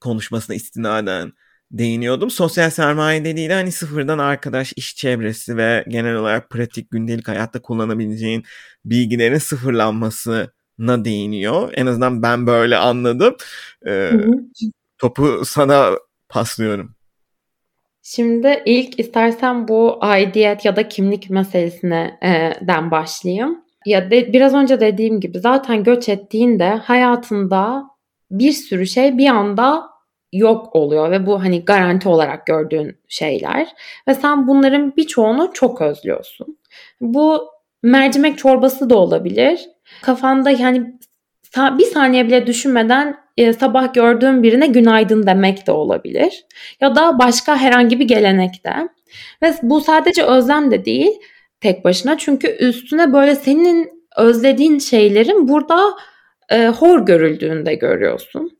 konuşmasına 0.00 0.56
istinaden 0.56 1.32
değiniyordum. 1.70 2.30
Sosyal 2.30 2.70
sermaye 2.70 3.24
dediği 3.24 3.48
de 3.48 3.54
hani 3.54 3.72
sıfırdan 3.72 4.18
arkadaş, 4.18 4.72
iş 4.76 4.96
çevresi 4.96 5.56
ve 5.56 5.84
genel 5.88 6.14
olarak 6.14 6.50
pratik 6.50 6.90
gündelik 6.90 7.28
hayatta 7.28 7.62
kullanabileceğin 7.62 8.44
bilgilerin 8.84 9.38
sıfırlanmasına 9.38 11.04
değiniyor. 11.04 11.72
En 11.74 11.86
azından 11.86 12.22
ben 12.22 12.46
böyle 12.46 12.76
anladım. 12.76 13.36
Ee, 13.86 14.12
topu 14.98 15.42
sana 15.44 15.90
paslıyorum. 16.28 16.97
Şimdi 18.10 18.62
ilk 18.66 19.00
istersen 19.00 19.68
bu 19.68 19.98
aidiyet 20.00 20.64
ya 20.64 20.76
da 20.76 20.88
kimlik 20.88 21.30
meselesine 21.30 22.18
e, 22.22 22.52
den 22.66 22.90
başlayayım. 22.90 23.64
Ya 23.86 24.10
de, 24.10 24.32
biraz 24.32 24.54
önce 24.54 24.80
dediğim 24.80 25.20
gibi 25.20 25.38
zaten 25.38 25.84
göç 25.84 26.08
ettiğinde 26.08 26.68
hayatında 26.68 27.84
bir 28.30 28.52
sürü 28.52 28.86
şey 28.86 29.18
bir 29.18 29.26
anda 29.26 29.86
yok 30.32 30.76
oluyor 30.76 31.10
ve 31.10 31.26
bu 31.26 31.42
hani 31.42 31.64
garanti 31.64 32.08
olarak 32.08 32.46
gördüğün 32.46 32.96
şeyler 33.08 33.68
ve 34.08 34.14
sen 34.14 34.48
bunların 34.48 34.96
birçoğunu 34.96 35.50
çok 35.54 35.82
özlüyorsun. 35.82 36.58
Bu 37.00 37.44
mercimek 37.82 38.38
çorbası 38.38 38.90
da 38.90 38.96
olabilir. 38.96 39.68
Kafanda 40.02 40.50
yani 40.50 40.98
bir 41.56 41.84
saniye 41.84 42.26
bile 42.26 42.46
düşünmeden 42.46 43.16
e, 43.36 43.52
sabah 43.52 43.94
gördüğün 43.94 44.42
birine 44.42 44.66
günaydın 44.66 45.26
demek 45.26 45.66
de 45.66 45.72
olabilir. 45.72 46.44
Ya 46.80 46.96
da 46.96 47.18
başka 47.18 47.56
herhangi 47.56 48.00
bir 48.00 48.08
gelenekte. 48.08 48.72
Ve 49.42 49.54
bu 49.62 49.80
sadece 49.80 50.22
özlem 50.22 50.70
de 50.70 50.84
değil 50.84 51.12
tek 51.60 51.84
başına. 51.84 52.18
Çünkü 52.18 52.48
üstüne 52.48 53.12
böyle 53.12 53.34
senin 53.34 53.90
özlediğin 54.16 54.78
şeylerin 54.78 55.48
burada 55.48 55.80
e, 56.50 56.66
hor 56.66 57.06
görüldüğünde 57.06 57.74
görüyorsun 57.74 58.57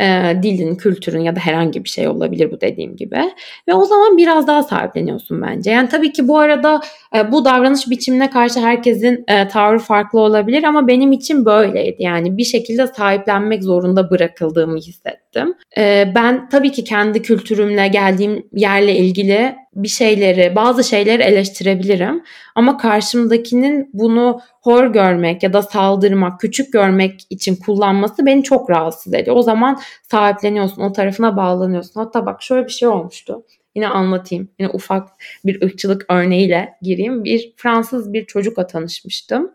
e, 0.00 0.36
dilin, 0.42 0.74
kültürün 0.74 1.20
ya 1.20 1.36
da 1.36 1.40
herhangi 1.40 1.84
bir 1.84 1.88
şey 1.88 2.08
olabilir 2.08 2.50
bu 2.50 2.60
dediğim 2.60 2.96
gibi. 2.96 3.20
Ve 3.68 3.74
o 3.74 3.84
zaman 3.84 4.16
biraz 4.16 4.46
daha 4.46 4.62
sahipleniyorsun 4.62 5.42
bence. 5.42 5.70
Yani 5.70 5.88
tabii 5.88 6.12
ki 6.12 6.28
bu 6.28 6.38
arada 6.38 6.80
e, 7.16 7.32
bu 7.32 7.44
davranış 7.44 7.90
biçimine 7.90 8.30
karşı 8.30 8.60
herkesin 8.60 9.24
e, 9.28 9.48
tavrı 9.48 9.78
farklı 9.78 10.20
olabilir 10.20 10.64
ama 10.64 10.88
benim 10.88 11.12
için 11.12 11.44
böyleydi. 11.44 12.02
Yani 12.02 12.36
bir 12.36 12.44
şekilde 12.44 12.86
sahiplenmek 12.86 13.64
zorunda 13.64 14.10
bırakıldığımı 14.10 14.78
hissettim. 14.78 15.54
E, 15.78 16.12
ben 16.14 16.48
tabii 16.48 16.72
ki 16.72 16.84
kendi 16.84 17.22
kültürümle 17.22 17.88
geldiğim 17.88 18.46
yerle 18.52 18.96
ilgili 18.96 19.54
bir 19.82 19.88
şeyleri, 19.88 20.54
bazı 20.56 20.84
şeyleri 20.84 21.22
eleştirebilirim. 21.22 22.22
Ama 22.54 22.76
karşımdakinin 22.76 23.90
bunu 23.92 24.40
hor 24.62 24.86
görmek 24.86 25.42
ya 25.42 25.52
da 25.52 25.62
saldırmak, 25.62 26.40
küçük 26.40 26.72
görmek 26.72 27.20
için 27.30 27.56
kullanması 27.56 28.26
beni 28.26 28.42
çok 28.42 28.70
rahatsız 28.70 29.14
ediyor. 29.14 29.36
O 29.36 29.42
zaman 29.42 29.80
sahipleniyorsun, 30.10 30.82
o 30.82 30.92
tarafına 30.92 31.36
bağlanıyorsun. 31.36 32.00
Hatta 32.00 32.26
bak 32.26 32.42
şöyle 32.42 32.66
bir 32.66 32.72
şey 32.72 32.88
olmuştu. 32.88 33.44
Yine 33.74 33.88
anlatayım. 33.88 34.48
Yine 34.58 34.70
ufak 34.70 35.08
bir 35.44 35.62
ırkçılık 35.62 36.06
örneğiyle 36.08 36.74
gireyim. 36.82 37.24
Bir 37.24 37.52
Fransız 37.56 38.12
bir 38.12 38.26
çocukla 38.26 38.66
tanışmıştım. 38.66 39.50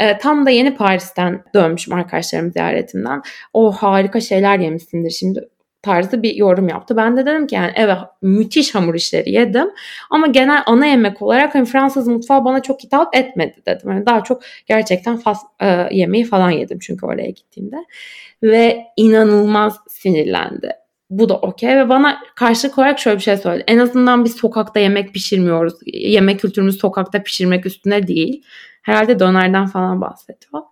E, 0.00 0.18
tam 0.18 0.46
da 0.46 0.50
yeni 0.50 0.76
Paris'ten 0.76 1.44
dönmüşüm 1.54 1.94
arkadaşlarım 1.94 2.52
ziyaretinden. 2.52 3.22
O 3.52 3.72
harika 3.72 4.20
şeyler 4.20 4.58
yemişsindir 4.58 5.10
şimdi 5.10 5.48
tarzı 5.82 6.22
bir 6.22 6.34
yorum 6.34 6.68
yaptı. 6.68 6.96
Ben 6.96 7.16
de 7.16 7.26
dedim 7.26 7.46
ki 7.46 7.54
yani 7.54 7.72
evet 7.74 7.96
müthiş 8.22 8.74
hamur 8.74 8.94
işleri 8.94 9.30
yedim 9.30 9.70
ama 10.10 10.26
genel 10.26 10.62
ana 10.66 10.86
yemek 10.86 11.22
olarak 11.22 11.54
hani 11.54 11.64
Fransız 11.64 12.08
mutfağı 12.08 12.44
bana 12.44 12.62
çok 12.62 12.82
hitap 12.82 13.16
etmedi 13.16 13.62
dedim. 13.66 13.90
Yani 13.90 14.06
daha 14.06 14.24
çok 14.24 14.42
gerçekten 14.66 15.16
fast 15.16 15.46
e, 15.60 15.88
yemeği 15.90 16.24
falan 16.24 16.50
yedim 16.50 16.78
çünkü 16.78 17.06
oraya 17.06 17.30
gittiğimde 17.30 17.76
ve 18.42 18.84
inanılmaz 18.96 19.76
sinirlendi. 19.88 20.72
Bu 21.10 21.28
da 21.28 21.36
okey 21.36 21.76
ve 21.76 21.88
bana 21.88 22.18
karşılık 22.36 22.78
olarak 22.78 22.98
şöyle 22.98 23.16
bir 23.16 23.22
şey 23.22 23.36
söyledi. 23.36 23.64
En 23.66 23.78
azından 23.78 24.24
biz 24.24 24.36
sokakta 24.36 24.80
yemek 24.80 25.14
pişirmiyoruz. 25.14 25.74
Yemek 25.86 26.40
kültürümüz 26.40 26.78
sokakta 26.78 27.22
pişirmek 27.22 27.66
üstüne 27.66 28.06
değil. 28.06 28.42
Herhalde 28.82 29.18
dönerden 29.18 29.66
falan 29.66 30.00
bahsediyor. 30.00 30.62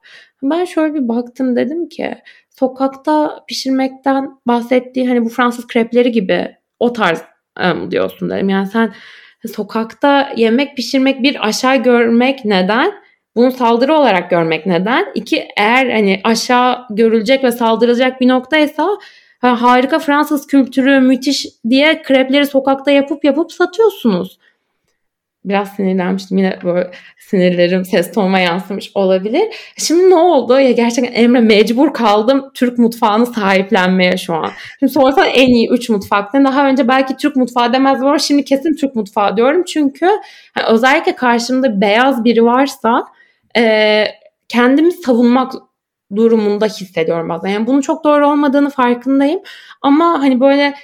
Ben 0.42 0.64
şöyle 0.64 0.94
bir 0.94 1.08
baktım 1.08 1.56
dedim 1.56 1.88
ki 1.88 2.14
sokakta 2.58 3.44
pişirmekten 3.48 4.30
bahsettiği 4.46 5.08
hani 5.08 5.24
bu 5.24 5.28
Fransız 5.28 5.66
krepleri 5.66 6.12
gibi 6.12 6.56
o 6.78 6.92
tarz 6.92 7.22
um, 7.64 7.90
diyorsun 7.90 8.30
dedim. 8.30 8.48
Yani 8.48 8.66
sen 8.66 8.94
sokakta 9.54 10.32
yemek 10.36 10.76
pişirmek 10.76 11.22
bir 11.22 11.48
aşağı 11.48 11.76
görmek 11.76 12.44
neden? 12.44 12.92
Bunu 13.36 13.52
saldırı 13.52 13.94
olarak 13.94 14.30
görmek 14.30 14.66
neden? 14.66 15.06
İki 15.14 15.48
eğer 15.56 15.90
hani 15.90 16.20
aşağı 16.24 16.78
görülecek 16.90 17.44
ve 17.44 17.52
saldırılacak 17.52 18.20
bir 18.20 18.28
noktaysa 18.28 18.88
ha, 19.40 19.62
harika 19.62 19.98
Fransız 19.98 20.46
kültürü 20.46 21.00
müthiş 21.00 21.46
diye 21.68 22.02
krepleri 22.02 22.46
sokakta 22.46 22.90
yapıp 22.90 23.24
yapıp 23.24 23.52
satıyorsunuz 23.52 24.38
biraz 25.44 25.68
sinirlenmiştim. 25.68 26.38
Yine 26.38 26.58
böyle 26.64 26.90
sinirlerim 27.18 27.84
ses 27.84 28.12
tonuma 28.12 28.38
yansımış 28.38 28.90
olabilir. 28.94 29.42
Şimdi 29.76 30.10
ne 30.10 30.14
oldu? 30.14 30.60
Ya 30.60 30.70
gerçekten 30.70 31.22
Emre 31.22 31.40
mecbur 31.40 31.92
kaldım 31.92 32.50
Türk 32.54 32.78
mutfağını 32.78 33.26
sahiplenmeye 33.26 34.16
şu 34.16 34.34
an. 34.34 34.50
Şimdi 34.78 34.92
sorsan 34.92 35.26
en 35.26 35.48
iyi 35.48 35.68
3 35.68 35.88
mutfakta. 35.88 36.44
Daha 36.44 36.68
önce 36.68 36.88
belki 36.88 37.16
Türk 37.16 37.36
mutfağı 37.36 37.72
demezdim 37.72 38.06
ama 38.06 38.18
şimdi 38.18 38.44
kesin 38.44 38.76
Türk 38.76 38.94
mutfağı 38.96 39.36
diyorum. 39.36 39.64
Çünkü 39.64 40.06
yani 40.56 40.66
özellikle 40.68 41.14
karşımda 41.16 41.80
beyaz 41.80 42.24
biri 42.24 42.44
varsa 42.44 43.04
e, 43.56 44.04
kendimi 44.48 44.92
savunmak 44.92 45.52
durumunda 46.16 46.66
hissediyorum 46.66 47.28
bazen. 47.28 47.48
Yani 47.48 47.66
bunun 47.66 47.80
çok 47.80 48.04
doğru 48.04 48.28
olmadığını 48.28 48.70
farkındayım. 48.70 49.40
Ama 49.82 50.04
hani 50.04 50.40
böyle 50.40 50.74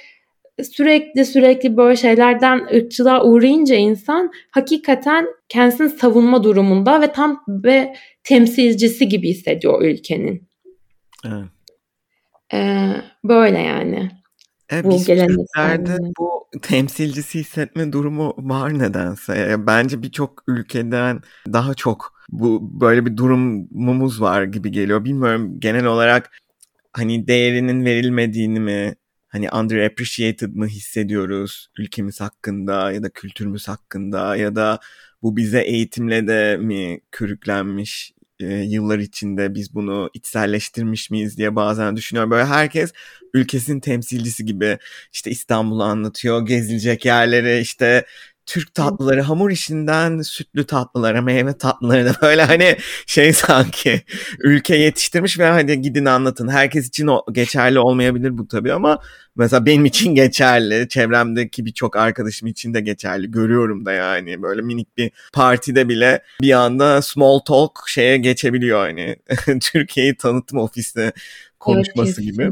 sürekli 0.63 1.25
sürekli 1.25 1.77
böyle 1.77 1.95
şeylerden 1.95 2.67
ırkçılığa 2.75 3.23
uğrayınca 3.23 3.75
insan 3.75 4.31
hakikaten 4.51 5.27
kendisini 5.49 5.89
savunma 5.89 6.43
durumunda 6.43 7.01
ve 7.01 7.11
tam 7.11 7.43
ve 7.47 7.95
temsilcisi 8.23 9.07
gibi 9.07 9.29
hissediyor 9.29 9.81
ülkenin. 9.81 10.47
Evet. 11.25 11.45
Ee, 12.53 12.91
böyle 13.23 13.59
yani. 13.59 14.11
E, 14.71 14.83
bu 14.83 14.89
biz 14.89 15.05
Türklerde 15.05 15.97
bu 16.19 16.47
temsilcisi 16.61 17.39
hissetme 17.39 17.91
durumu 17.93 18.33
var 18.37 18.79
nedense. 18.79 19.55
Bence 19.67 20.01
birçok 20.01 20.43
ülkeden 20.47 21.21
daha 21.53 21.73
çok 21.73 22.13
bu 22.29 22.81
böyle 22.81 23.05
bir 23.05 23.17
durumumuz 23.17 24.21
var 24.21 24.43
gibi 24.43 24.71
geliyor. 24.71 25.05
Bilmiyorum 25.05 25.59
genel 25.59 25.85
olarak 25.85 26.31
hani 26.93 27.27
değerinin 27.27 27.85
verilmediğini 27.85 28.59
mi 28.59 28.95
hani 29.35 29.49
underappreciated 29.51 30.53
mı 30.53 30.67
hissediyoruz 30.67 31.67
ülkemiz 31.77 32.21
hakkında 32.21 32.91
ya 32.91 33.03
da 33.03 33.09
kültürümüz 33.09 33.67
hakkında 33.67 34.35
ya 34.35 34.55
da 34.55 34.79
bu 35.21 35.37
bize 35.37 35.61
eğitimle 35.61 36.27
de 36.27 36.57
mi 36.57 37.01
körüklenmiş 37.11 38.13
e, 38.39 38.45
yıllar 38.45 38.99
içinde 38.99 39.55
biz 39.55 39.75
bunu 39.75 40.09
içselleştirmiş 40.13 41.09
miyiz 41.11 41.37
diye 41.37 41.55
bazen 41.55 41.95
düşünüyorum. 41.95 42.31
Böyle 42.31 42.45
herkes 42.45 42.93
ülkesinin 43.33 43.79
temsilcisi 43.79 44.45
gibi 44.45 44.77
işte 45.13 45.31
İstanbul'u 45.31 45.83
anlatıyor, 45.83 46.45
gezilecek 46.45 47.05
yerleri 47.05 47.59
işte 47.59 48.05
Türk 48.45 48.73
tatlıları 48.73 49.21
hamur 49.21 49.51
işinden 49.51 50.21
sütlü 50.21 50.65
tatlılara, 50.65 51.21
meyve 51.21 51.57
tatlılarına 51.57 52.13
böyle 52.21 52.43
hani 52.43 52.77
şey 53.05 53.33
sanki 53.33 54.01
ülke 54.39 54.75
yetiştirmiş 54.75 55.39
ve 55.39 55.45
hadi 55.45 55.81
gidin 55.81 56.05
anlatın. 56.05 56.47
Herkes 56.47 56.87
için 56.87 57.07
o 57.07 57.23
geçerli 57.31 57.79
olmayabilir 57.79 58.37
bu 58.37 58.47
tabii 58.47 58.73
ama 58.73 58.99
mesela 59.35 59.65
benim 59.65 59.85
için 59.85 60.15
geçerli. 60.15 60.89
Çevremdeki 60.89 61.65
birçok 61.65 61.95
arkadaşım 61.95 62.47
için 62.47 62.73
de 62.73 62.81
geçerli. 62.81 63.31
Görüyorum 63.31 63.85
da 63.85 63.91
yani 63.91 64.41
böyle 64.41 64.61
minik 64.61 64.97
bir 64.97 65.11
partide 65.33 65.89
bile 65.89 66.21
bir 66.41 66.51
anda 66.51 67.01
small 67.01 67.39
talk 67.39 67.71
şeye 67.87 68.17
geçebiliyor 68.17 68.79
hani. 68.79 69.15
Türkiye'yi 69.61 70.15
tanıtım 70.15 70.59
ofisi 70.59 71.13
konuşması 71.59 72.23
evet, 72.23 72.31
gibi. 72.31 72.51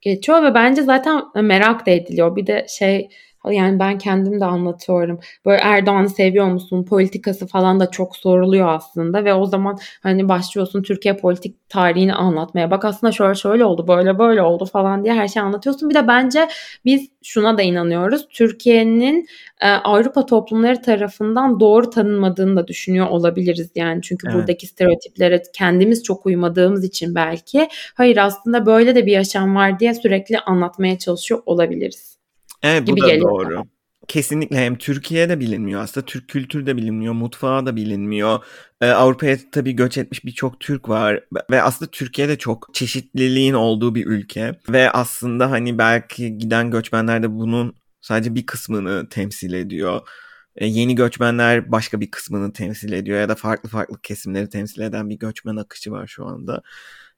Geçiyor 0.00 0.42
ve 0.42 0.54
bence 0.54 0.82
zaten 0.82 1.22
merak 1.34 1.86
da 1.86 1.90
ediliyor. 1.90 2.36
Bir 2.36 2.46
de 2.46 2.66
şey 2.68 3.08
Yani 3.50 3.78
ben 3.78 3.98
kendim 3.98 4.40
de 4.40 4.44
anlatıyorum. 4.44 5.20
Böyle 5.46 5.62
Erdoğan'ı 5.62 6.08
seviyor 6.08 6.46
musun? 6.46 6.84
Politikası 6.84 7.46
falan 7.46 7.80
da 7.80 7.90
çok 7.90 8.16
soruluyor 8.16 8.68
aslında 8.68 9.24
ve 9.24 9.34
o 9.34 9.46
zaman 9.46 9.78
hani 10.02 10.28
başlıyorsun 10.28 10.82
Türkiye 10.82 11.16
politik 11.16 11.68
tarihini 11.68 12.14
anlatmaya. 12.14 12.70
Bak 12.70 12.84
aslında 12.84 13.12
şöyle 13.12 13.34
şöyle 13.34 13.64
oldu, 13.64 13.88
böyle 13.88 14.18
böyle 14.18 14.42
oldu 14.42 14.64
falan 14.64 15.04
diye 15.04 15.14
her 15.14 15.28
şeyi 15.28 15.42
anlatıyorsun. 15.42 15.90
Bir 15.90 15.94
de 15.94 16.08
bence 16.08 16.48
biz 16.84 17.08
şuna 17.22 17.58
da 17.58 17.62
inanıyoruz. 17.62 18.28
Türkiye'nin 18.30 19.26
e, 19.60 19.68
Avrupa 19.68 20.26
toplumları 20.26 20.82
tarafından 20.82 21.60
doğru 21.60 21.90
tanınmadığını 21.90 22.56
da 22.56 22.68
düşünüyor 22.68 23.06
olabiliriz 23.08 23.70
yani. 23.74 24.02
Çünkü 24.02 24.26
evet. 24.26 24.36
buradaki 24.36 24.66
stereotiplere 24.66 25.42
kendimiz 25.54 26.02
çok 26.02 26.26
uymadığımız 26.26 26.84
için 26.84 27.14
belki 27.14 27.68
hayır 27.94 28.16
aslında 28.16 28.66
böyle 28.66 28.94
de 28.94 29.06
bir 29.06 29.12
yaşam 29.12 29.54
var 29.54 29.78
diye 29.78 29.94
sürekli 29.94 30.38
anlatmaya 30.38 30.98
çalışıyor 30.98 31.42
olabiliriz. 31.46 32.21
Evet 32.62 32.86
bu 32.86 33.00
da 33.00 33.20
doğru. 33.20 33.56
Bana. 33.56 33.64
Kesinlikle 34.08 34.56
hem 34.56 34.78
Türkiye'de 34.78 35.40
bilinmiyor 35.40 35.80
aslında 35.80 36.06
Türk 36.06 36.28
kültürü 36.28 36.66
de 36.66 36.76
bilinmiyor, 36.76 37.14
mutfağı 37.14 37.66
da 37.66 37.76
bilinmiyor. 37.76 38.44
Ee, 38.80 38.90
Avrupa'ya 38.90 39.36
tabii 39.52 39.72
göç 39.72 39.98
etmiş 39.98 40.24
birçok 40.24 40.60
Türk 40.60 40.88
var 40.88 41.20
ve 41.50 41.62
aslında 41.62 41.90
Türkiye'de 41.90 42.38
çok 42.38 42.74
çeşitliliğin 42.74 43.54
olduğu 43.54 43.94
bir 43.94 44.06
ülke 44.06 44.54
ve 44.68 44.90
aslında 44.90 45.50
hani 45.50 45.78
belki 45.78 46.38
giden 46.38 46.70
göçmenler 46.70 47.22
de 47.22 47.30
bunun 47.32 47.74
sadece 48.00 48.34
bir 48.34 48.46
kısmını 48.46 49.08
temsil 49.08 49.52
ediyor. 49.52 50.00
Ee, 50.56 50.66
yeni 50.66 50.94
göçmenler 50.94 51.72
başka 51.72 52.00
bir 52.00 52.10
kısmını 52.10 52.52
temsil 52.52 52.92
ediyor 52.92 53.20
ya 53.20 53.28
da 53.28 53.34
farklı 53.34 53.68
farklı 53.68 54.00
kesimleri 54.02 54.48
temsil 54.48 54.82
eden 54.82 55.10
bir 55.10 55.18
göçmen 55.18 55.56
akışı 55.56 55.90
var 55.90 56.06
şu 56.06 56.26
anda. 56.26 56.62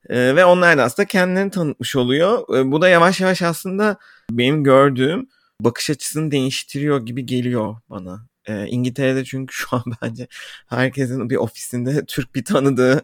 Ee, 0.08 0.36
ve 0.36 0.44
onlar 0.44 0.78
da 0.78 0.82
aslında 0.84 1.06
kendilerini 1.06 1.50
tanıtmış 1.50 1.96
oluyor. 1.96 2.56
Ee, 2.56 2.72
bu 2.72 2.82
da 2.82 2.88
yavaş 2.88 3.20
yavaş 3.20 3.42
aslında 3.42 3.96
benim 4.30 4.64
gördüğüm 4.64 5.28
bakış 5.60 5.90
açısını 5.90 6.30
değiştiriyor 6.30 7.06
gibi 7.06 7.26
geliyor 7.26 7.76
bana. 7.90 8.26
Ee, 8.46 8.66
İngiltere'de 8.66 9.24
çünkü 9.24 9.54
şu 9.54 9.76
an 9.76 9.84
bence 10.02 10.28
herkesin 10.66 11.30
bir 11.30 11.36
ofisinde 11.36 12.04
Türk 12.06 12.34
bir 12.34 12.44
tanıdığı 12.44 13.02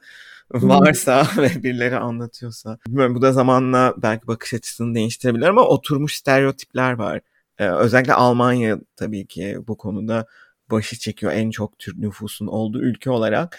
varsa 0.54 1.26
ve 1.36 1.62
birileri 1.62 1.96
anlatıyorsa. 1.96 2.78
Bilmiyorum 2.86 3.14
bu 3.14 3.22
da 3.22 3.32
zamanla 3.32 3.94
belki 3.96 4.26
bakış 4.26 4.54
açısını 4.54 4.94
değiştirebilir 4.94 5.46
ama 5.48 5.62
oturmuş 5.62 6.16
stereotipler 6.16 6.92
var. 6.92 7.20
Ee, 7.58 7.68
özellikle 7.68 8.14
Almanya 8.14 8.78
tabii 8.96 9.26
ki 9.26 9.58
bu 9.68 9.76
konuda 9.76 10.26
başı 10.70 10.98
çekiyor 10.98 11.32
en 11.32 11.50
çok 11.50 11.78
Türk 11.78 11.98
nüfusun 11.98 12.46
olduğu 12.46 12.82
ülke 12.82 13.10
olarak. 13.10 13.58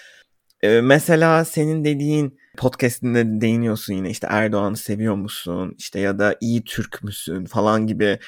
Ee, 0.63 0.81
mesela 0.81 1.45
senin 1.45 1.85
dediğin 1.85 2.39
podcastinde 2.57 3.41
değiniyorsun 3.41 3.93
yine 3.93 4.09
işte 4.09 4.27
Erdoğan'ı 4.29 4.77
seviyor 4.77 5.15
musun 5.15 5.75
işte 5.77 5.99
ya 5.99 6.19
da 6.19 6.35
iyi 6.41 6.63
Türk 6.63 7.03
müsün 7.03 7.45
falan 7.45 7.87
gibi 7.87 8.19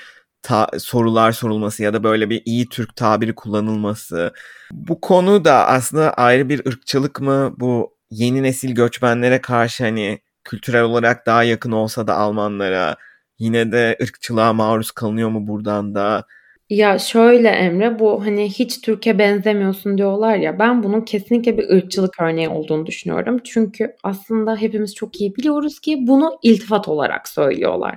ta- 0.41 0.69
sorular 0.80 1.32
sorulması 1.32 1.84
ya 1.84 1.93
da 1.93 2.04
böyle 2.04 2.30
bir 2.30 2.41
iyi 2.46 2.69
Türk 2.69 2.96
tabiri 2.96 3.36
kullanılması. 3.36 4.34
Bu 4.72 5.02
konu 5.02 5.46
da 5.46 5.67
aslında 5.67 6.13
ayrı 6.13 6.50
bir 6.50 6.65
ırkçılık 6.67 7.22
mı? 7.22 7.56
Bu 7.60 7.98
yeni 8.12 8.43
nesil 8.43 8.72
göçmenlere 8.76 9.41
karşı 9.41 9.84
hani 9.84 10.19
kültürel 10.43 10.84
olarak 10.84 11.26
daha 11.26 11.43
yakın 11.43 11.72
olsa 11.72 12.08
da 12.08 12.15
Almanlara 12.15 12.96
yine 13.39 13.72
de 13.72 13.98
ırkçılığa 14.04 14.54
maruz 14.54 14.91
kalınıyor 14.91 15.30
mu 15.30 15.48
buradan 15.48 15.96
da? 15.96 16.26
Ya 16.69 16.99
şöyle 16.99 17.49
Emre 17.49 17.99
bu 17.99 18.26
hani 18.26 18.49
hiç 18.49 18.82
Türkiye 18.82 19.19
benzemiyorsun 19.19 19.97
diyorlar 19.97 20.36
ya 20.36 20.60
ben 20.60 20.84
bunun 20.84 21.02
kesinlikle 21.02 21.58
bir 21.58 21.69
ırkçılık 21.69 22.21
örneği 22.21 22.49
olduğunu 22.49 22.86
düşünüyorum. 22.86 23.39
Çünkü 23.43 23.95
aslında 24.04 24.56
hepimiz 24.56 24.95
çok 24.95 25.21
iyi 25.21 25.36
biliyoruz 25.36 25.80
ki 25.80 25.97
bunu 26.08 26.39
iltifat 26.43 26.88
olarak 26.88 27.28
söylüyorlar. 27.30 27.95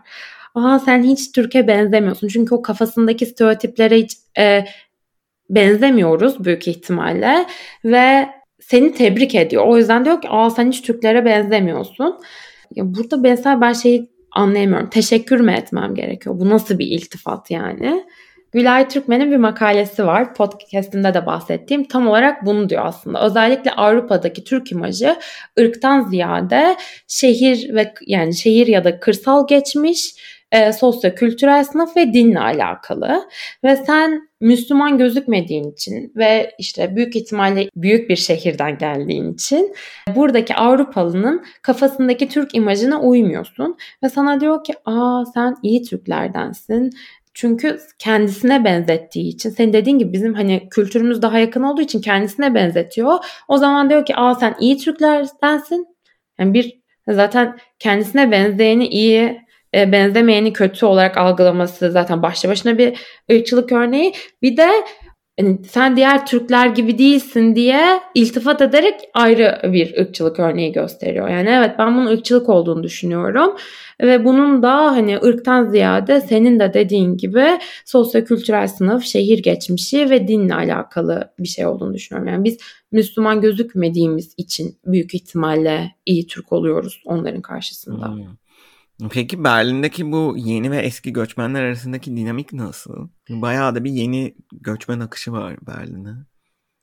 Aa 0.55 0.79
sen 0.79 1.02
hiç 1.02 1.33
Türkiye 1.33 1.68
benzemiyorsun. 1.68 2.29
Çünkü 2.29 2.55
o 2.55 2.62
kafasındaki 2.62 3.26
stereotiplere 3.26 3.98
hiç 3.98 4.12
e, 4.38 4.64
benzemiyoruz 5.50 6.44
büyük 6.44 6.68
ihtimalle 6.68 7.46
ve 7.85 8.29
seni 8.61 8.94
tebrik 8.94 9.35
ediyor. 9.35 9.64
O 9.66 9.76
yüzden 9.76 10.05
diyor 10.05 10.20
ki 10.22 10.29
aa 10.31 10.50
sen 10.50 10.68
hiç 10.68 10.83
Türklere 10.83 11.24
benzemiyorsun. 11.24 12.20
Ya 12.74 12.94
burada 12.94 13.16
mesela 13.16 13.61
ben 13.61 13.72
şeyi 13.72 14.11
anlayamıyorum. 14.33 14.90
Teşekkür 14.90 15.40
mü 15.40 15.52
etmem 15.52 15.94
gerekiyor? 15.94 16.40
Bu 16.40 16.48
nasıl 16.48 16.79
bir 16.79 16.87
iltifat 16.87 17.50
yani? 17.50 18.05
Gülay 18.57 18.88
Türkmen'in 18.88 19.31
bir 19.31 19.37
makalesi 19.37 20.07
var. 20.07 20.35
Podcast'imde 20.35 21.14
de 21.14 21.27
bahsettiğim 21.27 21.85
tam 21.85 22.09
olarak 22.09 22.47
bunu 22.47 22.69
diyor 22.69 22.87
aslında. 22.87 23.27
Özellikle 23.27 23.71
Avrupa'daki 23.71 24.45
Türk 24.45 24.73
imajı 24.73 25.16
ırktan 25.61 26.01
ziyade 26.01 26.77
şehir 27.09 27.75
ve 27.75 27.95
yani 28.07 28.37
şehir 28.37 28.66
ya 28.66 28.85
da 28.85 29.01
kırsal 29.01 29.47
geçmiş 29.47 30.14
e, 30.53 30.73
sosyo-kültürel 30.73 31.64
sınıf 31.64 31.97
ve 31.97 32.12
dinle 32.12 32.40
alakalı. 32.40 33.29
Ve 33.64 33.77
sen 33.77 34.29
Müslüman 34.40 34.99
gözükmediğin 34.99 35.73
için 35.73 36.12
ve 36.16 36.55
işte 36.59 36.97
büyük 36.97 37.16
ihtimalle 37.16 37.69
büyük 37.77 38.11
bir 38.11 38.16
şehirden 38.16 38.79
geldiğin 38.79 39.33
için 39.33 39.75
buradaki 40.14 40.55
Avrupalının 40.55 41.45
kafasındaki 41.62 42.29
Türk 42.29 42.55
imajına 42.55 43.01
uymuyorsun. 43.01 43.77
Ve 44.03 44.09
sana 44.09 44.40
diyor 44.40 44.64
ki 44.64 44.75
aa 44.85 45.25
sen 45.35 45.57
iyi 45.62 45.83
Türklerdensin. 45.83 46.92
Çünkü 47.38 47.81
kendisine 47.99 48.64
benzettiği 48.64 49.29
için 49.29 49.51
senin 49.51 49.72
dediğin 49.72 49.99
gibi 49.99 50.12
bizim 50.12 50.35
hani 50.35 50.68
kültürümüz 50.70 51.22
daha 51.22 51.38
yakın 51.38 51.62
olduğu 51.62 51.81
için 51.83 52.01
kendisine 52.01 52.55
benzetiyor. 52.55 53.14
O 53.49 53.57
zaman 53.57 53.90
diyor 53.90 54.05
ki 54.05 54.16
aa 54.16 54.35
sen 54.35 54.55
iyi 54.61 54.79
Türklerdensin. 54.79 55.87
Yani 56.38 56.55
bir 56.55 56.81
zaten 57.09 57.59
kendisine 57.79 58.31
benzeyeni 58.31 58.87
iyi 58.88 59.40
e, 59.75 59.92
benzemeyeni 59.92 60.53
kötü 60.53 60.87
olarak 60.87 61.16
algılaması 61.16 61.90
zaten 61.90 62.22
başlı 62.22 62.49
başına 62.49 62.79
bir 62.79 62.99
ırkçılık 63.33 63.72
örneği. 63.72 64.12
Bir 64.42 64.57
de 64.57 64.68
yani 65.38 65.59
sen 65.68 65.96
diğer 65.96 66.27
Türkler 66.27 66.66
gibi 66.66 66.99
değilsin 66.99 67.57
diye 67.57 68.01
iltifat 68.14 68.62
ederek 68.62 68.94
ayrı 69.14 69.61
bir 69.64 69.99
ırkçılık 69.99 70.40
örneği 70.40 70.72
gösteriyor. 70.72 71.29
Yani 71.29 71.49
evet 71.49 71.70
ben 71.79 71.96
bunun 71.96 72.07
ırkçılık 72.07 72.49
olduğunu 72.49 72.83
düşünüyorum. 72.83 73.57
Ve 74.01 74.25
bunun 74.25 74.62
da 74.62 74.92
hani 74.92 75.18
ırktan 75.18 75.68
ziyade 75.68 76.20
senin 76.20 76.61
de 76.61 76.75
dediğin 76.75 77.16
gibi 77.16 77.59
sosyo-kültürel 77.85 78.68
sınıf, 78.68 79.05
şehir 79.05 79.42
geçmişi 79.42 80.11
ve 80.11 80.29
dinle 80.29 80.55
alakalı 80.55 81.31
bir 81.38 81.49
şey 81.49 81.66
olduğunu 81.66 81.94
düşünüyorum. 81.94 82.33
Yani 82.33 82.44
biz 82.44 82.59
Müslüman 82.92 83.40
gözükmediğimiz 83.40 84.35
için 84.37 84.79
büyük 84.87 85.14
ihtimalle 85.14 85.92
iyi 86.07 86.27
Türk 86.27 86.53
oluyoruz 86.53 87.03
onların 87.05 87.42
karşısında. 87.42 88.09
Hmm. 88.09 88.25
Peki 89.11 89.44
Berlin'deki 89.44 90.12
bu 90.12 90.35
yeni 90.38 90.70
ve 90.70 90.78
eski 90.78 91.12
göçmenler 91.12 91.64
arasındaki 91.64 92.16
dinamik 92.16 92.52
nasıl? 92.52 93.09
Bayağı 93.28 93.74
da 93.74 93.85
bir 93.85 93.90
yeni 93.90 94.35
göçmen 94.52 95.00
akışı 95.00 95.32
var 95.32 95.56
Berlin'e. 95.66 96.14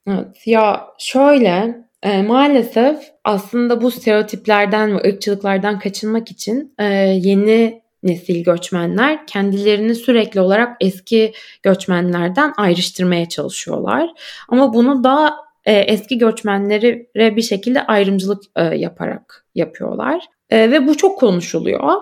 Evet 0.07 0.47
ya 0.47 0.87
şöyle 0.99 1.77
e, 2.03 2.21
maalesef 2.21 2.97
aslında 3.23 3.81
bu 3.81 3.91
stereotiplerden 3.91 4.97
ve 4.97 5.09
ırkçılıklardan 5.09 5.79
kaçınmak 5.79 6.31
için 6.31 6.73
e, 6.79 6.85
yeni 7.23 7.83
nesil 8.03 8.43
göçmenler 8.43 9.27
kendilerini 9.27 9.95
sürekli 9.95 10.41
olarak 10.41 10.77
eski 10.79 11.33
göçmenlerden 11.63 12.53
ayrıştırmaya 12.57 13.29
çalışıyorlar. 13.29 14.09
Ama 14.49 14.73
bunu 14.73 15.03
da 15.03 15.35
e, 15.65 15.73
eski 15.73 16.17
göçmenlere 16.17 17.35
bir 17.35 17.41
şekilde 17.41 17.85
ayrımcılık 17.85 18.43
e, 18.55 18.63
yaparak 18.63 19.45
yapıyorlar. 19.55 20.23
E, 20.53 20.71
ve 20.71 20.87
bu 20.87 20.97
çok 20.97 21.19
konuşuluyor. 21.19 21.93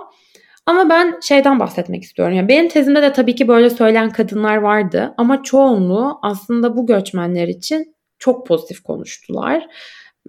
Ama 0.66 0.90
ben 0.90 1.20
şeyden 1.22 1.60
bahsetmek 1.60 2.04
istiyorum. 2.04 2.36
Yani 2.36 2.48
benim 2.48 2.70
tezimde 2.70 3.02
de 3.02 3.14
tabii 3.14 3.36
ki 3.36 3.48
böyle 3.48 3.70
söyleyen 3.70 4.10
kadınlar 4.10 4.58
vardı 4.58 5.14
ama 5.18 5.44
çoğunluğu 5.44 6.20
aslında 6.22 6.78
bu 6.78 6.86
göçmenler 6.86 7.48
için 7.48 7.96
çok 8.20 8.48
pozitif 8.48 8.84
konuştular. 8.84 9.68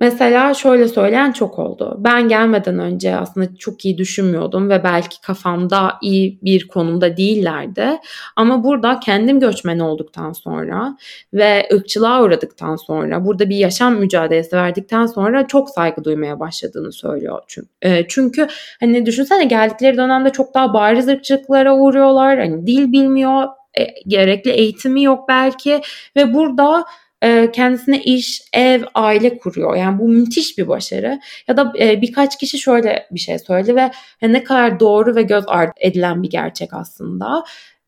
Mesela 0.01 0.55
şöyle 0.55 0.89
söyleyen 0.89 1.33
çok 1.33 1.59
oldu. 1.59 1.97
Ben 1.99 2.29
gelmeden 2.29 2.79
önce 2.79 3.17
aslında 3.17 3.57
çok 3.57 3.85
iyi 3.85 3.99
düşünmüyordum 3.99 4.71
ve 4.71 4.85
belki 4.85 5.21
kafamda 5.21 5.99
iyi 6.03 6.39
bir 6.43 6.69
konumda 6.69 7.17
değillerdi. 7.17 7.99
Ama 8.37 8.65
burada 8.65 9.01
kendim 9.01 9.41
göçmen 9.41 9.79
olduktan 9.79 10.33
sonra 10.33 10.97
ve 11.35 11.69
ırkçılığa 11.73 12.23
uğradıktan 12.23 12.77
sonra, 12.77 13.25
burada 13.25 13.49
bir 13.49 13.57
yaşam 13.57 13.95
mücadelesi 13.97 14.57
verdikten 14.57 15.07
sonra 15.07 15.47
çok 15.47 15.71
saygı 15.71 16.05
duymaya 16.05 16.41
başladığını 16.41 16.93
söylüyor. 16.93 17.43
Çünkü, 17.47 17.69
e, 17.83 18.09
çünkü 18.09 18.47
hani 18.81 19.07
düşünsene 19.07 19.45
geldikleri 19.45 19.97
dönemde 19.97 20.31
çok 20.31 20.55
daha 20.55 20.75
bariz 20.75 21.09
ırkçılıklara 21.09 21.77
uğruyorlar. 21.77 22.39
Hani 22.39 22.67
dil 22.67 22.93
bilmiyor, 22.93 23.45
e, 23.79 23.87
gerekli 24.07 24.51
eğitimi 24.51 25.03
yok 25.03 25.29
belki 25.29 25.81
ve 26.17 26.35
burada 26.35 26.85
e, 27.23 27.51
kendisine 27.53 28.03
iş, 28.03 28.43
ev, 28.53 28.83
aile 28.95 29.39
kuruyor. 29.39 29.77
Yani 29.77 29.99
bu 29.99 30.09
müthiş 30.09 30.59
bir 30.59 30.69
başarı. 30.69 31.21
Ya 31.49 31.57
da 31.57 31.73
e, 31.81 32.03
birkaç 32.03 32.39
kişi 32.39 32.59
şöyle 32.59 33.07
bir 33.11 33.21
şey 33.21 33.39
söyledi 33.39 33.77
ve 33.77 33.91
ne 34.23 34.45
kadar 34.45 34.81
doğru 34.81 35.15
ve 35.17 35.23
göz 35.23 35.45
ardı 35.47 35.73
edilen 35.81 36.23
bir 36.23 36.31
gerçek 36.31 36.75
aslında. 36.75 37.45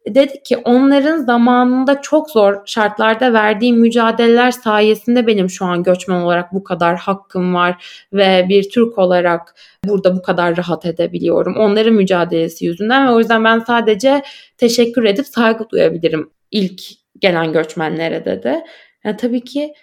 dedi 0.08 0.42
ki 0.42 0.56
onların 0.56 1.18
zamanında 1.18 2.00
çok 2.00 2.30
zor 2.30 2.62
şartlarda 2.66 3.32
verdiği 3.32 3.72
mücadeleler 3.72 4.50
sayesinde 4.50 5.26
benim 5.26 5.50
şu 5.50 5.64
an 5.64 5.82
göçmen 5.82 6.20
olarak 6.20 6.52
bu 6.52 6.64
kadar 6.64 6.96
hakkım 6.96 7.54
var 7.54 7.84
ve 8.12 8.46
bir 8.48 8.70
Türk 8.70 8.98
olarak 8.98 9.54
burada 9.84 10.16
bu 10.16 10.22
kadar 10.22 10.56
rahat 10.56 10.86
edebiliyorum. 10.86 11.56
Onların 11.56 11.94
mücadelesi 11.94 12.64
yüzünden 12.66 13.06
ve 13.08 13.10
o 13.10 13.18
yüzden 13.18 13.44
ben 13.44 13.58
sadece 13.58 14.22
teşekkür 14.58 15.04
edip 15.04 15.26
saygı 15.26 15.68
duyabilirim 15.70 16.30
ilk 16.50 16.82
gelen 17.18 17.52
göçmenlere 17.52 18.24
dedi. 18.24 18.62
Yani 19.04 19.16
tabii 19.16 19.44
ki 19.44 19.74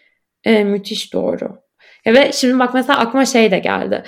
e, 0.44 0.64
müthiş 0.64 1.14
doğru. 1.14 1.62
Ve 2.06 2.32
şimdi 2.32 2.60
bak 2.60 2.74
mesela 2.74 3.00
aklıma 3.00 3.26
şey 3.26 3.52
de 3.52 3.60
geldi 3.60 4.04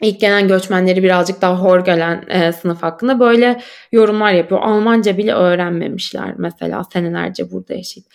ilk 0.00 0.20
gelen 0.20 0.48
göçmenleri 0.48 1.02
birazcık 1.02 1.42
daha 1.42 1.56
hor 1.56 1.84
gelen 1.84 2.24
e, 2.28 2.52
sınıf 2.52 2.82
hakkında 2.82 3.20
böyle 3.20 3.60
yorumlar 3.92 4.32
yapıyor. 4.32 4.60
Almanca 4.62 5.18
bile 5.18 5.32
öğrenmemişler 5.32 6.34
mesela 6.36 6.84
senelerce 6.84 7.50
burada 7.50 7.74
yaşayıp. 7.74 8.06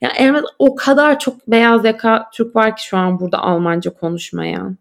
Ya 0.00 0.12
yani 0.20 0.42
o 0.58 0.74
kadar 0.74 1.18
çok 1.18 1.48
beyaz 1.48 1.84
yaka 1.84 2.30
Türk 2.34 2.56
var 2.56 2.76
ki 2.76 2.86
şu 2.86 2.96
an 2.96 3.20
burada 3.20 3.38
Almanca 3.38 3.90
konuşmayan. 3.90 4.78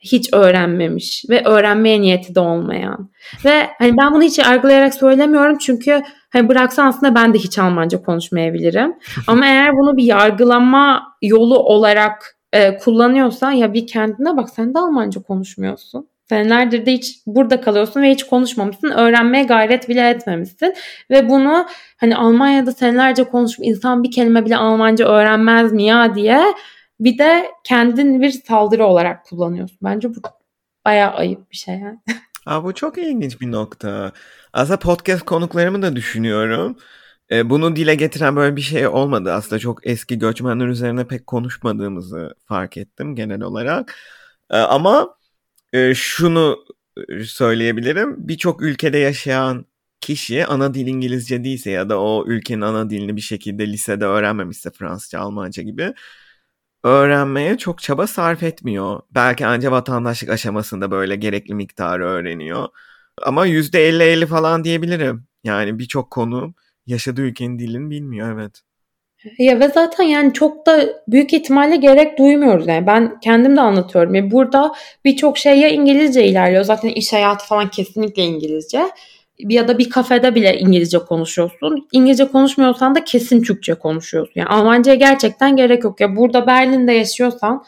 Hiç 0.00 0.32
öğrenmemiş 0.32 1.24
ve 1.30 1.44
öğrenmeye 1.44 2.00
niyeti 2.00 2.34
de 2.34 2.40
olmayan. 2.40 3.10
Ve 3.44 3.66
hani 3.78 3.96
ben 3.96 4.14
bunu 4.14 4.22
hiç 4.22 4.38
yargılayarak 4.38 4.94
söylemiyorum 4.94 5.58
çünkü 5.58 6.02
hani 6.36 6.48
bıraksan 6.48 6.86
aslında 6.86 7.14
ben 7.14 7.34
de 7.34 7.38
hiç 7.38 7.58
Almanca 7.58 8.02
konuşmayabilirim. 8.02 8.94
Ama 9.26 9.46
eğer 9.46 9.72
bunu 9.72 9.96
bir 9.96 10.04
yargılama 10.04 11.16
yolu 11.22 11.58
olarak 11.58 12.36
e, 12.52 12.76
kullanıyorsan 12.76 13.50
ya 13.50 13.74
bir 13.74 13.86
kendine 13.86 14.36
bak 14.36 14.50
sen 14.50 14.74
de 14.74 14.78
Almanca 14.78 15.22
konuşmuyorsun. 15.22 16.08
Senelerdir 16.28 16.86
de 16.86 16.92
hiç 16.92 17.16
burada 17.26 17.60
kalıyorsun 17.60 18.02
ve 18.02 18.10
hiç 18.10 18.24
konuşmamışsın. 18.24 18.90
Öğrenmeye 18.90 19.44
gayret 19.44 19.88
bile 19.88 20.10
etmemişsin. 20.10 20.74
Ve 21.10 21.28
bunu 21.28 21.66
hani 21.96 22.16
Almanya'da 22.16 22.72
senelerce 22.72 23.24
konuşup 23.24 23.66
insan 23.66 24.02
bir 24.02 24.10
kelime 24.10 24.44
bile 24.44 24.56
Almanca 24.56 25.06
öğrenmez 25.06 25.72
mi 25.72 25.84
ya 25.84 26.14
diye 26.14 26.40
bir 27.00 27.18
de 27.18 27.46
kendin 27.64 28.22
bir 28.22 28.30
saldırı 28.30 28.86
olarak 28.86 29.24
kullanıyorsun. 29.24 29.78
Bence 29.82 30.10
bu 30.10 30.14
bayağı 30.84 31.10
ayıp 31.12 31.50
bir 31.50 31.56
şey 31.56 31.74
yani. 31.74 31.98
Aa, 32.46 32.64
bu 32.64 32.74
çok 32.74 32.98
ilginç 32.98 33.40
bir 33.40 33.52
nokta. 33.52 34.12
Aslında 34.52 34.78
podcast 34.78 35.24
konuklarımı 35.24 35.82
da 35.82 35.96
düşünüyorum. 35.96 36.76
E, 37.30 37.50
bunu 37.50 37.76
dile 37.76 37.94
getiren 37.94 38.36
böyle 38.36 38.56
bir 38.56 38.60
şey 38.60 38.86
olmadı. 38.88 39.32
Aslında 39.32 39.58
çok 39.58 39.86
eski 39.86 40.18
göçmenler 40.18 40.66
üzerine 40.66 41.06
pek 41.06 41.26
konuşmadığımızı 41.26 42.34
fark 42.46 42.76
ettim 42.76 43.14
genel 43.16 43.42
olarak. 43.42 43.94
E, 44.50 44.56
ama 44.58 45.16
e, 45.72 45.94
şunu 45.94 46.58
söyleyebilirim. 47.24 48.14
Birçok 48.28 48.62
ülkede 48.62 48.98
yaşayan 48.98 49.66
kişi 50.00 50.46
ana 50.46 50.74
dil 50.74 50.86
İngilizce 50.86 51.44
değilse 51.44 51.70
ya 51.70 51.88
da 51.88 52.00
o 52.00 52.24
ülkenin 52.26 52.60
ana 52.60 52.90
dilini 52.90 53.16
bir 53.16 53.20
şekilde 53.20 53.66
lisede 53.66 54.04
öğrenmemişse 54.04 54.70
Fransızca, 54.70 55.20
Almanca 55.20 55.62
gibi 55.62 55.94
öğrenmeye 56.84 57.58
çok 57.58 57.82
çaba 57.82 58.06
sarf 58.06 58.42
etmiyor. 58.42 59.00
Belki 59.10 59.46
ancak 59.46 59.72
vatandaşlık 59.72 60.30
aşamasında 60.30 60.90
böyle 60.90 61.16
gerekli 61.16 61.54
miktarı 61.54 62.04
öğreniyor. 62.04 62.68
Ama 63.22 63.46
%50-50 63.46 64.26
falan 64.26 64.64
diyebilirim. 64.64 65.26
Yani 65.44 65.78
birçok 65.78 66.10
konu 66.10 66.54
yaşadığı 66.86 67.22
ülkenin 67.22 67.58
dilini 67.58 67.90
bilmiyor 67.90 68.32
evet. 68.32 68.62
Ya 69.38 69.60
ve 69.60 69.68
zaten 69.68 70.04
yani 70.04 70.32
çok 70.32 70.66
da 70.66 71.02
büyük 71.08 71.32
ihtimalle 71.32 71.76
gerek 71.76 72.18
duymuyoruz 72.18 72.66
yani 72.66 72.86
ben 72.86 73.20
kendim 73.20 73.56
de 73.56 73.60
anlatıyorum. 73.60 74.14
Yani 74.14 74.30
burada 74.30 74.74
birçok 75.04 75.38
şey 75.38 75.60
ya 75.60 75.68
İngilizce 75.68 76.26
ilerliyor 76.26 76.64
zaten 76.64 76.88
iş 76.88 77.12
hayatı 77.12 77.46
falan 77.46 77.70
kesinlikle 77.70 78.22
İngilizce 78.22 78.90
ya 79.38 79.68
da 79.68 79.78
bir 79.78 79.90
kafede 79.90 80.34
bile 80.34 80.58
İngilizce 80.58 80.98
konuşuyorsun. 80.98 81.88
İngilizce 81.92 82.28
konuşmuyorsan 82.28 82.94
da 82.94 83.04
kesin 83.04 83.42
Türkçe 83.42 83.74
konuşuyorsun. 83.74 84.32
Yani 84.34 84.48
Almanca'ya 84.48 84.96
gerçekten 84.96 85.56
gerek 85.56 85.84
yok. 85.84 86.00
Ya 86.00 86.16
burada 86.16 86.46
Berlin'de 86.46 86.92
yaşıyorsan 86.92 87.64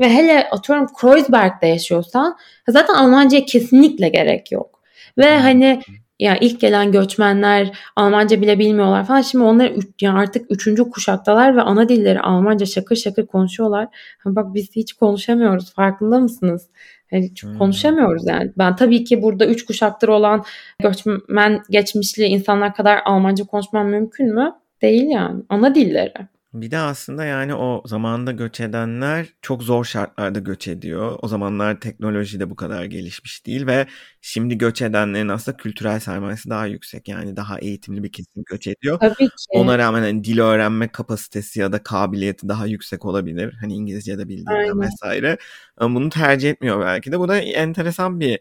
ve 0.00 0.10
hele 0.10 0.50
atıyorum 0.50 0.86
Kreuzberg'de 1.00 1.66
yaşıyorsan 1.66 2.36
zaten 2.68 2.94
Almanca'ya 2.94 3.44
kesinlikle 3.44 4.08
gerek 4.08 4.52
yok. 4.52 4.80
Ve 5.18 5.38
hani 5.38 5.80
ya 6.18 6.36
ilk 6.40 6.60
gelen 6.60 6.92
göçmenler 6.92 7.78
Almanca 7.96 8.40
bile 8.40 8.58
bilmiyorlar 8.58 9.06
falan. 9.06 9.20
Şimdi 9.20 9.44
onlar 9.44 9.72
yani 10.00 10.18
artık 10.18 10.50
üçüncü 10.50 10.90
kuşaktalar 10.90 11.56
ve 11.56 11.62
ana 11.62 11.88
dilleri 11.88 12.20
Almanca 12.20 12.66
şakır 12.66 12.96
şakır 12.96 13.26
konuşuyorlar. 13.26 13.88
Bak 14.24 14.54
biz 14.54 14.70
hiç 14.76 14.92
konuşamıyoruz 14.92 15.74
farkında 15.74 16.18
mısınız? 16.18 16.68
Yani 17.12 17.24
hiç 17.24 17.42
hmm. 17.42 17.58
konuşamıyoruz 17.58 18.26
yani. 18.26 18.52
Ben 18.58 18.76
tabii 18.76 19.04
ki 19.04 19.22
burada 19.22 19.46
üç 19.46 19.64
kuşaktır 19.64 20.08
olan 20.08 20.44
göçmen 20.82 21.62
geçmişli 21.70 22.24
insanlar 22.24 22.74
kadar 22.74 23.00
Almanca 23.04 23.44
konuşmam 23.44 23.88
mümkün 23.88 24.34
mü? 24.34 24.52
Değil 24.82 25.10
yani. 25.10 25.42
Ana 25.48 25.74
dilleri. 25.74 26.12
Bir 26.54 26.70
de 26.70 26.78
aslında 26.78 27.24
yani 27.24 27.54
o 27.54 27.82
zamanda 27.86 28.32
göç 28.32 28.60
edenler 28.60 29.26
çok 29.42 29.62
zor 29.62 29.84
şartlarda 29.84 30.38
göç 30.38 30.68
ediyor. 30.68 31.18
O 31.22 31.28
zamanlar 31.28 31.80
teknoloji 31.80 32.40
de 32.40 32.50
bu 32.50 32.56
kadar 32.56 32.84
gelişmiş 32.84 33.46
değil 33.46 33.66
ve 33.66 33.86
şimdi 34.20 34.58
göç 34.58 34.82
edenlerin 34.82 35.28
aslında 35.28 35.56
kültürel 35.56 36.00
sermayesi 36.00 36.50
daha 36.50 36.66
yüksek. 36.66 37.08
Yani 37.08 37.36
daha 37.36 37.58
eğitimli 37.58 38.02
bir 38.02 38.12
kesim 38.12 38.42
göç 38.46 38.66
ediyor. 38.66 38.98
Tabii 39.00 39.28
ki. 39.28 39.34
Ona 39.50 39.78
rağmen 39.78 40.02
hani 40.02 40.24
dil 40.24 40.38
öğrenme 40.38 40.88
kapasitesi 40.88 41.60
ya 41.60 41.72
da 41.72 41.82
kabiliyeti 41.82 42.48
daha 42.48 42.66
yüksek 42.66 43.04
olabilir. 43.04 43.54
Hani 43.60 43.74
İngilizce 43.74 44.18
de 44.18 44.28
bildiğinden 44.28 44.80
vesaire. 44.80 45.36
Ama 45.76 45.94
bunu 45.94 46.08
tercih 46.08 46.50
etmiyor 46.50 46.80
belki 46.80 47.12
de. 47.12 47.18
Bu 47.18 47.28
da 47.28 47.38
enteresan 47.38 48.20
bir 48.20 48.40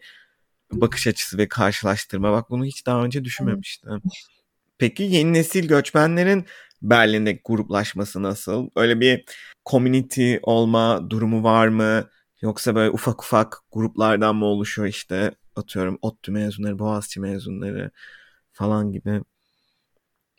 bakış 0.71 1.07
açısı 1.07 1.37
ve 1.37 1.47
karşılaştırma. 1.47 2.31
Bak 2.31 2.49
bunu 2.49 2.65
hiç 2.65 2.85
daha 2.85 3.03
önce 3.03 3.23
düşünmemiştim. 3.23 4.01
Peki 4.77 5.03
yeni 5.03 5.33
nesil 5.33 5.67
göçmenlerin 5.67 6.45
Berlin'deki 6.81 7.41
gruplaşması 7.45 8.23
nasıl? 8.23 8.69
Öyle 8.75 8.99
bir 8.99 9.25
community 9.65 10.35
olma 10.41 11.09
durumu 11.09 11.43
var 11.43 11.67
mı? 11.67 12.05
Yoksa 12.41 12.75
böyle 12.75 12.91
ufak 12.91 13.23
ufak 13.23 13.57
gruplardan 13.71 14.35
mı 14.35 14.45
oluşuyor 14.45 14.87
işte 14.87 15.31
atıyorum 15.55 15.97
ODTÜ 16.01 16.31
mezunları, 16.31 16.79
Boğaziçi 16.79 17.19
mezunları 17.19 17.91
falan 18.51 18.91
gibi. 18.91 19.21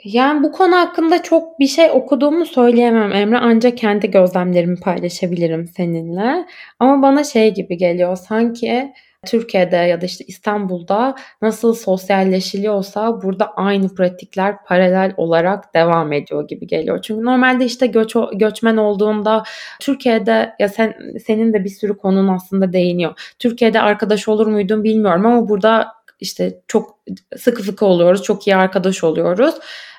Yani 0.04 0.42
bu 0.42 0.52
konu 0.52 0.76
hakkında 0.76 1.22
çok 1.22 1.58
bir 1.60 1.66
şey 1.66 1.90
okuduğumu 1.90 2.46
söyleyemem 2.46 3.12
Emre. 3.12 3.38
Ancak 3.38 3.78
kendi 3.78 4.10
gözlemlerimi 4.10 4.80
paylaşabilirim 4.80 5.68
seninle. 5.76 6.46
Ama 6.78 7.02
bana 7.02 7.24
şey 7.24 7.54
gibi 7.54 7.76
geliyor 7.76 8.16
sanki 8.16 8.92
Türkiye'de 9.26 9.76
ya 9.76 10.00
da 10.00 10.06
işte 10.06 10.24
İstanbul'da 10.24 11.14
nasıl 11.42 11.74
sosyalleşiliyorsa 11.74 13.22
burada 13.22 13.52
aynı 13.56 13.94
pratikler 13.94 14.64
paralel 14.64 15.14
olarak 15.16 15.74
devam 15.74 16.12
ediyor 16.12 16.48
gibi 16.48 16.66
geliyor. 16.66 17.02
Çünkü 17.02 17.24
normalde 17.24 17.64
işte 17.64 17.86
göç, 17.86 18.16
göçmen 18.34 18.76
olduğunda 18.76 19.42
Türkiye'de 19.80 20.54
ya 20.58 20.68
sen 20.68 20.94
senin 21.26 21.52
de 21.52 21.64
bir 21.64 21.68
sürü 21.68 21.96
konun 21.96 22.28
aslında 22.28 22.72
değiniyor. 22.72 23.34
Türkiye'de 23.38 23.80
arkadaş 23.80 24.28
olur 24.28 24.46
muydun 24.46 24.84
bilmiyorum 24.84 25.26
ama 25.26 25.48
burada 25.48 25.92
işte 26.20 26.60
çok 26.68 26.98
sıkı 27.36 27.62
fıkı 27.62 27.86
oluyoruz, 27.86 28.22
çok 28.22 28.46
iyi 28.46 28.56
arkadaş 28.56 29.04
oluyoruz. 29.04 29.54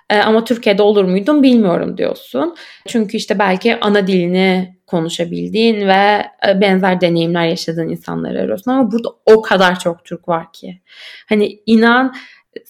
Ee, 0.10 0.18
ama 0.18 0.44
Türkiye'de 0.44 0.82
olur 0.82 1.04
muydun 1.04 1.44
bilmiyorum 1.44 1.98
diyorsun. 1.98 2.56
Çünkü 2.88 3.18
işte 3.18 3.40
belki 3.40 3.80
ana 3.80 4.08
dilini 4.08 4.78
konuşabildiğin 4.94 5.88
ve 5.88 6.26
e, 6.48 6.62
benzer 6.62 7.02
deneyimler 7.02 7.46
yaşadığın 7.46 7.90
insanları 7.90 8.42
arıyorsun 8.42 8.72
ama 8.72 8.92
burada 8.92 9.10
o 9.26 9.42
kadar 9.42 9.80
çok 9.80 10.06
Türk 10.06 10.30
var 10.30 10.54
ki. 10.54 10.82
Hani 11.30 11.60
inan 11.66 12.14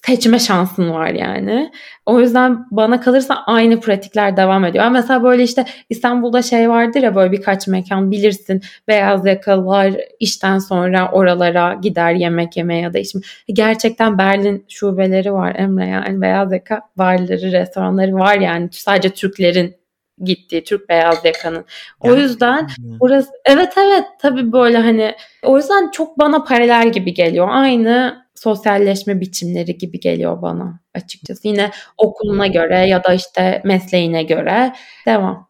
seçme 0.05 0.39
şansın 0.39 0.89
var 0.89 1.07
yani. 1.09 1.71
O 2.05 2.19
yüzden 2.19 2.65
bana 2.71 3.01
kalırsa 3.01 3.43
aynı 3.45 3.79
pratikler 3.79 4.37
devam 4.37 4.65
ediyor. 4.65 4.89
Mesela 4.89 5.23
böyle 5.23 5.43
işte 5.43 5.65
İstanbul'da 5.89 6.41
şey 6.41 6.69
vardır 6.69 7.01
ya 7.01 7.15
böyle 7.15 7.31
birkaç 7.31 7.67
mekan 7.67 8.11
bilirsin. 8.11 8.61
Beyaz 8.87 9.25
yakalılar 9.25 9.93
işten 10.19 10.59
sonra 10.59 11.11
oralara 11.11 11.73
gider 11.73 12.13
yemek 12.13 12.57
yemeye 12.57 12.81
ya 12.81 12.93
da 12.93 12.99
içme. 12.99 13.21
Gerçekten 13.47 14.17
Berlin 14.17 14.65
şubeleri 14.69 15.33
var 15.33 15.55
Emre 15.55 15.87
yani. 15.87 16.21
Beyaz 16.21 16.51
yaka 16.51 16.81
barları, 16.97 17.51
restoranları 17.51 18.13
var 18.13 18.35
yani. 18.35 18.69
Sadece 18.71 19.09
Türklerin 19.09 19.82
gittiği 20.25 20.63
Türk 20.63 20.89
beyaz 20.89 21.25
yakanın. 21.25 21.65
O 21.99 22.07
yani, 22.07 22.21
yüzden 22.21 22.67
burası 22.81 23.29
evet 23.45 23.73
evet 23.77 24.05
tabii 24.21 24.51
böyle 24.51 24.77
hani 24.77 25.15
o 25.43 25.57
yüzden 25.57 25.91
çok 25.91 26.19
bana 26.19 26.43
paralel 26.43 26.91
gibi 26.91 27.13
geliyor. 27.13 27.47
Aynı 27.51 28.23
sosyalleşme 28.35 29.21
biçimleri 29.21 29.77
gibi 29.77 29.99
geliyor 29.99 30.41
bana 30.41 30.79
açıkçası. 30.93 31.47
Yine 31.47 31.71
okuluna 31.97 32.47
göre 32.47 32.87
ya 32.87 33.03
da 33.03 33.13
işte 33.13 33.61
mesleğine 33.65 34.23
göre 34.23 34.73
devam. 35.05 35.47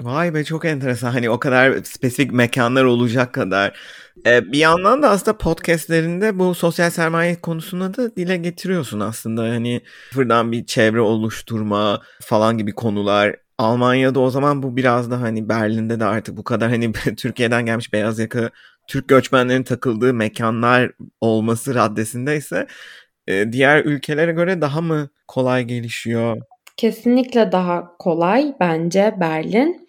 Vay 0.00 0.34
be 0.34 0.44
çok 0.44 0.64
enteresan. 0.64 1.10
Hani 1.10 1.30
o 1.30 1.38
kadar 1.38 1.82
spesifik 1.84 2.32
mekanlar 2.32 2.84
olacak 2.84 3.32
kadar. 3.32 3.78
Ee, 4.26 4.52
bir 4.52 4.58
yandan 4.58 5.02
da 5.02 5.10
aslında 5.10 5.38
podcastlerinde 5.38 6.38
bu 6.38 6.54
sosyal 6.54 6.90
sermaye 6.90 7.40
konusunda 7.40 7.96
da 7.96 8.16
dile 8.16 8.36
getiriyorsun 8.36 9.00
aslında. 9.00 9.42
Hani 9.42 9.80
sıfırdan 10.08 10.52
bir 10.52 10.66
çevre 10.66 11.00
oluşturma 11.00 12.00
falan 12.22 12.58
gibi 12.58 12.72
konular 12.72 13.36
Almanya'da 13.60 14.20
o 14.20 14.30
zaman 14.30 14.62
bu 14.62 14.76
biraz 14.76 15.10
da 15.10 15.20
hani 15.20 15.48
Berlin'de 15.48 16.00
de 16.00 16.04
artık 16.04 16.36
bu 16.36 16.44
kadar 16.44 16.70
hani 16.70 16.92
Türkiye'den 17.16 17.66
gelmiş 17.66 17.92
beyaz 17.92 18.18
yaka 18.18 18.50
Türk 18.86 19.08
göçmenlerin 19.08 19.62
takıldığı 19.62 20.14
mekanlar 20.14 20.92
olması 21.20 21.74
raddesinde 21.74 22.36
ise 22.36 22.66
e, 23.26 23.52
diğer 23.52 23.84
ülkelere 23.84 24.32
göre 24.32 24.60
daha 24.60 24.80
mı 24.80 25.08
kolay 25.28 25.64
gelişiyor? 25.64 26.42
Kesinlikle 26.76 27.52
daha 27.52 27.96
kolay 27.98 28.54
bence 28.60 29.14
Berlin. 29.20 29.79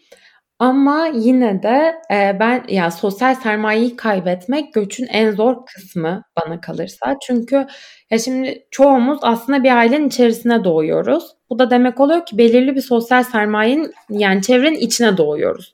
Ama 0.62 1.07
yine 1.14 1.64
de 1.64 1.95
e, 2.12 2.39
ben 2.39 2.64
ya 2.68 2.91
sosyal 2.91 3.36
sermayeyi 3.36 3.95
kaybetmek 3.95 4.74
göçün 4.74 5.07
en 5.07 5.32
zor 5.32 5.66
kısmı 5.66 6.24
bana 6.38 6.62
kalırsa. 6.62 7.16
Çünkü 7.28 7.68
ya 8.12 8.20
şimdi 8.20 8.66
çoğumuz 8.72 9.20
aslında 9.22 9.64
bir 9.64 9.78
ailenin 9.78 10.07
içerisine 10.07 10.64
doğuyoruz. 10.64 11.36
Bu 11.49 11.59
da 11.59 11.70
demek 11.70 11.99
oluyor 11.99 12.26
ki 12.26 12.38
belirli 12.38 12.76
bir 12.76 12.82
sosyal 12.82 13.24
sermayenin 13.24 13.93
yani 14.09 14.41
çevrenin 14.41 14.78
içine 14.80 15.18
doğuyoruz. 15.18 15.74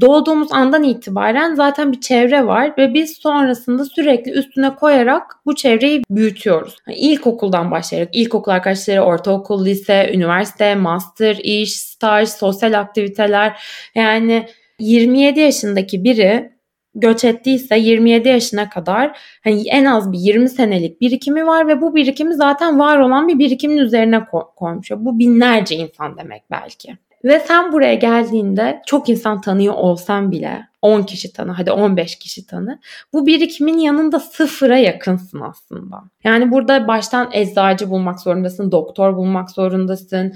Doğduğumuz 0.00 0.52
andan 0.52 0.82
itibaren 0.82 1.54
zaten 1.54 1.92
bir 1.92 2.00
çevre 2.00 2.46
var 2.46 2.72
ve 2.78 2.94
biz 2.94 3.16
sonrasında 3.16 3.84
sürekli 3.84 4.30
üstüne 4.30 4.74
koyarak 4.74 5.22
bu 5.46 5.54
çevreyi 5.54 6.02
büyütüyoruz. 6.10 6.76
Yani 6.88 6.98
ilkokuldan 6.98 7.70
başlayarak 7.70 8.16
ilkokul 8.16 8.52
arkadaşları, 8.52 9.00
ortaokul, 9.00 9.64
lise, 9.64 10.10
üniversite, 10.14 10.74
master, 10.74 11.36
iş, 11.36 11.72
staj, 11.72 12.28
sosyal 12.28 12.80
aktiviteler 12.80 13.60
yani 13.94 14.46
27 14.78 15.40
yaşındaki 15.40 16.04
biri 16.04 16.54
göç 16.94 17.24
ettiyse 17.24 17.78
27 17.78 18.28
yaşına 18.28 18.70
kadar 18.70 19.18
hani 19.44 19.68
en 19.68 19.84
az 19.84 20.12
bir 20.12 20.18
20 20.18 20.48
senelik 20.48 21.00
birikimi 21.00 21.46
var 21.46 21.68
ve 21.68 21.80
bu 21.80 21.94
birikimi 21.94 22.34
zaten 22.34 22.78
var 22.78 22.98
olan 22.98 23.28
bir 23.28 23.38
birikimin 23.38 23.76
üzerine 23.76 24.24
koymuş. 24.56 24.90
Bu 24.90 25.18
binlerce 25.18 25.76
insan 25.76 26.18
demek 26.18 26.42
belki. 26.50 26.96
Ve 27.24 27.40
sen 27.40 27.72
buraya 27.72 27.94
geldiğinde 27.94 28.82
çok 28.86 29.08
insan 29.08 29.40
tanıyor 29.40 29.74
olsan 29.74 30.30
bile 30.30 30.68
10 30.82 31.02
kişi 31.02 31.32
tanı 31.32 31.52
hadi 31.52 31.72
15 31.72 32.16
kişi 32.18 32.46
tanı. 32.46 32.78
Bu 33.12 33.26
birikimin 33.26 33.78
yanında 33.78 34.20
sıfıra 34.20 34.78
yakınsın 34.78 35.40
aslında. 35.40 36.02
Yani 36.24 36.50
burada 36.50 36.88
baştan 36.88 37.30
eczacı 37.32 37.90
bulmak 37.90 38.20
zorundasın, 38.20 38.72
doktor 38.72 39.16
bulmak 39.16 39.50
zorundasın, 39.50 40.34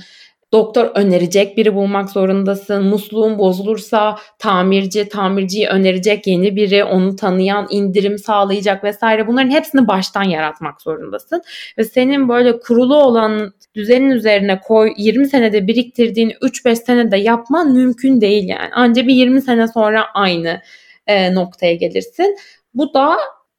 doktor 0.52 0.90
önerecek 0.94 1.56
biri 1.56 1.74
bulmak 1.74 2.10
zorundasın. 2.10 2.84
Musluğun 2.84 3.38
bozulursa 3.38 4.18
tamirci, 4.38 5.08
tamirciyi 5.08 5.68
önerecek 5.68 6.26
yeni 6.26 6.56
biri, 6.56 6.84
onu 6.84 7.16
tanıyan, 7.16 7.66
indirim 7.70 8.18
sağlayacak 8.18 8.84
vesaire. 8.84 9.26
Bunların 9.26 9.50
hepsini 9.50 9.88
baştan 9.88 10.22
yaratmak 10.22 10.82
zorundasın. 10.82 11.42
Ve 11.78 11.84
senin 11.84 12.28
böyle 12.28 12.60
kurulu 12.60 12.96
olan 12.96 13.52
düzenin 13.74 14.10
üzerine 14.10 14.60
koy 14.60 14.92
20 14.96 15.28
senede 15.28 15.66
biriktirdiğini 15.66 16.32
3-5 16.32 16.76
senede 16.76 17.16
yapman 17.16 17.72
mümkün 17.72 18.20
değil 18.20 18.48
yani. 18.48 18.70
Ancak 18.72 19.06
bir 19.06 19.14
20 19.14 19.42
sene 19.42 19.68
sonra 19.68 20.06
aynı 20.14 20.60
e, 21.06 21.34
noktaya 21.34 21.74
gelirsin. 21.74 22.36
Bu 22.74 22.94
da 22.94 23.16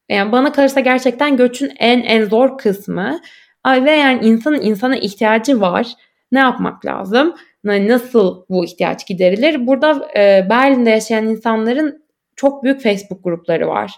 yani 0.08 0.32
bana 0.32 0.52
kalırsa 0.52 0.80
gerçekten 0.80 1.36
göçün 1.36 1.72
en 1.78 2.00
en 2.00 2.24
zor 2.24 2.58
kısmı. 2.58 3.20
Ve 3.66 3.90
yani 3.90 4.26
insanın 4.26 4.60
insana 4.60 4.96
ihtiyacı 4.96 5.60
var 5.60 5.86
ne 6.32 6.38
yapmak 6.38 6.86
lazım? 6.86 7.34
Nasıl 7.64 8.44
bu 8.50 8.64
ihtiyaç 8.64 9.06
giderilir? 9.06 9.66
Burada 9.66 10.08
e, 10.16 10.46
Berlin'de 10.50 10.90
yaşayan 10.90 11.26
insanların 11.26 12.04
çok 12.36 12.64
büyük 12.64 12.82
Facebook 12.82 13.24
grupları 13.24 13.68
var. 13.68 13.92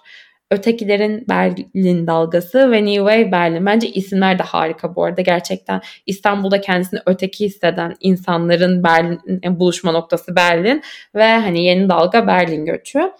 Ötekilerin 0.51 1.25
Berlin 1.29 2.07
dalgası 2.07 2.71
ve 2.71 2.85
New 2.85 2.95
Wave 2.95 3.33
Berlin. 3.33 3.67
Bence 3.67 3.89
isimler 3.89 4.39
de 4.39 4.43
harika 4.43 4.97
bu 4.97 5.05
arada. 5.05 5.21
Gerçekten 5.21 5.81
İstanbul'da 6.07 6.61
kendisini 6.61 7.01
öteki 7.07 7.45
hisseden 7.45 7.97
insanların 8.01 8.85
Berlin 8.85 9.41
e, 9.45 9.61
buluşma 9.61 9.93
noktası 9.93 10.37
Berlin 10.37 10.83
ve 11.15 11.25
hani 11.25 11.65
yeni 11.65 11.89
dalga 11.89 12.27
Berlin 12.27 12.65
göçü. 12.65 13.13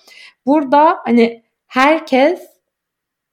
Burada 0.47 0.99
hani 1.05 1.43
herkes 1.67 2.41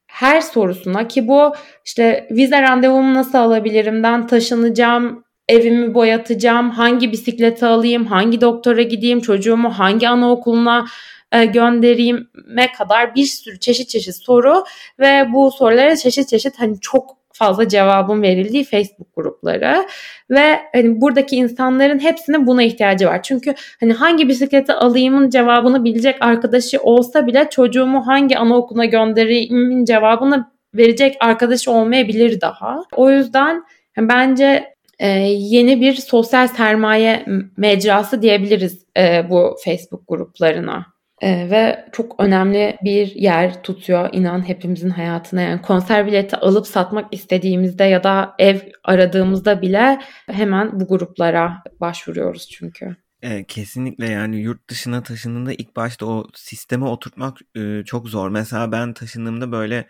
her 0.08 0.42
sorusuna 0.42 1.08
ki 1.08 1.28
bu 1.28 1.54
işte 1.86 2.28
vize 2.32 2.62
randevumu 2.62 3.14
nasıl 3.14 3.38
alabilirimden 3.38 4.28
taşınacağım 4.28 5.24
evimi 5.50 5.93
boyatacağım, 5.93 6.70
hangi 6.70 7.12
bisikleti 7.12 7.66
alayım, 7.66 8.06
hangi 8.06 8.41
doktora 8.41 8.82
gideyim, 8.82 9.20
çocuğumu 9.20 9.80
hangi 9.80 10.10
anaokuluna 10.10 10.86
e, 11.32 11.45
göndereyim'e 11.45 12.72
kadar 12.78 13.16
bir 13.16 13.26
sürü 13.26 13.60
çeşit 13.60 13.89
çeşit 13.89 14.16
soru 14.16 14.64
ve 15.00 15.28
bu 15.34 15.52
sorulara 15.52 15.95
çeşit 15.95 16.28
çeşit 16.28 16.60
hani 16.60 16.80
çok 16.80 17.20
fazla 17.34 17.68
cevabın 17.68 18.22
verildiği 18.22 18.64
Facebook 18.64 19.16
grupları 19.16 19.86
ve 20.30 20.60
hani 20.74 21.02
buradaki 21.02 21.36
insanların 21.36 22.00
hepsinin 22.00 22.47
buna 22.47 22.64
ihtiyacı 22.64 23.08
var. 23.08 23.24
Çünkü 23.24 23.54
hani 23.80 23.93
hangi 23.93 24.28
bisikleti 24.28 24.74
alayımın 24.74 25.30
cevabını 25.30 25.84
bilecek 25.84 26.16
arkadaşı 26.22 26.80
olsa 26.82 27.28
bile 27.28 27.47
çocuğumu 27.52 28.08
hangi 28.08 28.38
anaokuluna 28.38 28.86
gönderiyimin 28.86 29.86
cevabını 29.86 30.45
verecek 30.74 31.18
arkadaşı 31.20 31.72
olmayabilir 31.72 32.41
daha. 32.41 32.84
O 32.95 33.12
yüzden 33.12 33.64
bence 33.97 34.74
e, 35.00 35.08
yeni 35.30 35.82
bir 35.82 35.93
sosyal 35.93 36.47
sermaye 36.47 37.26
mecrası 37.58 38.22
diyebiliriz 38.22 38.86
e, 38.97 39.30
bu 39.30 39.56
Facebook 39.66 40.08
gruplarına. 40.08 40.86
E, 41.22 41.50
ve 41.50 41.86
çok 41.91 42.16
önemli 42.20 42.78
bir 42.84 43.16
yer 43.16 43.64
tutuyor 43.64 44.10
inan 44.12 44.47
hepimizin 44.47 44.89
hayatına. 44.89 45.41
Yani 45.41 45.62
konser 45.62 46.08
bileti 46.08 46.36
alıp 46.36 46.68
satmak 46.68 47.14
istediğimizde 47.14 47.84
ya 47.84 48.04
da 48.04 48.36
ev 48.39 48.60
aradığımızda 48.84 49.62
bile 49.62 50.00
hemen 50.28 50.80
bu 50.80 50.88
gruplara 50.88 51.64
başvuruyoruz 51.80 52.50
çünkü. 52.50 52.95
E, 53.22 53.43
kesinlikle 53.43 54.10
yani 54.10 54.38
yurt 54.38 54.70
dışına 54.70 55.04
taşındığında 55.04 55.54
ilk 55.54 55.76
başta 55.76 56.06
o 56.06 56.28
sisteme 56.36 56.86
oturtmak 56.86 57.38
e, 57.56 57.84
çok 57.86 58.10
zor. 58.10 58.30
Mesela 58.30 58.72
ben 58.72 58.93
taşındığımda 58.93 59.52
böyle 59.52 59.88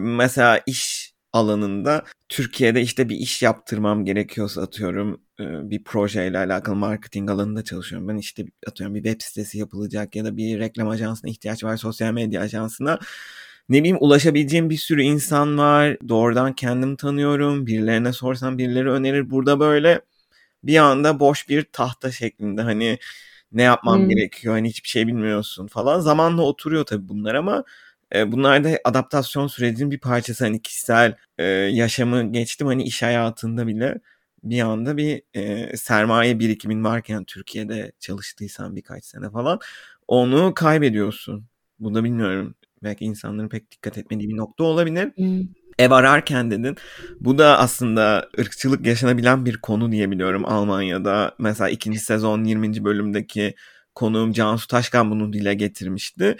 mesela 0.00 0.60
iş 0.66 1.15
alanında 1.36 2.04
Türkiye'de 2.28 2.82
işte 2.82 3.08
bir 3.08 3.16
iş 3.16 3.42
yaptırmam 3.42 4.04
gerekiyorsa 4.04 4.62
atıyorum 4.62 5.20
bir 5.38 5.84
projeyle 5.84 6.38
alakalı 6.38 6.76
marketing 6.76 7.30
alanında 7.30 7.64
çalışıyorum. 7.64 8.08
Ben 8.08 8.16
işte 8.16 8.44
atıyorum 8.66 8.94
bir 8.94 9.02
web 9.02 9.20
sitesi 9.22 9.58
yapılacak 9.58 10.16
ya 10.16 10.24
da 10.24 10.36
bir 10.36 10.58
reklam 10.58 10.88
ajansına 10.88 11.30
ihtiyaç 11.30 11.64
var 11.64 11.76
sosyal 11.76 12.12
medya 12.12 12.40
ajansına. 12.42 12.98
Ne 13.68 13.78
bileyim 13.78 13.96
ulaşabileceğim 14.00 14.70
bir 14.70 14.76
sürü 14.76 15.02
insan 15.02 15.58
var. 15.58 15.98
Doğrudan 16.08 16.52
kendim 16.52 16.96
tanıyorum. 16.96 17.66
Birilerine 17.66 18.12
sorsam 18.12 18.58
birileri 18.58 18.90
önerir. 18.90 19.30
Burada 19.30 19.60
böyle 19.60 20.00
bir 20.64 20.76
anda 20.76 21.20
boş 21.20 21.48
bir 21.48 21.62
tahta 21.72 22.12
şeklinde 22.12 22.62
hani 22.62 22.98
ne 23.52 23.62
yapmam 23.62 24.00
hmm. 24.00 24.08
gerekiyor 24.08 24.54
hani 24.54 24.68
hiçbir 24.68 24.88
şey 24.88 25.06
bilmiyorsun 25.06 25.66
falan. 25.66 26.00
Zamanla 26.00 26.42
oturuyor 26.42 26.84
tabii 26.86 27.08
bunlar 27.08 27.34
ama 27.34 27.64
bunlar 28.14 28.64
da 28.64 28.78
adaptasyon 28.84 29.46
sürecinin 29.46 29.90
bir 29.90 30.00
parçası. 30.00 30.44
Hani 30.44 30.62
kişisel 30.62 31.14
e, 31.38 31.44
yaşamı 31.44 32.32
geçtim 32.32 32.66
hani 32.66 32.82
iş 32.82 33.02
hayatında 33.02 33.66
bile 33.66 34.00
bir 34.42 34.60
anda 34.60 34.96
bir 34.96 35.22
e, 35.34 35.76
sermaye 35.76 36.38
birikimin 36.38 36.84
varken 36.84 37.24
Türkiye'de 37.24 37.92
çalıştıysan 38.00 38.76
birkaç 38.76 39.04
sene 39.04 39.30
falan 39.30 39.58
onu 40.08 40.54
kaybediyorsun. 40.54 41.46
Bu 41.78 41.94
da 41.94 42.04
bilmiyorum. 42.04 42.54
Belki 42.82 43.04
insanların 43.04 43.48
pek 43.48 43.70
dikkat 43.70 43.98
etmediği 43.98 44.28
bir 44.28 44.36
nokta 44.36 44.64
olabilir. 44.64 45.12
Hmm. 45.16 45.40
Ev 45.78 45.90
ararken 45.90 46.50
dedin. 46.50 46.76
Bu 47.20 47.38
da 47.38 47.58
aslında 47.58 48.28
ırkçılık 48.38 48.86
yaşanabilen 48.86 49.46
bir 49.46 49.56
konu 49.56 49.92
diyebiliyorum 49.92 50.44
Almanya'da. 50.44 51.34
Mesela 51.38 51.68
ikinci 51.68 51.98
sezon 51.98 52.44
20. 52.44 52.84
bölümdeki 52.84 53.54
konuğum 53.94 54.32
Cansu 54.32 54.68
Taşkan 54.68 55.10
bunu 55.10 55.32
dile 55.32 55.54
getirmişti 55.54 56.36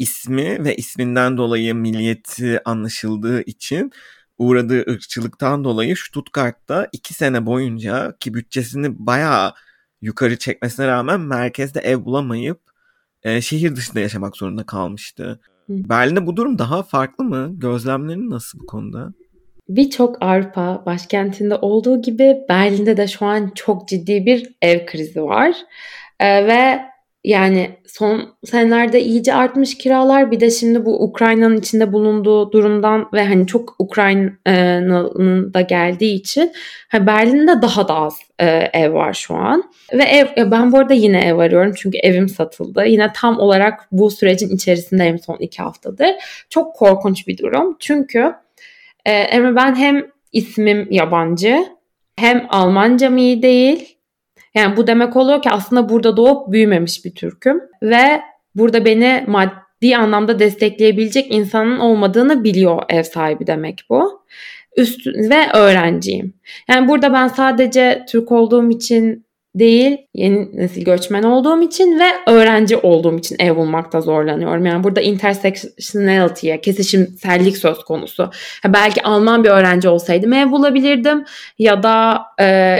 ismi 0.00 0.64
ve 0.64 0.76
isminden 0.76 1.36
dolayı 1.36 1.74
milliyeti 1.74 2.60
anlaşıldığı 2.64 3.42
için 3.42 3.92
uğradığı 4.38 4.80
ırkçılıktan 4.90 5.64
dolayı 5.64 5.96
Stuttgart'ta 5.96 6.88
iki 6.92 7.14
sene 7.14 7.46
boyunca 7.46 8.16
ki 8.20 8.34
bütçesini 8.34 9.06
bayağı 9.06 9.54
yukarı 10.02 10.38
çekmesine 10.38 10.86
rağmen 10.86 11.20
merkezde 11.20 11.80
ev 11.80 12.04
bulamayıp 12.04 12.60
e, 13.22 13.40
şehir 13.40 13.76
dışında 13.76 14.00
yaşamak 14.00 14.36
zorunda 14.36 14.66
kalmıştı. 14.66 15.40
Berlin'de 15.68 16.26
bu 16.26 16.36
durum 16.36 16.58
daha 16.58 16.82
farklı 16.82 17.24
mı? 17.24 17.50
Gözlemlerin 17.52 18.30
nasıl 18.30 18.60
bu 18.60 18.66
konuda? 18.66 19.12
Birçok 19.68 20.22
Avrupa 20.22 20.82
başkentinde 20.86 21.54
olduğu 21.54 22.02
gibi 22.02 22.36
Berlin'de 22.48 22.96
de 22.96 23.08
şu 23.08 23.26
an 23.26 23.52
çok 23.54 23.88
ciddi 23.88 24.26
bir 24.26 24.54
ev 24.62 24.86
krizi 24.86 25.22
var. 25.22 25.54
Ee, 26.20 26.46
ve 26.46 26.89
yani 27.24 27.70
son 27.86 28.36
senelerde 28.44 29.00
iyice 29.02 29.34
artmış 29.34 29.78
kiralar 29.78 30.30
bir 30.30 30.40
de 30.40 30.50
şimdi 30.50 30.84
bu 30.84 31.02
Ukrayna'nın 31.02 31.56
içinde 31.56 31.92
bulunduğu 31.92 32.52
durumdan 32.52 33.08
ve 33.12 33.24
hani 33.24 33.46
çok 33.46 33.74
Ukrayna'nın 33.78 35.54
da 35.54 35.60
geldiği 35.60 36.14
için 36.14 36.52
hani 36.88 37.06
Berlin'de 37.06 37.62
daha 37.62 37.88
da 37.88 37.94
az 37.94 38.18
e, 38.38 38.46
ev 38.72 38.92
var 38.92 39.12
şu 39.12 39.34
an. 39.34 39.64
Ve 39.92 40.02
ev 40.02 40.50
ben 40.50 40.72
bu 40.72 40.78
arada 40.78 40.94
yine 40.94 41.24
ev 41.24 41.38
arıyorum 41.38 41.72
çünkü 41.76 41.98
evim 41.98 42.28
satıldı. 42.28 42.86
Yine 42.86 43.12
tam 43.14 43.38
olarak 43.38 43.88
bu 43.92 44.10
sürecin 44.10 44.48
içerisindeyim 44.56 45.18
son 45.18 45.36
iki 45.36 45.62
haftadır. 45.62 46.10
Çok 46.50 46.74
korkunç 46.74 47.26
bir 47.28 47.38
durum. 47.38 47.76
Çünkü 47.80 48.32
e, 49.06 49.54
ben 49.56 49.74
hem 49.74 50.06
ismim 50.32 50.88
yabancı 50.90 51.66
hem 52.16 52.46
Almancam 52.48 53.16
iyi 53.16 53.42
değil 53.42 53.99
yani 54.54 54.76
bu 54.76 54.86
demek 54.86 55.16
oluyor 55.16 55.42
ki 55.42 55.50
aslında 55.50 55.88
burada 55.88 56.16
doğup 56.16 56.52
büyümemiş 56.52 57.04
bir 57.04 57.14
Türk'üm 57.14 57.60
ve 57.82 58.20
burada 58.54 58.84
beni 58.84 59.24
maddi 59.26 59.96
anlamda 59.96 60.38
destekleyebilecek 60.38 61.34
insanın 61.34 61.78
olmadığını 61.78 62.44
biliyor 62.44 62.82
ev 62.88 63.02
sahibi 63.02 63.46
demek 63.46 63.84
bu. 63.90 64.20
üst 64.76 65.06
ve 65.06 65.52
öğrenciyim. 65.54 66.34
Yani 66.68 66.88
burada 66.88 67.12
ben 67.12 67.28
sadece 67.28 68.04
Türk 68.08 68.32
olduğum 68.32 68.70
için 68.70 69.24
değil, 69.54 69.98
yeni 70.14 70.56
nesil 70.56 70.84
göçmen 70.84 71.22
olduğum 71.22 71.62
için 71.62 71.98
ve 71.98 72.08
öğrenci 72.26 72.76
olduğum 72.76 73.18
için 73.18 73.36
ev 73.38 73.56
bulmakta 73.56 74.00
zorlanıyorum. 74.00 74.66
Yani 74.66 74.84
burada 74.84 75.00
intersectionality'ye, 75.00 76.60
kesişimsellik 76.60 77.56
söz 77.56 77.78
konusu. 77.84 78.30
belki 78.66 79.02
Alman 79.02 79.44
bir 79.44 79.48
öğrenci 79.48 79.88
olsaydım 79.88 80.32
ev 80.32 80.50
bulabilirdim 80.50 81.24
ya 81.58 81.82
da 81.82 82.22
e, 82.40 82.78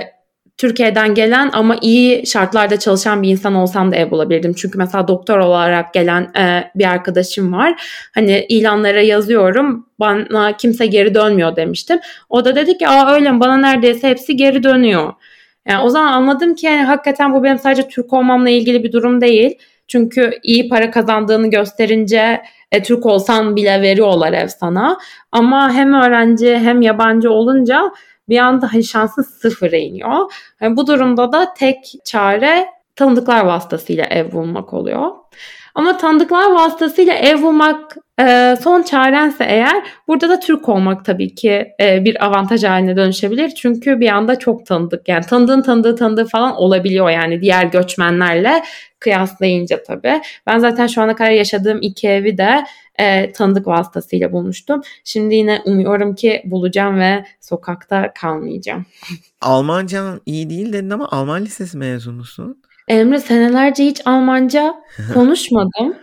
Türkiye'den 0.60 1.14
gelen 1.14 1.50
ama 1.52 1.76
iyi 1.80 2.26
şartlarda 2.26 2.78
çalışan 2.78 3.22
bir 3.22 3.28
insan 3.28 3.54
olsam 3.54 3.92
da 3.92 3.96
ev 3.96 4.10
bulabilirdim. 4.10 4.52
Çünkü 4.52 4.78
mesela 4.78 5.08
doktor 5.08 5.38
olarak 5.38 5.94
gelen 5.94 6.22
e, 6.22 6.70
bir 6.74 6.84
arkadaşım 6.84 7.52
var. 7.52 7.82
Hani 8.14 8.46
ilanlara 8.48 9.00
yazıyorum 9.00 9.86
bana 10.00 10.56
kimse 10.56 10.86
geri 10.86 11.14
dönmüyor 11.14 11.56
demiştim. 11.56 11.98
O 12.28 12.44
da 12.44 12.56
dedi 12.56 12.78
ki 12.78 12.88
aa 12.88 13.14
öyle 13.14 13.30
mi 13.30 13.40
bana 13.40 13.56
neredeyse 13.56 14.08
hepsi 14.08 14.36
geri 14.36 14.62
dönüyor. 14.62 15.12
Yani 15.68 15.82
o 15.82 15.88
zaman 15.88 16.12
anladım 16.12 16.54
ki 16.54 16.66
yani 16.66 16.82
hakikaten 16.82 17.34
bu 17.34 17.44
benim 17.44 17.58
sadece 17.58 17.88
Türk 17.88 18.12
olmamla 18.12 18.50
ilgili 18.50 18.84
bir 18.84 18.92
durum 18.92 19.20
değil. 19.20 19.58
Çünkü 19.88 20.30
iyi 20.42 20.68
para 20.68 20.90
kazandığını 20.90 21.50
gösterince 21.50 22.42
e, 22.72 22.82
Türk 22.82 23.06
olsan 23.06 23.56
bile 23.56 23.82
veriyorlar 23.82 24.32
ev 24.32 24.48
sana. 24.48 24.98
Ama 25.32 25.72
hem 25.72 25.92
öğrenci 25.94 26.56
hem 26.56 26.82
yabancı 26.82 27.30
olunca 27.30 27.92
bir 28.30 28.38
anda 28.38 28.72
hani 28.72 28.84
şansın 28.84 29.22
sıfıra 29.22 29.76
iniyor. 29.76 30.32
Yani 30.60 30.76
bu 30.76 30.86
durumda 30.86 31.32
da 31.32 31.54
tek 31.54 31.92
çare 32.04 32.66
tanıdıklar 32.96 33.44
vasıtasıyla 33.44 34.04
ev 34.04 34.32
bulmak 34.32 34.74
oluyor. 34.74 35.10
Ama 35.74 35.96
tanıdıklar 35.96 36.52
vasıtasıyla 36.52 37.14
ev 37.14 37.42
bulmak 37.42 37.96
e, 38.20 38.56
son 38.62 38.82
çarense 38.82 39.44
eğer 39.44 39.82
burada 40.08 40.28
da 40.28 40.40
Türk 40.40 40.68
olmak 40.68 41.04
tabii 41.04 41.34
ki 41.34 41.68
e, 41.80 42.04
bir 42.04 42.24
avantaj 42.24 42.64
haline 42.64 42.96
dönüşebilir. 42.96 43.48
Çünkü 43.48 44.00
bir 44.00 44.08
anda 44.08 44.38
çok 44.38 44.66
tanıdık 44.66 45.08
yani 45.08 45.24
tanıdığın 45.24 45.62
tanıdığı 45.62 45.96
tanıdığı 45.96 46.24
falan 46.24 46.56
olabiliyor 46.56 47.10
yani 47.10 47.40
diğer 47.40 47.64
göçmenlerle 47.64 48.62
kıyaslayınca 48.98 49.82
tabii. 49.82 50.20
Ben 50.46 50.58
zaten 50.58 50.86
şu 50.86 51.02
ana 51.02 51.14
kadar 51.14 51.30
yaşadığım 51.30 51.78
iki 51.82 52.08
evi 52.08 52.38
de 52.38 52.64
e, 52.98 53.32
tanıdık 53.32 53.66
vasıtasıyla 53.66 54.32
bulmuştum. 54.32 54.80
Şimdi 55.04 55.34
yine 55.34 55.62
umuyorum 55.64 56.14
ki 56.14 56.42
bulacağım 56.44 56.98
ve 56.98 57.24
sokakta 57.40 58.12
kalmayacağım. 58.14 58.86
Almancan 59.40 60.20
iyi 60.26 60.50
değil 60.50 60.72
dedin 60.72 60.90
ama 60.90 61.08
Alman 61.10 61.44
lisesi 61.44 61.78
mezunusun. 61.78 62.62
Emre 62.88 63.20
senelerce 63.20 63.84
hiç 63.84 64.00
Almanca 64.04 64.74
konuşmadım. 65.14 65.94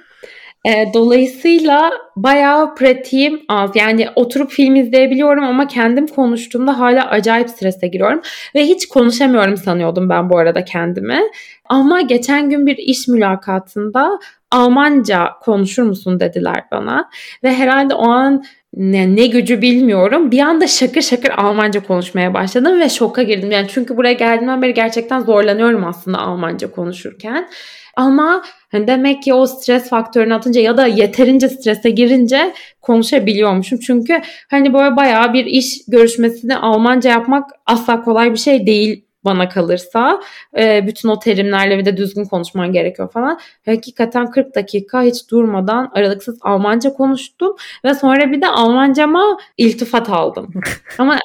E, 0.66 0.94
dolayısıyla 0.94 1.92
bayağı 2.16 2.76
pratiğim 2.76 3.42
az. 3.50 3.76
Yani 3.76 4.08
oturup 4.16 4.52
film 4.52 4.76
izleyebiliyorum 4.76 5.44
ama 5.44 5.68
kendim 5.68 6.08
konuştuğumda 6.08 6.80
hala 6.80 7.10
acayip 7.10 7.50
strese 7.50 7.88
giriyorum. 7.88 8.22
Ve 8.56 8.64
hiç 8.64 8.88
konuşamıyorum 8.88 9.58
sanıyordum 9.58 10.10
ben 10.10 10.30
bu 10.30 10.38
arada 10.38 10.66
kendimi. 10.66 11.22
Ama 11.66 12.02
geçen 12.02 12.50
gün 12.50 12.66
bir 12.66 12.78
iş 12.78 13.08
mülakatında 13.08 14.20
Almanca 14.52 15.30
konuşur 15.42 15.84
musun 15.84 16.20
dediler 16.20 16.64
bana. 16.72 17.10
Ve 17.44 17.54
herhalde 17.54 17.94
o 17.94 18.10
an 18.10 18.44
ne, 18.74 19.16
ne 19.16 19.28
gücü 19.28 19.62
bilmiyorum. 19.62 20.32
Bir 20.32 20.40
anda 20.40 20.68
şakır 20.68 21.02
şakır 21.02 21.30
Almanca 21.30 21.84
konuşmaya 21.84 22.34
başladım 22.34 22.80
ve 22.80 22.90
şoka 22.90 23.24
girdim. 23.24 23.52
Yani 23.52 23.68
çünkü 23.70 23.98
buraya 23.98 24.14
geldiğimden 24.14 24.62
beri 24.62 24.74
gerçekten 24.74 25.20
zorlanıyorum 25.20 25.86
aslında 25.86 26.18
Almanca 26.18 26.72
konuşurken. 26.72 27.50
Ama 27.96 28.44
hani 28.72 28.88
demek 28.88 29.24
ki 29.24 29.34
o 29.34 29.46
stres 29.46 29.90
faktörünü 29.90 30.34
atınca 30.34 30.62
ya 30.62 30.78
da 30.78 30.88
yeterince 30.88 31.50
strese 31.50 31.90
girince 31.90 32.54
konuşabiliyormuşum. 32.82 33.80
Çünkü 33.80 34.22
hani 34.50 34.74
böyle 34.74 34.96
bayağı 34.96 35.34
bir 35.34 35.46
iş 35.46 35.86
görüşmesini 35.88 36.58
Almanca 36.58 37.10
yapmak 37.10 37.50
asla 37.66 38.04
kolay 38.04 38.32
bir 38.32 38.38
şey 38.38 38.68
değil 38.68 39.08
bana 39.26 39.50
kalırsa 39.50 40.22
e, 40.58 40.88
bütün 40.88 41.10
o 41.10 41.20
terimlerle 41.20 41.78
bir 41.78 41.86
de 41.86 41.98
düzgün 41.98 42.26
konuşman 42.26 42.72
gerekiyor 42.72 43.12
falan. 43.12 43.40
Hakikaten 43.66 44.32
40 44.32 44.56
dakika 44.56 45.02
hiç 45.02 45.32
durmadan 45.32 45.92
aralıksız 45.94 46.40
Almanca 46.42 46.94
konuştum 46.94 47.56
ve 47.86 47.94
sonra 47.94 48.32
bir 48.32 48.42
de 48.42 48.48
Almancama 48.48 49.38
iltifat 49.58 50.10
aldım. 50.10 50.54
Ama 50.98 51.20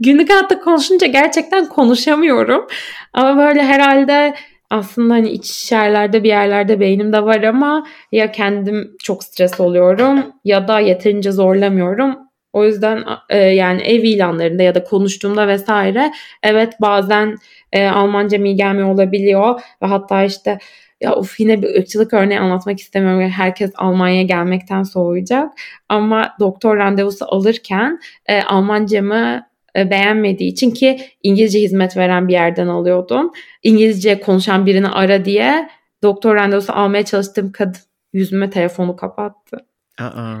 günlük 0.00 0.30
hayatta 0.30 0.60
konuşunca 0.60 1.06
gerçekten 1.06 1.68
konuşamıyorum. 1.68 2.66
Ama 3.12 3.36
böyle 3.36 3.62
herhalde 3.62 4.34
aslında 4.70 5.14
hani 5.14 5.30
iç 5.30 5.72
yerlerde 5.72 6.24
bir 6.24 6.28
yerlerde 6.28 6.80
beynimde 6.80 7.24
var 7.24 7.42
ama 7.42 7.86
ya 8.12 8.32
kendim 8.32 8.96
çok 9.02 9.24
stres 9.24 9.60
oluyorum 9.60 10.32
ya 10.44 10.68
da 10.68 10.80
yeterince 10.80 11.32
zorlamıyorum. 11.32 12.18
O 12.52 12.64
yüzden 12.64 13.04
e, 13.28 13.38
yani 13.38 13.82
ev 13.82 14.02
ilanlarında 14.02 14.62
ya 14.62 14.74
da 14.74 14.84
konuştuğumda 14.84 15.48
vesaire 15.48 16.12
evet 16.42 16.74
bazen 16.80 17.36
e, 17.72 17.86
Almanca 17.86 18.38
mi 18.38 18.56
gelmiyor 18.56 18.88
olabiliyor 18.94 19.60
ve 19.82 19.86
hatta 19.86 20.24
işte 20.24 20.58
ya 21.00 21.14
of 21.14 21.40
yine 21.40 21.62
bir 21.62 21.78
ırkçılık 21.78 22.14
örneği 22.14 22.40
anlatmak 22.40 22.80
istemiyorum. 22.80 23.30
Herkes 23.30 23.72
Almanya'ya 23.76 24.22
gelmekten 24.22 24.82
soğuyacak. 24.82 25.52
Ama 25.88 26.34
doktor 26.40 26.76
randevusu 26.76 27.24
alırken 27.28 28.00
e, 28.26 28.42
Almancamı 28.42 29.47
beğenmediği 29.76 30.52
için 30.52 30.70
ki 30.70 31.00
İngilizce 31.22 31.60
hizmet 31.60 31.96
veren 31.96 32.28
bir 32.28 32.32
yerden 32.32 32.66
alıyordum. 32.66 33.30
İngilizce 33.62 34.20
konuşan 34.20 34.66
birini 34.66 34.88
ara 34.88 35.24
diye 35.24 35.68
doktor 36.02 36.36
randevusu 36.36 36.72
almaya 36.72 37.04
çalıştığım 37.04 37.52
kadın 37.52 37.80
yüzüme 38.12 38.50
telefonu 38.50 38.96
kapattı. 38.96 39.56
Aa. 39.98 40.34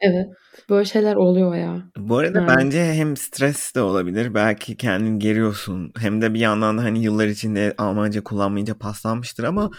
Evet. 0.00 0.26
Böyle 0.70 0.84
şeyler 0.84 1.16
oluyor 1.16 1.54
ya. 1.54 1.82
Bu 1.96 2.18
arada 2.18 2.38
yani. 2.38 2.48
bence 2.48 2.84
hem 2.84 3.16
stres 3.16 3.74
de 3.74 3.80
olabilir. 3.80 4.34
Belki 4.34 4.76
kendini 4.76 5.18
geriyorsun. 5.18 5.92
Hem 5.98 6.22
de 6.22 6.34
bir 6.34 6.40
yandan 6.40 6.78
da 6.78 6.82
hani 6.82 7.02
yıllar 7.02 7.26
içinde 7.26 7.74
Almanca 7.78 8.24
kullanmayınca 8.24 8.78
paslanmıştır 8.78 9.44
ama 9.44 9.70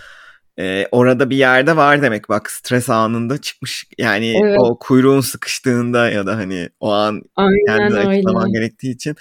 e, 0.60 0.88
orada 0.92 1.30
bir 1.30 1.38
yerde 1.38 1.76
var 1.76 2.02
demek. 2.02 2.30
Bak 2.30 2.52
stres 2.52 2.90
anında 2.90 3.38
çıkmış. 3.38 3.86
Yani 3.98 4.34
evet. 4.44 4.58
o 4.60 4.80
kuyruğun 4.80 5.22
sıkıştığında 5.22 6.10
ya 6.10 6.26
da 6.26 6.36
hani 6.36 6.70
o 6.80 6.92
an 6.92 7.22
Aynen 7.36 7.66
kendini 7.68 8.00
açıklaman 8.00 8.52
gerektiği 8.52 8.92
için 8.92 9.16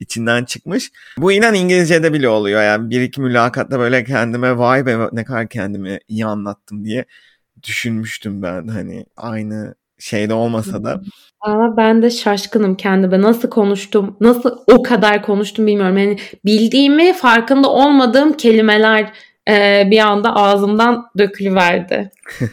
içinden 0.00 0.44
çıkmış. 0.44 0.90
Bu 1.18 1.32
inan 1.32 1.54
İngilizce'de 1.54 2.12
bile 2.12 2.28
oluyor. 2.28 2.62
Yani 2.62 2.90
bir 2.90 3.00
iki 3.00 3.20
mülakatta 3.20 3.78
böyle 3.78 4.04
kendime 4.04 4.58
vay 4.58 4.86
be 4.86 4.96
ne 5.12 5.24
kadar 5.24 5.48
kendimi 5.48 5.98
iyi 6.08 6.26
anlattım 6.26 6.84
diye 6.84 7.04
düşünmüştüm 7.62 8.42
ben. 8.42 8.68
Hani 8.68 9.06
aynı 9.16 9.74
şeyde 9.98 10.34
olmasa 10.34 10.84
da. 10.84 11.00
Ama 11.40 11.76
ben 11.76 12.02
de 12.02 12.10
şaşkınım 12.10 12.74
kendime. 12.76 13.20
Nasıl 13.20 13.50
konuştum, 13.50 14.16
nasıl 14.20 14.58
o 14.66 14.82
kadar 14.82 15.22
konuştum 15.22 15.66
bilmiyorum. 15.66 15.98
Yani 15.98 16.18
bildiğimi 16.44 17.12
farkında 17.12 17.68
olmadığım 17.70 18.32
kelimeler 18.32 19.12
e, 19.48 19.88
bir 19.90 19.98
anda 19.98 20.36
ağzımdan 20.36 21.06
dökülüverdi. 21.18 22.10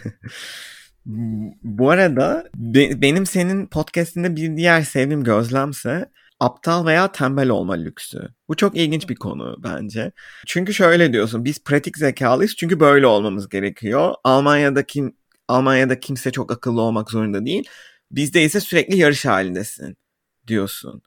Bu 1.64 1.90
arada 1.90 2.50
be, 2.56 3.02
benim 3.02 3.26
senin 3.26 3.68
podcastinde 3.68 4.36
bir 4.36 4.58
diğer 4.58 4.82
sevdiğim 4.82 5.24
gözlemse 5.24 6.10
aptal 6.40 6.86
veya 6.86 7.12
tembel 7.12 7.50
olma 7.50 7.74
lüksü. 7.74 8.20
Bu 8.48 8.56
çok 8.56 8.78
ilginç 8.78 9.10
bir 9.10 9.16
konu 9.16 9.56
bence. 9.64 10.12
Çünkü 10.48 10.74
şöyle 10.74 11.14
diyorsun 11.14 11.46
biz 11.46 11.64
pratik 11.64 11.98
zekalıyız 11.98 12.56
çünkü 12.56 12.80
böyle 12.80 13.08
olmamız 13.08 13.50
gerekiyor. 13.50 14.16
Almanya'da 14.24 14.84
kim 14.84 15.16
Almanya'da 15.48 16.00
kimse 16.00 16.32
çok 16.32 16.52
akıllı 16.52 16.82
olmak 16.82 17.12
zorunda 17.12 17.46
değil. 17.46 17.64
Bizde 18.12 18.44
ise 18.44 18.60
sürekli 18.60 18.98
yarış 18.98 19.26
halindesin 19.26 19.98
diyorsun. 20.48 21.02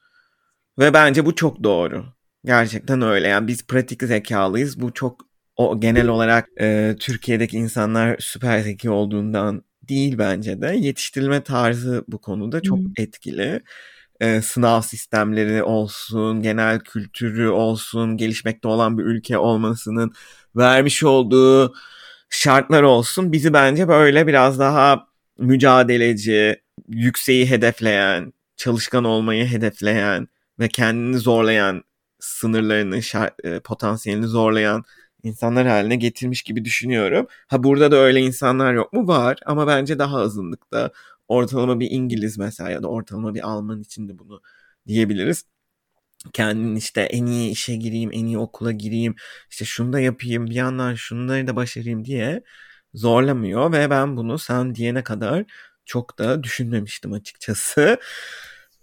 Ve 0.79 0.95
bence 0.95 1.27
bu 1.27 1.35
çok 1.35 1.63
doğru. 1.65 2.05
Gerçekten 2.45 3.03
öyle. 3.03 3.29
Yani 3.29 3.47
biz 3.49 3.67
pratik 3.67 4.03
zekalıyız. 4.03 4.81
Bu 4.81 4.93
çok 4.93 5.21
o 5.57 5.81
genel 5.81 6.09
olarak 6.09 6.49
e, 6.61 6.97
Türkiye'deki 7.01 7.57
insanlar 7.57 8.17
süper 8.21 8.61
zeki 8.61 8.91
olduğundan 8.91 9.63
değil 9.83 10.19
bence 10.19 10.61
de. 10.61 10.77
Yetiştirilme 10.77 11.43
tarzı 11.43 12.05
bu 12.09 12.21
konuda 12.21 12.63
çok 12.63 12.79
hmm. 12.79 12.93
etkili. 12.99 13.63
E, 14.21 14.43
sınav 14.43 14.81
sistemleri 14.81 15.63
olsun, 15.63 16.43
genel 16.43 16.81
kültürü 16.81 17.49
olsun, 17.49 18.17
gelişmekte 18.17 18.69
olan 18.69 18.99
bir 18.99 19.05
ülke 19.05 19.39
olmasının 19.39 20.13
vermiş 20.57 21.05
olduğu 21.05 21.75
şartlar 22.31 22.83
olsun 22.83 23.33
bizi 23.33 23.53
bence 23.53 23.89
böyle 23.89 24.27
biraz 24.27 24.59
daha 24.59 25.07
mücadeleci, 25.39 26.63
yükseği 26.89 27.51
hedefleyen, 27.51 28.33
çalışkan 28.57 29.05
olmayı 29.05 29.47
hedefleyen 29.47 30.29
ve 30.59 30.69
kendini 30.69 31.19
zorlayan, 31.19 31.85
sınırlarını, 32.21 33.03
şart, 33.03 33.35
e, 33.45 33.61
potansiyelini 33.61 34.27
zorlayan 34.27 34.85
insanlar 35.27 35.67
haline 35.67 35.97
getirmiş 35.97 36.43
gibi 36.43 36.65
düşünüyorum. 36.65 37.27
Ha 37.49 37.63
burada 37.63 37.91
da 37.91 37.97
öyle 37.97 38.21
insanlar 38.21 38.75
yok 38.75 38.93
mu? 38.93 39.09
Var 39.09 39.39
ama 39.47 39.67
bence 39.67 39.99
daha 39.99 40.19
azınlıkta. 40.19 40.91
Ortalama 41.29 41.81
bir 41.81 41.91
İngiliz 41.91 42.39
mesela 42.39 42.71
ya 42.71 42.83
da 42.83 42.89
ortalama 42.89 43.35
bir 43.35 43.49
Alman 43.49 43.81
için 43.81 44.09
de 44.09 44.19
bunu 44.19 44.43
diyebiliriz 44.87 45.45
kendin 46.33 46.77
işte 46.77 47.01
en 47.01 47.27
iyi 47.27 47.51
işe 47.51 47.77
gireyim, 47.77 48.11
en 48.13 48.27
iyi 48.27 48.39
okula 48.39 48.73
gireyim, 48.73 49.15
işte 49.51 49.65
şunu 49.65 49.93
da 49.93 50.01
yapayım, 50.01 50.47
bir 50.47 50.55
yandan 50.55 50.95
şunları 50.95 51.47
da 51.47 51.57
başarayım 51.57 52.05
diye 52.05 52.43
zorlamıyor 52.95 53.73
ve 53.73 53.91
ben 53.91 54.17
bunu 54.17 54.39
sen 54.39 54.75
diyene 54.75 55.03
kadar 55.05 55.45
çok 55.85 56.19
da 56.19 56.43
düşünmemiştim 56.43 57.13
açıkçası. 57.13 57.99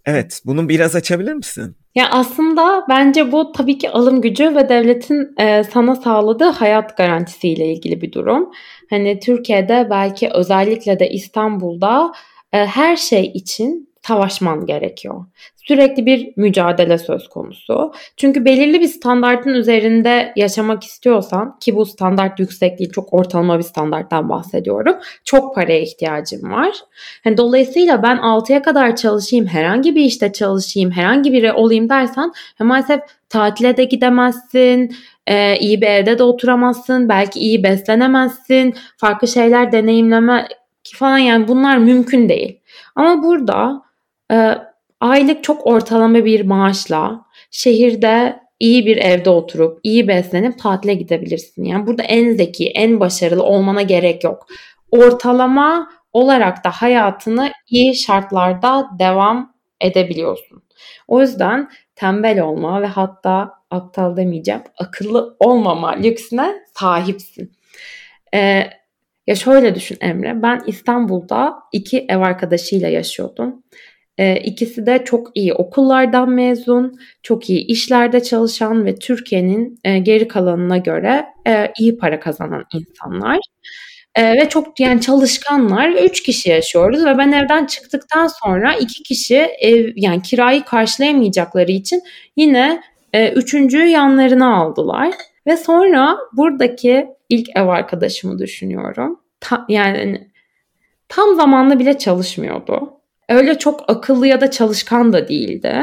Evet, 0.06 0.41
bunu 0.46 0.70
biraz 0.70 0.96
açabilir 0.96 1.34
misin? 1.34 1.78
Ya 1.96 2.10
aslında 2.12 2.86
bence 2.89 3.32
bu 3.32 3.52
tabii 3.52 3.78
ki 3.78 3.89
alım 3.89 4.22
gücü 4.22 4.56
ve 4.56 4.70
devletin 4.70 5.34
e, 5.39 5.64
sana 5.64 5.96
sağladığı 5.96 6.50
hayat 6.50 6.98
garantisiyle 6.98 7.74
ilgili 7.74 8.02
bir 8.02 8.12
durum. 8.12 8.52
Hani 8.89 9.20
Türkiye'de 9.20 9.88
belki 9.89 10.30
özellikle 10.30 11.00
de 11.00 11.10
İstanbul'da 11.10 12.12
e, 12.54 12.58
her 12.58 12.96
şey 12.96 13.26
için 13.26 13.93
savaşman 14.08 14.66
gerekiyor. 14.66 15.26
Sürekli 15.56 16.06
bir 16.06 16.34
mücadele 16.36 16.97
söz 16.97 17.30
konusu. 17.30 17.93
Çünkü 18.18 18.45
belirli 18.45 18.82
bir 18.82 18.88
standartın 18.88 19.49
üzerinde 19.49 20.34
yaşamak 20.36 20.84
istiyorsan 20.84 21.60
ki 21.60 21.76
bu 21.76 21.86
standart 21.86 22.39
yüksek 22.39 22.80
değil 22.80 22.91
çok 22.91 23.14
ortalama 23.14 23.58
bir 23.58 23.64
standarttan 23.64 24.30
bahsediyorum. 24.30 24.95
Çok 25.26 25.56
paraya 25.56 25.80
ihtiyacım 25.82 26.51
var. 26.51 26.76
Yani 27.26 27.38
dolayısıyla 27.38 28.04
ben 28.04 28.18
6'ya 28.18 28.62
kadar 28.62 28.95
çalışayım, 28.95 29.47
herhangi 29.47 29.95
bir 29.95 30.04
işte 30.04 30.32
çalışayım, 30.32 30.91
herhangi 30.91 31.34
biri 31.34 31.54
olayım 31.54 31.89
dersen 31.89 32.32
maalesef 32.60 32.99
tatile 33.30 33.78
de 33.78 33.84
gidemezsin, 33.84 34.95
e, 35.28 35.58
iyi 35.58 35.82
bir 35.82 35.88
evde 35.88 36.20
de 36.20 36.24
oturamazsın, 36.24 37.10
belki 37.10 37.39
iyi 37.39 37.64
beslenemezsin, 37.64 38.76
farklı 38.97 39.28
şeyler 39.28 39.72
deneyimleme 39.72 40.47
falan 40.95 41.18
yani 41.18 41.47
bunlar 41.47 41.78
mümkün 41.78 42.30
değil. 42.30 42.60
Ama 42.95 43.24
burada 43.24 43.82
e, 44.32 44.58
aylık 45.00 45.44
çok 45.44 45.68
ortalama 45.68 46.26
bir 46.26 46.46
maaşla 46.46 47.26
şehirde 47.52 48.40
iyi 48.60 48.86
bir 48.86 48.98
evde 48.98 49.30
oturup 49.30 49.80
iyi 49.84 50.08
beslenip 50.08 50.60
tatile 50.60 50.94
gidebilirsin. 50.94 51.64
Yani 51.64 51.88
burada 51.88 52.04
en 52.04 52.34
zeki, 52.34 52.70
en 52.70 53.00
başarılı 53.00 53.44
olmana 53.44 53.82
gerek 53.82 54.24
yok. 54.24 54.48
Ortalama 54.92 55.90
olarak 56.14 56.64
da 56.64 56.70
hayatını 56.70 57.52
iyi 57.70 57.96
şartlarda 57.96 58.90
devam 59.00 59.54
edebiliyorsun. 59.82 60.64
O 61.08 61.22
yüzden 61.22 61.70
tembel 61.96 62.42
olma 62.42 62.82
ve 62.82 62.86
hatta 62.86 63.54
aptal 63.72 64.18
demeyeceğim, 64.18 64.62
akıllı 64.78 65.36
olmama 65.40 65.92
lüksüne 65.92 66.56
sahipsin. 66.74 67.52
Ee, 68.34 68.70
ya 69.28 69.36
şöyle 69.36 69.76
düşün 69.76 69.98
Emre, 70.02 70.42
ben 70.42 70.62
İstanbul'da 70.68 71.60
iki 71.72 72.06
ev 72.10 72.18
arkadaşıyla 72.18 72.90
yaşıyordum. 72.90 73.64
E, 74.18 74.36
ikisi 74.36 74.86
de 74.86 75.03
çok 75.05 75.32
iyi 75.36 75.53
okullardan 75.53 76.30
mezun, 76.30 76.99
çok 77.24 77.49
iyi 77.49 77.66
işlerde 77.66 78.24
çalışan 78.24 78.86
ve 78.86 78.95
Türkiye'nin 78.95 79.80
e, 79.84 79.99
geri 79.99 80.28
kalanına 80.28 80.78
göre 80.78 81.26
e, 81.47 81.72
iyi 81.80 81.97
para 81.97 82.20
kazanan 82.20 82.64
insanlar. 82.74 83.39
E, 84.16 84.34
ve 84.34 84.49
çok 84.49 84.80
yani 84.80 85.01
çalışkanlar. 85.01 85.89
Üç 85.89 86.24
kişi 86.24 86.49
yaşıyoruz 86.49 87.05
ve 87.05 87.18
ben 87.18 87.32
evden 87.32 87.66
çıktıktan 87.66 88.28
sonra 88.28 88.74
iki 88.74 89.03
kişi 89.03 89.38
ev 89.59 89.89
yani 89.95 90.22
kirayı 90.22 90.64
karşılayamayacakları 90.64 91.72
için 91.72 92.01
yine 92.36 92.82
e, 93.14 93.30
üçüncüyü 93.32 93.86
yanlarına 93.88 94.55
aldılar. 94.55 95.14
Ve 95.47 95.57
sonra 95.57 96.18
buradaki 96.34 97.07
ilk 97.30 97.49
ev 97.55 97.68
arkadaşımı 97.68 98.39
düşünüyorum. 98.39 99.20
Ta, 99.39 99.66
yani 99.70 100.28
tam 101.09 101.36
zamanlı 101.36 101.80
bile 101.80 101.97
çalışmıyordu 101.97 103.03
öyle 103.36 103.60
çok 103.60 103.84
akıllı 103.88 104.28
ya 104.28 104.42
da 104.42 104.52
çalışkan 104.52 105.14
da 105.14 105.28
değildi. 105.28 105.74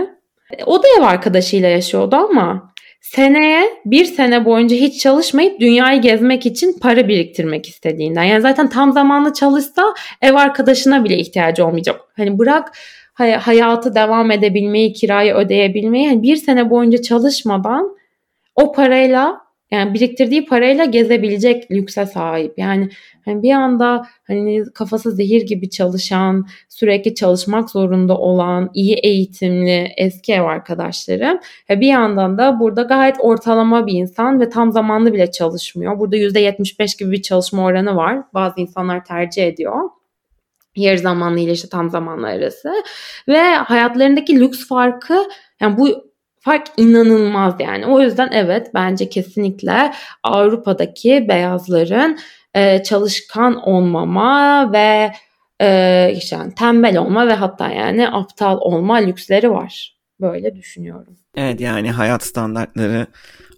O 0.67 0.83
da 0.83 0.87
ev 0.99 1.03
arkadaşıyla 1.03 1.69
yaşıyordu 1.69 2.17
ama 2.17 2.73
seneye 3.01 3.63
bir 3.85 4.05
sene 4.05 4.45
boyunca 4.45 4.77
hiç 4.77 5.03
çalışmayıp 5.03 5.61
dünyayı 5.61 6.01
gezmek 6.01 6.47
için 6.47 6.79
para 6.81 7.09
biriktirmek 7.09 7.69
istediğinden. 7.69 8.23
Yani 8.23 8.41
zaten 8.41 8.69
tam 8.69 8.93
zamanlı 8.93 9.33
çalışsa 9.33 9.95
ev 10.23 10.35
arkadaşına 10.35 11.05
bile 11.05 11.19
ihtiyacı 11.19 11.67
olmayacak. 11.67 12.01
Hani 12.17 12.39
bırak 12.39 12.73
hayatı 13.41 13.95
devam 13.95 14.31
edebilmeyi, 14.31 14.93
kirayı 14.93 15.35
ödeyebilmeyi. 15.35 16.07
Yani 16.07 16.23
bir 16.23 16.37
sene 16.37 16.71
boyunca 16.71 17.03
çalışmadan 17.03 17.97
o 18.55 18.73
parayla 18.73 19.41
yani 19.71 19.95
biriktirdiği 19.95 20.47
parayla 20.47 20.85
gezebilecek 20.85 21.71
lükse 21.71 22.07
sahip. 22.07 22.59
Yani 22.59 22.89
hani 23.25 23.43
bir 23.43 23.53
anda 23.53 24.07
hani 24.27 24.65
kafası 24.75 25.11
zehir 25.13 25.43
gibi 25.43 25.71
çalışan, 25.71 26.47
sürekli 26.69 27.15
çalışmak 27.15 27.71
zorunda 27.71 28.19
olan, 28.19 28.71
iyi 28.75 28.95
eğitimli 28.95 29.93
eski 29.97 30.33
ev 30.33 30.43
arkadaşlarım. 30.43 31.41
Ve 31.71 31.81
bir 31.81 31.89
yandan 31.89 32.39
da 32.39 32.61
burada 32.61 32.83
gayet 32.83 33.17
ortalama 33.19 33.87
bir 33.87 33.93
insan 33.93 34.41
ve 34.41 34.49
tam 34.49 34.73
zamanlı 34.73 35.13
bile 35.13 35.31
çalışmıyor. 35.31 35.99
Burada 35.99 36.17
%75 36.17 36.99
gibi 36.99 37.13
bir 37.13 37.23
çalışma 37.23 37.65
oranı 37.65 37.97
var. 37.97 38.23
Bazı 38.35 38.61
insanlar 38.61 39.05
tercih 39.05 39.47
ediyor 39.47 39.91
yarı 40.77 40.99
zamanlı 40.99 41.41
ile 41.41 41.53
işte 41.53 41.69
tam 41.69 41.91
zamanlı 41.91 42.27
arası 42.27 42.73
ve 43.29 43.41
hayatlarındaki 43.41 44.41
lüks 44.41 44.69
farkı 44.69 45.29
yani 45.61 45.79
bu 45.79 46.10
fark 46.41 46.67
inanılmaz 46.77 47.55
yani. 47.59 47.87
O 47.87 48.01
yüzden 48.01 48.29
evet 48.33 48.71
bence 48.75 49.09
kesinlikle 49.09 49.93
Avrupa'daki 50.23 51.27
beyazların 51.29 52.19
e, 52.55 52.83
çalışkan 52.83 53.57
olmama 53.57 54.73
ve 54.73 55.13
e, 55.61 56.13
işte 56.17 56.37
yani 56.37 56.55
tembel 56.55 56.99
olma 56.99 57.27
ve 57.27 57.33
hatta 57.33 57.69
yani 57.69 58.09
aptal 58.09 58.59
olma 58.61 58.97
lüksleri 58.97 59.51
var. 59.51 59.97
Böyle 60.21 60.57
düşünüyorum. 60.57 61.17
Evet 61.37 61.61
yani 61.61 61.91
hayat 61.91 62.23
standartları 62.23 63.07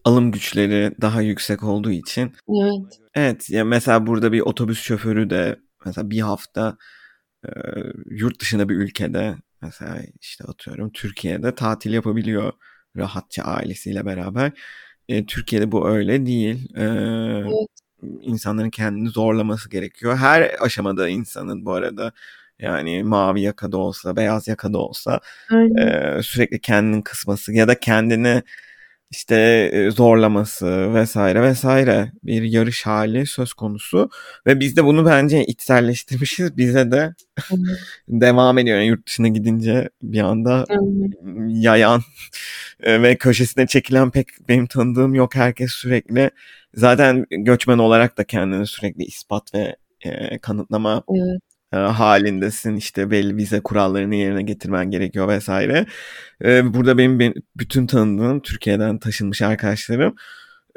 alım 0.05 0.33
güçleri 0.33 0.95
daha 1.01 1.23
yüksek 1.23 1.63
olduğu 1.63 1.91
için. 1.91 2.33
Evet. 2.49 2.99
Evet 3.15 3.51
ya 3.51 3.65
mesela 3.65 4.07
burada 4.07 4.33
bir 4.33 4.41
otobüs 4.41 4.83
şoförü 4.83 5.31
de 5.31 5.57
mesela 5.85 6.11
bir 6.11 6.21
hafta 6.21 6.77
e, 7.45 7.51
yurt 8.11 8.41
dışında 8.41 8.69
bir 8.69 8.75
ülkede 8.75 9.35
mesela 9.63 9.99
işte 10.21 10.45
atıyorum 10.45 10.91
Türkiye'de 10.93 11.55
tatil 11.55 11.93
yapabiliyor 11.93 12.53
rahatça 12.97 13.43
ailesiyle 13.43 14.07
beraber. 14.07 14.53
E, 15.09 15.27
Türkiye'de 15.27 15.73
bu 15.73 15.89
öyle 15.89 16.27
değil. 16.27 16.77
E, 16.77 16.83
evet. 16.83 17.53
İnsanların 18.23 18.71
kendini 18.71 19.09
zorlaması 19.09 19.71
gerekiyor. 19.71 20.17
Her 20.17 20.51
aşamada 20.61 21.09
insanın 21.09 21.65
bu 21.65 21.73
arada 21.73 22.13
yani 22.59 23.03
mavi 23.03 23.41
yakada 23.41 23.77
olsa, 23.77 24.17
beyaz 24.17 24.49
yakada 24.49 24.79
olsa 24.79 25.21
e, 25.53 26.23
sürekli 26.23 26.61
kendini 26.61 27.05
kısması 27.05 27.53
ya 27.53 27.69
da 27.69 27.81
kendini 27.81 28.43
işte 29.13 29.37
e, 29.73 29.91
zorlaması 29.91 30.95
vesaire 30.95 31.43
vesaire 31.43 32.13
bir 32.23 32.43
yarış 32.43 32.87
hali 32.87 33.27
söz 33.27 33.53
konusu. 33.53 34.11
Ve 34.47 34.61
biz 34.61 34.77
de 34.77 34.85
bunu 34.85 35.07
bence 35.07 35.45
içselleştirmişiz. 35.45 36.57
Bize 36.57 36.91
de 36.91 37.15
devam 38.09 38.59
ediyor. 38.59 38.77
Yani 38.77 38.87
yurt 38.87 39.07
dışına 39.07 39.29
gidince 39.29 39.89
bir 40.03 40.21
anda 40.21 40.65
yayan 41.49 42.03
ve 42.87 43.17
köşesine 43.17 43.67
çekilen 43.67 44.11
pek 44.11 44.29
benim 44.49 44.67
tanıdığım 44.67 45.15
yok. 45.15 45.35
Herkes 45.35 45.73
sürekli 45.73 46.31
zaten 46.75 47.27
göçmen 47.31 47.79
olarak 47.79 48.19
da 48.19 48.25
kendini 48.25 48.67
sürekli 48.67 49.05
ispat 49.05 49.55
ve 49.55 49.77
e, 50.01 50.39
kanıtlama 50.39 51.03
evet 51.09 51.52
halindesin 51.77 52.77
işte 52.77 53.11
belli 53.11 53.37
vize 53.37 53.61
kurallarını 53.61 54.15
yerine 54.15 54.43
getirmen 54.43 54.91
gerekiyor 54.91 55.29
vesaire. 55.29 55.87
E, 56.45 56.75
burada 56.75 56.99
benim, 56.99 57.19
benim 57.19 57.35
bütün 57.57 57.87
tanıdığım 57.87 58.41
Türkiye'den 58.41 58.99
taşınmış 58.99 59.43
arkadaşlarım 59.43 60.15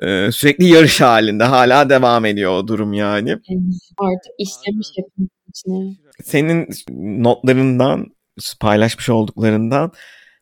e, 0.02 0.32
sürekli 0.32 0.66
yarış 0.66 1.02
halinde 1.02 1.44
hala 1.44 1.90
devam 1.90 2.26
ediyor 2.26 2.52
o 2.52 2.68
durum 2.68 2.94
yani. 2.94 3.32
Artık 4.00 4.32
işlemiş 4.38 4.88
hepimizin 4.96 5.32
içine. 5.50 5.96
Senin 6.24 6.68
notlarından 7.24 8.06
paylaşmış 8.60 9.10
olduklarından 9.10 9.92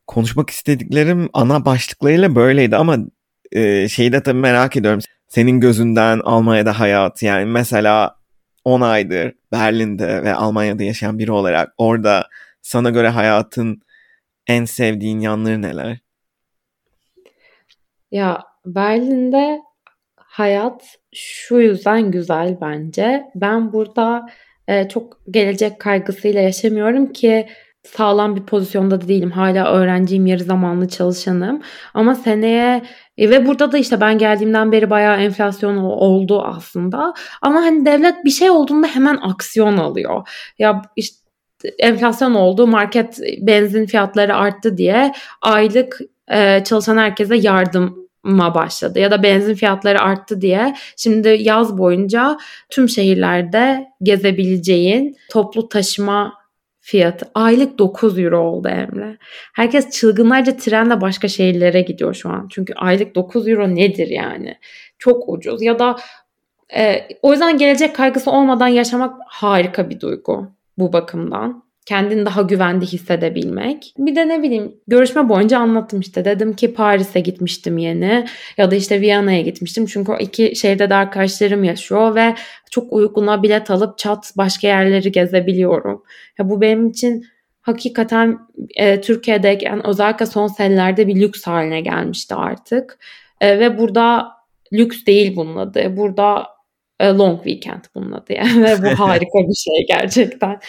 konuşmak 0.07 0.49
istediklerim 0.49 1.29
ana 1.33 1.65
başlıklarıyla 1.65 2.35
böyleydi 2.35 2.75
ama 2.75 2.97
e, 3.51 3.89
şeyi 3.89 4.11
de 4.11 4.23
tabii 4.23 4.39
merak 4.39 4.77
ediyorum. 4.77 4.99
Senin 5.27 5.59
gözünden 5.59 6.19
Almanya'da 6.19 6.79
hayat 6.79 7.23
yani 7.23 7.45
mesela 7.45 8.15
10 8.66 8.82
aydır 8.82 9.34
Berlin'de 9.51 10.24
ve 10.24 10.34
Almanya'da 10.34 10.84
yaşayan 10.84 11.20
biri 11.20 11.32
olarak 11.32 11.74
orada 11.78 12.30
sana 12.61 12.89
göre 12.89 13.09
hayatın 13.09 13.82
en 14.47 14.66
sevdiğin 14.66 15.20
yanları 15.20 15.61
neler? 15.61 15.99
Ya 18.11 18.43
Berlin'de 18.66 19.61
hayat 20.16 20.97
şu 21.16 21.59
yüzden 21.59 22.11
güzel 22.11 22.57
bence. 22.61 23.24
Ben 23.36 23.74
burada 23.74 24.30
e, 24.68 24.89
çok 24.89 25.20
gelecek 25.30 25.80
kaygısıyla 25.80 26.41
yaşamıyorum 26.41 27.14
ki 27.14 27.47
sağlam 27.84 28.36
bir 28.36 28.43
pozisyonda 28.43 29.01
da 29.01 29.07
değilim. 29.07 29.31
Hala 29.31 29.71
öğrenciyim, 29.73 30.25
yarı 30.25 30.43
zamanlı 30.43 30.88
çalışanım. 30.88 31.61
Ama 31.93 32.15
seneye 32.15 32.84
e, 33.17 33.29
ve 33.29 33.45
burada 33.45 33.71
da 33.71 33.77
işte 33.77 34.01
ben 34.01 34.17
geldiğimden 34.17 34.71
beri 34.71 34.89
bayağı 34.89 35.17
enflasyon 35.17 35.77
oldu 35.77 36.41
aslında. 36.41 37.13
Ama 37.41 37.61
hani 37.61 37.86
devlet 37.86 38.25
bir 38.25 38.29
şey 38.29 38.49
olduğunda 38.49 38.88
hemen 38.88 39.17
aksiyon 39.21 39.77
alıyor. 39.77 40.27
Ya 40.59 40.81
işte 40.95 41.23
enflasyon 41.79 42.34
oldu, 42.34 42.67
market 42.67 43.19
benzin 43.41 43.86
fiyatları 43.86 44.36
arttı 44.36 44.77
diye 44.77 45.13
aylık 45.41 45.99
e, 46.31 46.63
çalışan 46.63 46.97
herkese 46.97 47.36
yardım 47.36 48.03
başladı 48.25 48.99
ya 48.99 49.11
da 49.11 49.23
benzin 49.23 49.53
fiyatları 49.53 50.01
arttı 50.01 50.41
diye 50.41 50.75
şimdi 50.97 51.38
yaz 51.39 51.77
boyunca 51.77 52.38
tüm 52.69 52.89
şehirlerde 52.89 53.86
gezebileceğin 54.03 55.15
toplu 55.31 55.69
taşıma 55.69 56.42
fiyatı 56.84 57.25
aylık 57.36 57.79
9 57.79 58.19
euro 58.19 58.39
oldu 58.39 58.67
Emre. 58.67 59.17
Herkes 59.53 59.89
çılgınlarca 59.89 60.57
trenle 60.57 61.01
başka 61.01 61.27
şehirlere 61.27 61.81
gidiyor 61.81 62.13
şu 62.13 62.29
an. 62.29 62.47
Çünkü 62.51 62.73
aylık 62.73 63.15
9 63.15 63.47
euro 63.47 63.75
nedir 63.75 64.07
yani? 64.07 64.57
Çok 64.99 65.29
ucuz 65.29 65.61
ya 65.61 65.79
da 65.79 65.95
e, 66.75 67.07
o 67.21 67.31
yüzden 67.31 67.57
gelecek 67.57 67.95
kaygısı 67.95 68.31
olmadan 68.31 68.67
yaşamak 68.67 69.15
harika 69.27 69.89
bir 69.89 69.99
duygu 69.99 70.51
bu 70.77 70.93
bakımdan 70.93 71.62
kendini 71.86 72.25
daha 72.25 72.41
güvende 72.41 72.86
hissedebilmek. 72.86 73.93
Bir 73.97 74.15
de 74.15 74.27
ne 74.27 74.43
bileyim 74.43 74.75
görüşme 74.88 75.29
boyunca 75.29 75.59
anlattım 75.59 75.99
işte. 75.99 76.25
Dedim 76.25 76.53
ki 76.55 76.73
Paris'e 76.73 77.19
gitmiştim 77.19 77.77
yeni 77.77 78.25
ya 78.57 78.71
da 78.71 78.75
işte 78.75 79.01
Viyana'ya 79.01 79.41
gitmiştim. 79.41 79.86
Çünkü 79.86 80.11
o 80.11 80.17
iki 80.17 80.55
şehirde 80.55 80.89
de 80.89 80.95
arkadaşlarım 80.95 81.63
yaşıyor 81.63 82.15
ve 82.15 82.36
çok 82.71 82.93
uyguna 82.93 83.43
bilet 83.43 83.71
alıp 83.71 83.97
çat 83.97 84.34
başka 84.38 84.67
yerleri 84.67 85.11
gezebiliyorum. 85.11 86.03
Ya 86.39 86.49
bu 86.49 86.61
benim 86.61 86.89
için 86.89 87.25
hakikaten 87.61 88.39
e, 88.75 89.01
Türkiye'deyken 89.01 89.88
özellikle 89.88 90.25
son 90.25 90.47
senelerde 90.47 91.07
bir 91.07 91.21
lüks 91.21 91.43
haline 91.43 91.81
gelmişti 91.81 92.36
artık. 92.36 92.99
E, 93.41 93.59
ve 93.59 93.77
burada 93.77 94.31
lüks 94.73 95.05
değil 95.05 95.36
bunun 95.36 95.55
adı. 95.55 95.97
Burada 95.97 96.52
long 97.05 97.43
weekend 97.43 97.83
bunun 97.95 98.11
adı 98.11 98.33
yani 98.33 98.77
bu 98.83 98.99
harika 98.99 99.39
bir 99.39 99.55
şey 99.55 99.85
gerçekten. 99.87 100.59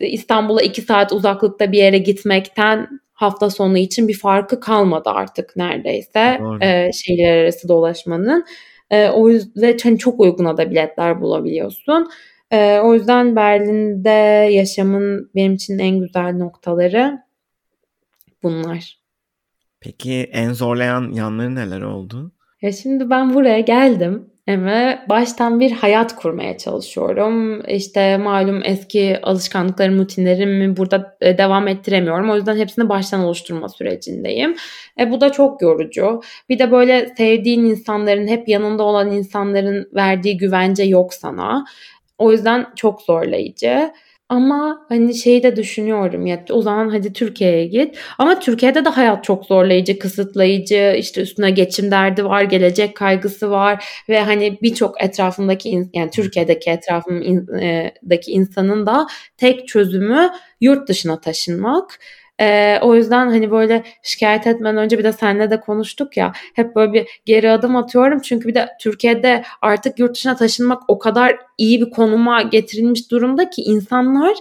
İstanbul'a 0.00 0.62
iki 0.62 0.82
saat 0.82 1.12
uzaklıkta 1.12 1.72
bir 1.72 1.78
yere 1.78 1.98
gitmekten 1.98 3.00
hafta 3.12 3.50
sonu 3.50 3.78
için 3.78 4.08
bir 4.08 4.18
farkı 4.18 4.60
kalmadı 4.60 5.10
artık 5.10 5.56
neredeyse 5.56 6.40
e, 6.60 6.92
şehirler 6.92 7.36
arası 7.36 7.68
dolaşmanın. 7.68 8.44
E, 8.90 9.08
o 9.08 9.28
yüzden 9.28 9.78
hani 9.82 9.98
çok 9.98 10.20
uyguna 10.20 10.56
da 10.56 10.70
biletler 10.70 11.20
bulabiliyorsun. 11.20 12.08
E, 12.50 12.78
o 12.78 12.94
yüzden 12.94 13.36
Berlin'de 13.36 14.50
yaşamın 14.52 15.30
benim 15.34 15.54
için 15.54 15.78
en 15.78 16.00
güzel 16.00 16.36
noktaları 16.36 17.18
bunlar. 18.42 18.98
Peki 19.80 20.30
en 20.32 20.52
zorlayan 20.52 21.12
yanları 21.12 21.54
neler 21.54 21.80
oldu? 21.80 22.32
Ya 22.62 22.72
şimdi 22.72 23.10
ben 23.10 23.34
buraya 23.34 23.60
geldim 23.60 24.30
ve 24.48 24.98
baştan 25.08 25.60
bir 25.60 25.72
hayat 25.72 26.16
kurmaya 26.16 26.58
çalışıyorum. 26.58 27.62
İşte 27.68 28.16
malum 28.16 28.62
eski 28.64 29.18
alışkanlıklarım, 29.22 29.98
rutinlerimi 29.98 30.76
burada 30.76 31.16
e, 31.20 31.38
devam 31.38 31.68
ettiremiyorum. 31.68 32.30
O 32.30 32.36
yüzden 32.36 32.56
hepsini 32.56 32.88
baştan 32.88 33.20
oluşturma 33.20 33.68
sürecindeyim. 33.68 34.56
E, 35.00 35.10
bu 35.10 35.20
da 35.20 35.32
çok 35.32 35.62
yorucu. 35.62 36.22
Bir 36.48 36.58
de 36.58 36.70
böyle 36.70 37.14
sevdiğin 37.16 37.64
insanların, 37.64 38.26
hep 38.26 38.48
yanında 38.48 38.82
olan 38.82 39.10
insanların 39.10 39.90
verdiği 39.94 40.36
güvence 40.36 40.82
yok 40.82 41.14
sana. 41.14 41.64
O 42.18 42.32
yüzden 42.32 42.66
çok 42.76 43.02
zorlayıcı. 43.02 43.92
Ama 44.28 44.86
hani 44.88 45.14
şeyi 45.14 45.42
de 45.42 45.56
düşünüyorum 45.56 46.26
ya 46.26 46.44
o 46.50 46.62
zaman 46.62 46.88
hadi 46.88 47.12
Türkiye'ye 47.12 47.66
git. 47.66 47.98
Ama 48.18 48.38
Türkiye'de 48.40 48.84
de 48.84 48.88
hayat 48.88 49.24
çok 49.24 49.44
zorlayıcı, 49.46 49.98
kısıtlayıcı. 49.98 50.94
işte 50.98 51.20
üstüne 51.22 51.50
geçim 51.50 51.90
derdi 51.90 52.24
var, 52.24 52.42
gelecek 52.42 52.96
kaygısı 52.96 53.50
var 53.50 53.84
ve 54.08 54.20
hani 54.20 54.58
birçok 54.62 55.02
etrafındaki 55.04 55.88
yani 55.94 56.10
Türkiye'deki 56.10 56.70
etrafımdaki 56.70 58.32
insanın 58.32 58.86
da 58.86 59.06
tek 59.36 59.68
çözümü 59.68 60.30
yurt 60.60 60.88
dışına 60.88 61.20
taşınmak. 61.20 61.98
Ee, 62.40 62.78
o 62.82 62.94
yüzden 62.94 63.26
hani 63.26 63.50
böyle 63.50 63.82
şikayet 64.02 64.46
etmeden 64.46 64.76
önce 64.76 64.98
bir 64.98 65.04
de 65.04 65.12
seninle 65.12 65.50
de 65.50 65.60
konuştuk 65.60 66.16
ya 66.16 66.32
hep 66.54 66.76
böyle 66.76 66.92
bir 66.92 67.06
geri 67.24 67.50
adım 67.50 67.76
atıyorum. 67.76 68.20
Çünkü 68.20 68.48
bir 68.48 68.54
de 68.54 68.68
Türkiye'de 68.80 69.42
artık 69.62 69.98
yurt 69.98 70.14
dışına 70.14 70.36
taşınmak 70.36 70.82
o 70.88 70.98
kadar 70.98 71.36
iyi 71.58 71.80
bir 71.80 71.90
konuma 71.90 72.42
getirilmiş 72.42 73.10
durumda 73.10 73.50
ki 73.50 73.62
insanlar 73.62 74.34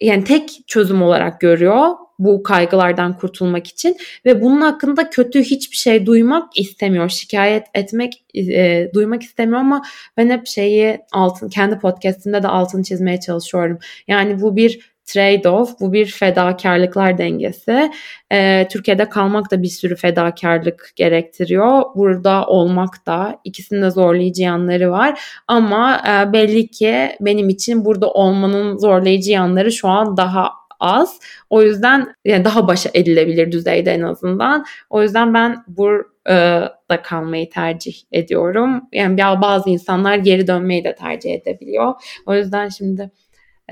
yani 0.00 0.24
tek 0.24 0.50
çözüm 0.66 1.02
olarak 1.02 1.40
görüyor 1.40 1.88
bu 2.18 2.42
kaygılardan 2.42 3.16
kurtulmak 3.16 3.66
için 3.66 3.96
ve 4.24 4.42
bunun 4.42 4.60
hakkında 4.60 5.10
kötü 5.10 5.42
hiçbir 5.42 5.76
şey 5.76 6.06
duymak 6.06 6.58
istemiyor. 6.58 7.08
Şikayet 7.08 7.66
etmek 7.74 8.24
e, 8.34 8.90
duymak 8.94 9.22
istemiyor 9.22 9.58
ama 9.58 9.82
ben 10.16 10.30
hep 10.30 10.46
şeyi 10.46 10.98
altın 11.12 11.48
kendi 11.48 11.78
podcast'imde 11.78 12.42
de 12.42 12.48
altını 12.48 12.82
çizmeye 12.82 13.20
çalışıyorum. 13.20 13.78
Yani 14.08 14.40
bu 14.40 14.56
bir 14.56 14.91
trade-off, 15.14 15.80
bu 15.80 15.92
bir 15.92 16.06
fedakarlıklar 16.06 17.18
dengesi. 17.18 17.90
Ee, 18.32 18.68
Türkiye'de 18.70 19.08
kalmak 19.08 19.50
da 19.50 19.62
bir 19.62 19.68
sürü 19.68 19.96
fedakarlık 19.96 20.92
gerektiriyor. 20.96 21.82
Burada 21.94 22.46
olmak 22.46 23.06
da 23.06 23.40
ikisinin 23.44 23.82
de 23.82 23.90
zorlayıcı 23.90 24.42
yanları 24.42 24.90
var. 24.90 25.20
Ama 25.48 26.02
e, 26.08 26.32
belli 26.32 26.68
ki 26.68 27.16
benim 27.20 27.48
için 27.48 27.84
burada 27.84 28.10
olmanın 28.10 28.78
zorlayıcı 28.78 29.30
yanları 29.30 29.72
şu 29.72 29.88
an 29.88 30.16
daha 30.16 30.50
az. 30.80 31.20
O 31.50 31.62
yüzden 31.62 32.14
yani 32.24 32.44
daha 32.44 32.68
başa 32.68 32.90
edilebilir 32.94 33.52
düzeyde 33.52 33.92
en 33.92 34.02
azından. 34.02 34.64
O 34.90 35.02
yüzden 35.02 35.34
ben 35.34 35.64
burada 35.68 37.02
kalmayı 37.02 37.50
tercih 37.50 37.94
ediyorum. 38.12 38.82
Yani 38.92 39.18
bazı 39.18 39.70
insanlar 39.70 40.16
geri 40.16 40.46
dönmeyi 40.46 40.84
de 40.84 40.94
tercih 40.94 41.34
edebiliyor. 41.34 41.94
O 42.26 42.34
yüzden 42.34 42.68
şimdi 42.68 43.10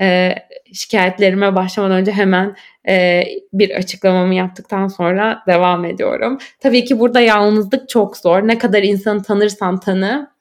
e, 0.01 0.35
şikayetlerime 0.73 1.55
başlamadan 1.55 1.97
önce 1.97 2.11
hemen 2.11 2.55
e, 2.87 3.23
bir 3.53 3.71
açıklamamı 3.71 4.35
yaptıktan 4.35 4.87
sonra 4.87 5.43
devam 5.47 5.85
ediyorum. 5.85 6.37
Tabii 6.59 6.85
ki 6.85 6.99
burada 6.99 7.21
yalnızlık 7.21 7.89
çok 7.89 8.17
zor. 8.17 8.47
Ne 8.47 8.57
kadar 8.57 8.83
insanı 8.83 9.23
tanırsan 9.23 9.79
tanı, 9.79 10.31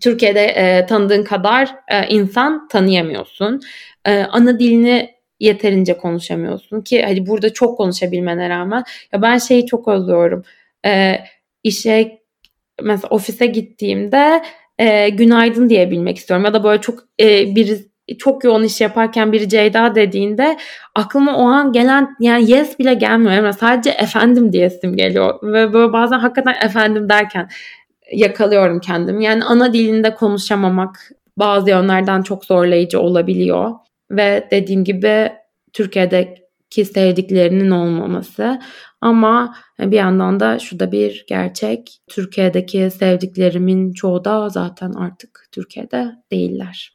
Türkiye'de 0.00 0.44
e, 0.44 0.86
tanıdığın 0.86 1.24
kadar 1.24 1.74
e, 1.88 2.08
insan 2.08 2.68
tanıyamıyorsun. 2.68 3.60
E, 4.04 4.18
ana 4.18 4.58
dilini 4.58 5.14
yeterince 5.40 5.96
konuşamıyorsun 5.96 6.80
ki 6.80 7.02
hadi 7.02 7.26
burada 7.26 7.52
çok 7.52 7.78
konuşabilmene 7.78 8.48
rağmen 8.48 8.84
ya 9.12 9.22
ben 9.22 9.38
şeyi 9.38 9.66
çok 9.66 9.88
özlüyorum. 9.88 10.44
E, 10.86 11.18
işe 11.62 12.22
mesela 12.82 13.08
ofise 13.10 13.46
gittiğimde 13.46 14.42
e, 14.78 15.08
günaydın 15.08 15.68
diyebilmek 15.68 16.16
istiyorum 16.16 16.44
ya 16.44 16.54
da 16.54 16.64
böyle 16.64 16.80
çok 16.80 16.98
e, 17.20 17.54
bir 17.54 17.93
çok 18.18 18.44
yoğun 18.44 18.62
iş 18.62 18.80
yaparken 18.80 19.32
biri 19.32 19.48
Ceyda 19.48 19.94
dediğinde 19.94 20.58
aklıma 20.94 21.36
o 21.36 21.42
an 21.42 21.72
gelen 21.72 22.16
yani 22.20 22.50
yes 22.50 22.78
bile 22.78 22.94
gelmiyor. 22.94 23.32
Yani 23.32 23.52
sadece 23.52 23.90
efendim 23.90 24.52
diyesim 24.52 24.96
geliyor. 24.96 25.34
Ve 25.42 25.72
böyle 25.72 25.92
bazen 25.92 26.18
hakikaten 26.18 26.66
efendim 26.66 27.08
derken 27.08 27.48
yakalıyorum 28.12 28.80
kendimi. 28.80 29.24
Yani 29.24 29.44
ana 29.44 29.72
dilinde 29.72 30.14
konuşamamak 30.14 31.10
bazı 31.36 31.70
yönlerden 31.70 32.22
çok 32.22 32.44
zorlayıcı 32.44 33.00
olabiliyor. 33.00 33.70
Ve 34.10 34.48
dediğim 34.50 34.84
gibi 34.84 35.32
Türkiye'deki 35.72 36.84
sevdiklerinin 36.84 37.70
olmaması. 37.70 38.60
Ama 39.00 39.56
bir 39.78 39.96
yandan 39.96 40.40
da 40.40 40.58
şu 40.58 40.80
da 40.80 40.92
bir 40.92 41.24
gerçek. 41.28 41.98
Türkiye'deki 42.08 42.90
sevdiklerimin 42.90 43.92
çoğu 43.92 44.24
da 44.24 44.48
zaten 44.48 44.92
artık 44.92 45.48
Türkiye'de 45.52 46.12
değiller. 46.32 46.93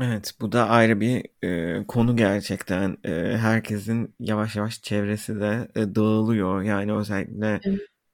Evet 0.00 0.34
bu 0.40 0.52
da 0.52 0.68
ayrı 0.68 1.00
bir 1.00 1.24
e, 1.44 1.86
konu 1.86 2.16
gerçekten. 2.16 2.96
E, 3.04 3.36
herkesin 3.36 4.14
yavaş 4.20 4.56
yavaş 4.56 4.82
çevresi 4.82 5.40
de 5.40 5.68
e, 5.76 5.94
dağılıyor. 5.94 6.62
Yani 6.62 6.92
özellikle 6.94 7.60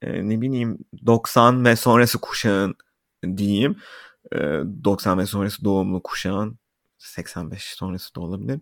e, 0.01 0.29
ne 0.29 0.41
bileyim 0.41 0.77
90 1.05 1.65
ve 1.65 1.75
sonrası 1.75 2.21
kuşağın 2.21 2.75
diyeyim. 3.37 3.75
E, 4.31 4.37
90 4.83 5.17
ve 5.19 5.25
sonrası 5.25 5.63
doğumlu 5.65 6.03
kuşağın 6.03 6.59
85 6.97 7.63
sonrası 7.63 8.15
da 8.15 8.21
olabilir. 8.21 8.61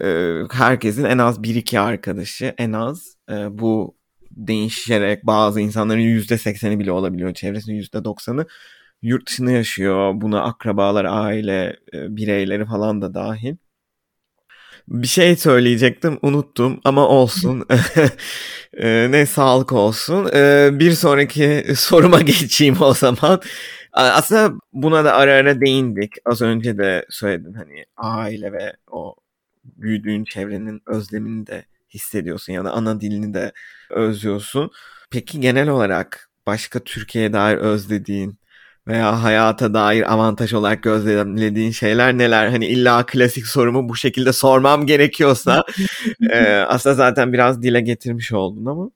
E, 0.00 0.38
herkesin 0.52 1.04
en 1.04 1.18
az 1.18 1.38
1-2 1.38 1.80
arkadaşı 1.80 2.54
en 2.58 2.72
az 2.72 3.16
e, 3.30 3.58
bu 3.58 3.96
değişerek 4.30 5.26
bazı 5.26 5.60
insanların 5.60 6.00
%80'i 6.00 6.78
bile 6.78 6.92
olabiliyor. 6.92 7.34
Çevresinin 7.34 7.82
%90'ı 7.82 8.46
yurt 9.02 9.26
dışında 9.28 9.50
yaşıyor. 9.50 10.12
Buna 10.14 10.42
akrabalar, 10.42 11.04
aile 11.04 11.76
e, 11.94 12.16
bireyleri 12.16 12.66
falan 12.66 13.02
da 13.02 13.14
dahil. 13.14 13.56
Bir 14.88 15.06
şey 15.06 15.36
söyleyecektim 15.36 16.18
unuttum 16.22 16.80
ama 16.84 17.08
olsun. 17.08 17.66
E, 18.76 19.10
ne 19.10 19.26
sağlık 19.26 19.72
olsun. 19.72 20.28
E, 20.34 20.70
bir 20.72 20.92
sonraki 20.92 21.64
soruma 21.76 22.20
geçeyim 22.20 22.76
o 22.80 22.94
zaman. 22.94 23.40
Aslında 23.92 24.54
buna 24.72 25.04
da 25.04 25.14
ara 25.14 25.32
ara 25.32 25.60
değindik. 25.60 26.12
Az 26.24 26.42
önce 26.42 26.78
de 26.78 27.06
söyledim 27.10 27.54
hani 27.54 27.84
aile 27.96 28.52
ve 28.52 28.72
o 28.90 29.16
büyüdüğün 29.64 30.24
çevrenin 30.24 30.82
özlemini 30.86 31.46
de 31.46 31.64
hissediyorsun 31.94 32.52
ya 32.52 32.64
da 32.64 32.72
ana 32.72 33.00
dilini 33.00 33.34
de 33.34 33.52
özlüyorsun. 33.90 34.70
Peki 35.10 35.40
genel 35.40 35.68
olarak 35.68 36.30
başka 36.46 36.80
Türkiye'ye 36.80 37.32
dair 37.32 37.56
özlediğin 37.56 38.38
veya 38.88 39.22
hayata 39.22 39.74
dair 39.74 40.12
avantaj 40.12 40.54
olarak 40.54 40.82
gözlemlediğin 40.82 41.70
şeyler 41.70 42.18
neler? 42.18 42.48
Hani 42.48 42.66
illa 42.66 43.06
klasik 43.06 43.46
sorumu 43.46 43.88
bu 43.88 43.96
şekilde 43.96 44.32
sormam 44.32 44.86
gerekiyorsa 44.86 45.62
e, 46.30 46.44
aslında 46.48 46.94
zaten 46.94 47.32
biraz 47.32 47.62
dile 47.62 47.80
getirmiş 47.80 48.32
oldun 48.32 48.66
ama. 48.66 48.90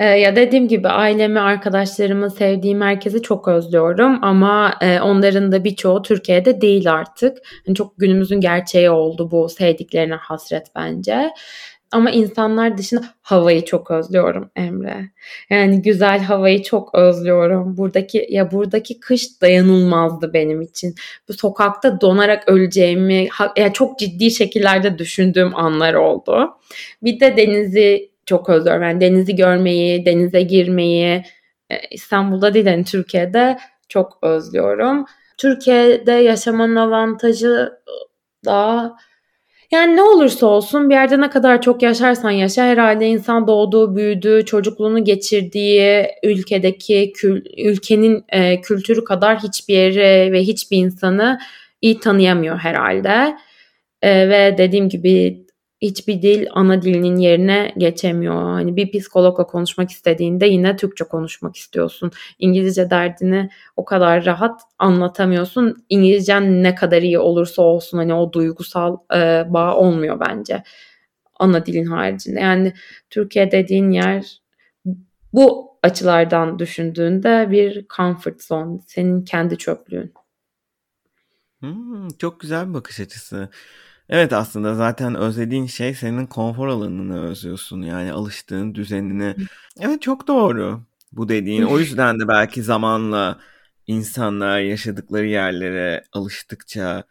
Ee, 0.00 0.04
ya 0.04 0.36
dediğim 0.36 0.68
gibi 0.68 0.88
ailemi, 0.88 1.40
arkadaşlarımı, 1.40 2.30
sevdiğim 2.30 2.80
herkesi 2.80 3.22
çok 3.22 3.48
özlüyorum 3.48 4.24
ama 4.24 4.74
e, 4.80 5.00
onların 5.00 5.52
da 5.52 5.64
birçoğu 5.64 6.02
Türkiye'de 6.02 6.60
değil 6.60 6.92
artık. 6.92 7.38
Yani 7.66 7.74
çok 7.74 7.98
günümüzün 7.98 8.40
gerçeği 8.40 8.90
oldu 8.90 9.30
bu 9.30 9.48
sevdiklerine 9.48 10.14
hasret 10.14 10.66
bence. 10.76 11.30
Ama 11.92 12.10
insanlar 12.10 12.78
dışında 12.78 13.04
havayı 13.22 13.64
çok 13.64 13.90
özlüyorum 13.90 14.50
Emre. 14.56 15.10
Yani 15.50 15.82
güzel 15.82 16.20
havayı 16.20 16.62
çok 16.62 16.94
özlüyorum. 16.94 17.76
Buradaki 17.76 18.26
ya 18.30 18.50
buradaki 18.50 19.00
kış 19.00 19.40
dayanılmazdı 19.42 20.32
benim 20.32 20.62
için. 20.62 20.94
Bu 21.28 21.32
sokakta 21.32 22.00
donarak 22.00 22.48
öleceğimi 22.48 23.28
ya 23.56 23.72
çok 23.72 23.98
ciddi 23.98 24.30
şekillerde 24.30 24.98
düşündüğüm 24.98 25.56
anlar 25.56 25.94
oldu. 25.94 26.50
Bir 27.02 27.20
de 27.20 27.36
denizi 27.36 28.10
çok 28.26 28.48
özlüyorum. 28.48 28.82
Yani 28.82 29.00
denizi 29.00 29.36
görmeyi, 29.36 30.06
denize 30.06 30.42
girmeyi 30.42 31.24
e, 31.70 31.78
İstanbul'da 31.90 32.54
değil 32.54 32.66
yani 32.66 32.84
Türkiye'de 32.84 33.58
çok 33.88 34.18
özlüyorum. 34.22 35.04
Türkiye'de 35.38 36.12
yaşamanın 36.12 36.76
avantajı 36.76 37.72
daha 38.44 38.96
yani 39.70 39.96
ne 39.96 40.02
olursa 40.02 40.46
olsun 40.46 40.90
bir 40.90 40.94
yerde 40.94 41.20
ne 41.20 41.30
kadar 41.30 41.62
çok 41.62 41.82
yaşarsan 41.82 42.30
yaşa 42.30 42.64
herhalde 42.64 43.06
insan 43.06 43.46
doğduğu, 43.46 43.96
büyüdüğü, 43.96 44.44
çocukluğunu 44.44 45.04
geçirdiği 45.04 46.06
ülkedeki 46.22 47.12
kül, 47.16 47.44
ülkenin 47.58 48.24
e, 48.28 48.60
kültürü 48.60 49.04
kadar 49.04 49.38
hiçbir 49.38 49.74
yeri 49.74 50.32
ve 50.32 50.40
hiçbir 50.42 50.76
insanı 50.76 51.38
iyi 51.82 52.00
tanıyamıyor 52.00 52.58
herhalde. 52.58 53.36
E, 54.02 54.28
ve 54.28 54.54
dediğim 54.58 54.88
gibi 54.88 55.44
hiçbir 55.82 56.22
dil 56.22 56.46
ana 56.50 56.82
dilinin 56.82 57.16
yerine 57.16 57.74
geçemiyor. 57.78 58.34
Hani 58.34 58.76
bir 58.76 58.90
psikologla 58.90 59.46
konuşmak 59.46 59.90
istediğinde 59.90 60.46
yine 60.46 60.76
Türkçe 60.76 61.04
konuşmak 61.04 61.56
istiyorsun. 61.56 62.10
İngilizce 62.38 62.90
derdini 62.90 63.50
o 63.76 63.84
kadar 63.84 64.24
rahat 64.24 64.60
anlatamıyorsun. 64.78 65.84
İngilizcen 65.88 66.62
ne 66.62 66.74
kadar 66.74 67.02
iyi 67.02 67.18
olursa 67.18 67.62
olsun 67.62 67.98
hani 67.98 68.14
o 68.14 68.32
duygusal 68.32 68.96
e, 69.14 69.44
bağ 69.48 69.76
olmuyor 69.76 70.20
bence 70.20 70.62
ana 71.38 71.66
dilin 71.66 71.86
haricinde. 71.86 72.40
Yani 72.40 72.72
Türkiye 73.10 73.50
dediğin 73.50 73.90
yer 73.90 74.40
bu 75.32 75.70
açılardan 75.82 76.58
düşündüğünde 76.58 77.48
bir 77.50 77.86
comfort 77.96 78.42
zone, 78.42 78.78
senin 78.86 79.24
kendi 79.24 79.58
çöplüğün. 79.58 80.12
Hmm, 81.60 82.08
çok 82.08 82.40
güzel 82.40 82.68
bir 82.68 82.74
bakış 82.74 83.00
açısı. 83.00 83.48
Evet 84.10 84.32
aslında 84.32 84.74
zaten 84.74 85.14
özlediğin 85.14 85.66
şey 85.66 85.94
senin 85.94 86.26
konfor 86.26 86.68
alanını 86.68 87.22
özlüyorsun. 87.22 87.82
Yani 87.82 88.12
alıştığın 88.12 88.74
düzenini. 88.74 89.36
Evet 89.80 90.02
çok 90.02 90.28
doğru 90.28 90.80
bu 91.12 91.28
dediğin. 91.28 91.62
O 91.62 91.78
yüzden 91.80 92.20
de 92.20 92.28
belki 92.28 92.62
zamanla 92.62 93.40
insanlar 93.86 94.60
yaşadıkları 94.60 95.26
yerlere 95.26 96.04
alıştıkça, 96.12 97.04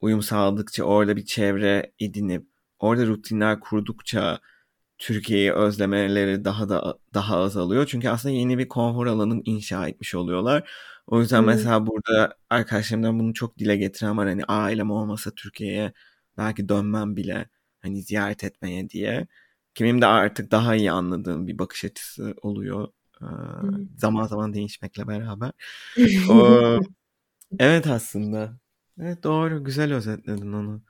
uyum 0.00 0.22
sağladıkça, 0.22 0.84
orada 0.84 1.16
bir 1.16 1.24
çevre 1.24 1.92
edinip, 2.00 2.46
orada 2.78 3.06
rutinler 3.06 3.60
kurdukça 3.60 4.38
Türkiye'yi 4.98 5.52
özlemeleri 5.52 6.44
daha 6.44 6.68
da 6.68 6.98
daha 7.14 7.36
azalıyor. 7.36 7.86
Çünkü 7.86 8.08
aslında 8.08 8.34
yeni 8.34 8.58
bir 8.58 8.68
konfor 8.68 9.06
alanı 9.06 9.42
inşa 9.44 9.88
etmiş 9.88 10.14
oluyorlar. 10.14 10.70
O 11.06 11.20
yüzden 11.20 11.38
hmm. 11.38 11.46
mesela 11.46 11.86
burada 11.86 12.36
arkadaşlarımdan 12.50 13.18
bunu 13.20 13.34
çok 13.34 13.58
dile 13.58 13.76
getiren 13.76 14.18
var. 14.18 14.28
Hani 14.28 14.44
ailem 14.44 14.90
olmasa 14.90 15.30
Türkiye'ye 15.30 15.92
belki 16.36 16.68
dönmem 16.68 17.16
bile 17.16 17.48
hani 17.80 18.02
ziyaret 18.02 18.44
etmeye 18.44 18.90
diye. 18.90 19.26
Kimim 19.74 20.02
de 20.02 20.06
artık 20.06 20.50
daha 20.50 20.74
iyi 20.74 20.92
anladığım 20.92 21.46
bir 21.46 21.58
bakış 21.58 21.84
açısı 21.84 22.34
oluyor. 22.42 22.88
Ee, 23.22 23.26
zaman 23.96 24.26
zaman 24.26 24.54
değişmekle 24.54 25.08
beraber. 25.08 25.52
o, 26.30 26.80
evet 27.58 27.86
aslında. 27.86 28.58
Evet 29.00 29.22
doğru 29.22 29.64
güzel 29.64 29.94
özetledin 29.94 30.52
onu. 30.52 30.82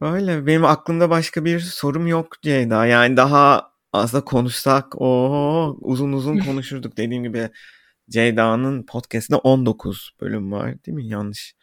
Öyle 0.00 0.46
benim 0.46 0.64
aklımda 0.64 1.10
başka 1.10 1.44
bir 1.44 1.60
sorum 1.60 2.06
yok 2.06 2.42
Ceyda. 2.42 2.86
Yani 2.86 3.16
daha 3.16 3.72
aslında 3.92 4.24
konuşsak 4.24 4.86
o 5.00 5.76
uzun 5.80 6.12
uzun 6.12 6.38
konuşurduk. 6.46 6.96
Dediğim 6.96 7.22
gibi 7.22 7.50
Ceyda'nın 8.10 8.86
podcast'inde 8.86 9.36
19 9.36 10.10
bölüm 10.20 10.52
var 10.52 10.84
değil 10.84 10.94
mi? 10.96 11.06
Yanlış 11.06 11.54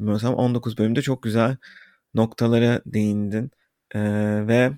bilmiyorsam 0.00 0.34
19 0.34 0.78
bölümde 0.78 1.02
çok 1.02 1.22
güzel 1.22 1.56
noktalara 2.14 2.80
değindin. 2.86 3.50
Ee, 3.94 4.00
ve 4.48 4.72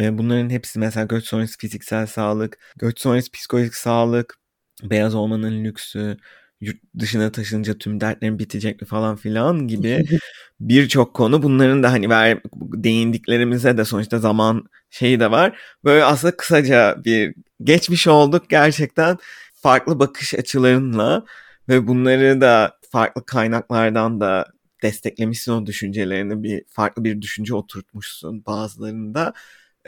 e, 0.00 0.18
bunların 0.18 0.50
hepsi 0.50 0.78
mesela 0.78 1.06
göç 1.06 1.24
sonrası 1.24 1.58
fiziksel 1.58 2.06
sağlık, 2.06 2.58
göç 2.76 3.00
sonrası 3.00 3.32
psikolojik 3.32 3.74
sağlık, 3.74 4.38
beyaz 4.82 5.14
olmanın 5.14 5.64
lüksü, 5.64 6.16
yurt 6.60 6.76
dışına 6.98 7.32
taşınınca 7.32 7.78
tüm 7.78 8.00
dertlerin 8.00 8.38
bitecek 8.38 8.80
mi 8.80 8.86
falan 8.86 9.16
filan 9.16 9.68
gibi 9.68 10.04
birçok 10.60 11.14
konu 11.14 11.42
bunların 11.42 11.82
da 11.82 11.92
hani 11.92 12.10
ver, 12.10 12.40
değindiklerimize 12.56 13.76
de 13.76 13.84
sonuçta 13.84 14.18
zaman 14.18 14.64
şeyi 14.90 15.20
de 15.20 15.30
var. 15.30 15.58
Böyle 15.84 16.04
aslında 16.04 16.36
kısaca 16.36 16.96
bir 17.04 17.34
geçmiş 17.62 18.08
olduk 18.08 18.50
gerçekten 18.50 19.18
farklı 19.54 19.98
bakış 19.98 20.34
açılarınla 20.34 21.24
ve 21.68 21.86
bunları 21.86 22.40
da 22.40 22.78
farklı 22.90 23.26
kaynaklardan 23.26 24.20
da 24.20 24.46
desteklemişsin 24.82 25.52
o 25.52 25.66
düşüncelerini 25.66 26.42
bir 26.42 26.64
farklı 26.68 27.04
bir 27.04 27.22
düşünce 27.22 27.54
oturtmuşsun 27.54 28.46
bazılarında. 28.46 29.32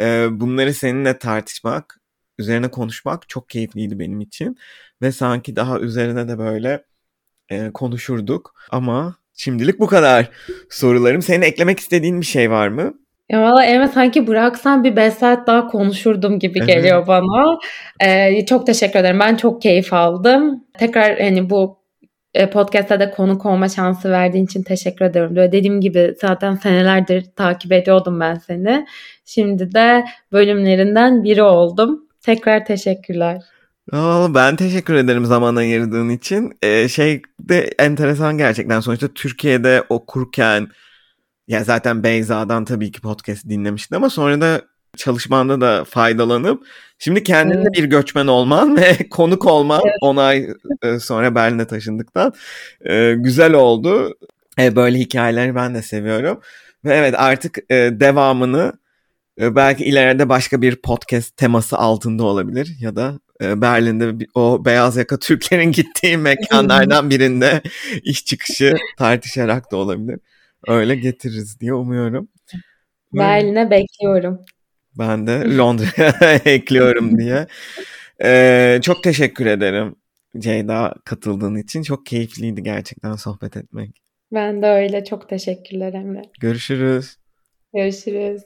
Ee, 0.01 0.27
bunları 0.31 0.75
seninle 0.75 1.19
tartışmak, 1.19 2.01
üzerine 2.39 2.71
konuşmak 2.71 3.29
çok 3.29 3.49
keyifliydi 3.49 3.99
benim 3.99 4.21
için 4.21 4.57
ve 5.03 5.13
sanki 5.13 5.57
daha 5.57 5.81
üzerine 5.81 6.29
de 6.29 6.39
böyle 6.39 6.85
e, 7.49 7.71
konuşurduk 7.71 8.55
ama 8.71 9.17
şimdilik 9.35 9.81
bu 9.81 9.87
kadar 9.87 10.31
sorularım. 10.71 11.23
Senin 11.23 11.43
eklemek 11.43 11.81
istediğin 11.81 12.21
bir 12.21 12.27
şey 12.27 12.51
var 12.51 12.69
mı? 12.69 12.95
Ya 13.29 13.43
valla 13.43 13.65
evet 13.65 13.91
sanki 13.95 14.27
bıraksan 14.27 14.85
bir 14.85 14.97
5 14.97 15.15
saat 15.15 15.47
daha 15.47 15.67
konuşurdum 15.67 16.39
gibi 16.39 16.67
geliyor 16.67 17.07
bana. 17.07 17.59
Ee, 18.01 18.47
çok 18.47 18.67
teşekkür 18.67 18.99
ederim. 18.99 19.21
Ben 19.21 19.37
çok 19.37 19.63
keyif 19.63 19.93
aldım. 19.93 20.65
Tekrar 20.79 21.21
hani 21.21 21.51
bu 21.51 21.79
e, 21.81 21.86
podcast'ta 22.51 23.01
da 23.01 23.11
konuk 23.11 23.47
olma 23.47 23.69
şansı 23.69 24.11
verdiğin 24.11 24.45
için 24.45 24.63
teşekkür 24.63 25.05
ederim. 25.05 25.37
Böyle 25.37 25.53
dediğim 25.53 25.81
gibi 25.81 26.15
zaten 26.21 26.55
senelerdir 26.55 27.25
takip 27.37 27.73
ediyordum 27.73 28.21
ben 28.21 28.35
seni. 28.35 28.87
Şimdi 29.25 29.75
de 29.75 30.05
bölümlerinden 30.33 31.25
biri 31.25 31.43
oldum. 31.43 32.07
Tekrar 32.21 32.65
teşekkürler. 32.65 33.43
ben 34.35 34.57
teşekkür 34.57 34.95
ederim 34.95 35.25
zaman 35.25 35.57
ayırdığın 35.57 36.09
için. 36.09 36.53
Ee, 36.63 36.89
şey 36.89 37.23
de 37.41 37.71
enteresan 37.79 38.39
gerçekten. 38.39 38.81
Sonuçta 38.81 39.09
Türkiye'de 39.09 39.83
okurken 39.89 40.69
ya 41.49 41.65
zaten 41.65 42.03
Beyza'dan 42.03 42.65
tabii 42.65 42.93
ki 42.93 43.01
podcast 43.01 43.49
dinlemiştin 43.49 43.97
ama 43.97 44.11
sonra 44.11 44.41
da 44.41 44.63
çalışmanda 44.97 45.61
da 45.61 45.85
faydalanıp 45.85 46.67
şimdi 46.99 47.23
kendinde 47.23 47.59
evet. 47.59 47.75
bir 47.75 47.85
göçmen 47.85 48.27
olman 48.27 48.77
ve 48.77 49.09
konuk 49.11 49.47
olman 49.47 49.81
evet. 49.85 49.97
10 50.01 50.17
ay 50.17 50.49
e, 50.83 50.99
sonra 50.99 51.35
Berlin'e 51.35 51.67
taşındıktan 51.67 52.33
e, 52.85 53.15
güzel 53.17 53.53
oldu. 53.53 54.15
E, 54.59 54.77
böyle 54.77 54.99
hikayeleri 54.99 55.55
ben 55.55 55.75
de 55.75 55.83
seviyorum. 55.83 56.41
Ve 56.85 56.95
evet 56.95 57.15
artık 57.19 57.59
devamını 57.71 58.73
belki 59.39 59.85
ileride 59.85 60.29
başka 60.29 60.63
bir 60.63 60.77
podcast 60.77 61.37
teması 61.37 61.79
altında 61.79 62.25
olabilir 62.25 62.77
ya 62.81 62.97
da 62.97 63.21
Berlin'de 63.41 64.27
o 64.35 64.65
beyaz 64.65 64.97
yaka 64.97 65.19
Türklerin 65.21 65.73
gittiği 65.73 66.17
mekanlardan 66.17 67.11
birinde 67.11 67.63
iş 68.03 68.25
çıkışı 68.25 68.75
tartışarak 68.99 69.73
da 69.73 69.77
olabilir. 69.77 70.21
Öyle 70.69 70.97
getiririz 70.97 71.61
diye 71.61 71.75
umuyorum. 71.75 72.29
Berlin'e 73.13 73.71
bekliyorum. 73.71 74.41
Ben 74.99 75.27
de 75.27 75.57
Londra'ya 75.57 76.41
ekliyorum 76.45 77.19
diye. 77.19 77.47
Ee, 78.25 78.79
çok 78.83 79.03
teşekkür 79.03 79.47
ederim 79.47 79.97
Ceyda 80.39 80.95
katıldığın 81.05 81.57
için. 81.57 81.83
Çok 81.83 82.07
keyifliydi 82.07 82.63
gerçekten 82.63 83.15
sohbet 83.15 83.57
etmek. 83.57 84.03
Ben 84.33 84.63
de 84.63 84.67
öyle. 84.67 85.05
Çok 85.05 85.29
teşekkürler 85.29 85.93
Emre. 85.93 86.23
Görüşürüz. 86.41 87.17
Görüşürüz. 87.75 88.43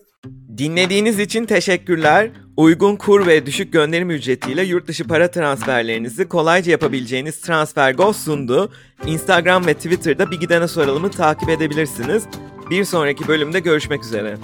Dinlediğiniz 0.59 1.19
için 1.19 1.45
teşekkürler. 1.45 2.31
Uygun 2.57 2.97
kur 2.97 3.27
ve 3.27 3.47
düşük 3.47 3.73
gönderim 3.73 4.11
ücretiyle 4.11 4.63
yurt 4.63 4.89
dışı 4.89 5.05
para 5.07 5.31
transferlerinizi 5.31 6.29
kolayca 6.29 6.73
yapabileceğiniz 6.73 7.41
TransferGo 7.41 8.13
sundu. 8.13 8.73
Instagram 9.07 9.67
ve 9.67 9.75
Twitter'da 9.75 10.31
Bir 10.31 10.41
Gidene 10.41 10.69
Soralım'ı 10.69 11.11
takip 11.11 11.49
edebilirsiniz. 11.49 12.25
Bir 12.71 12.85
sonraki 12.85 13.29
bölümde 13.29 13.61
görüşmek 13.61 14.05
üzere. 14.05 14.37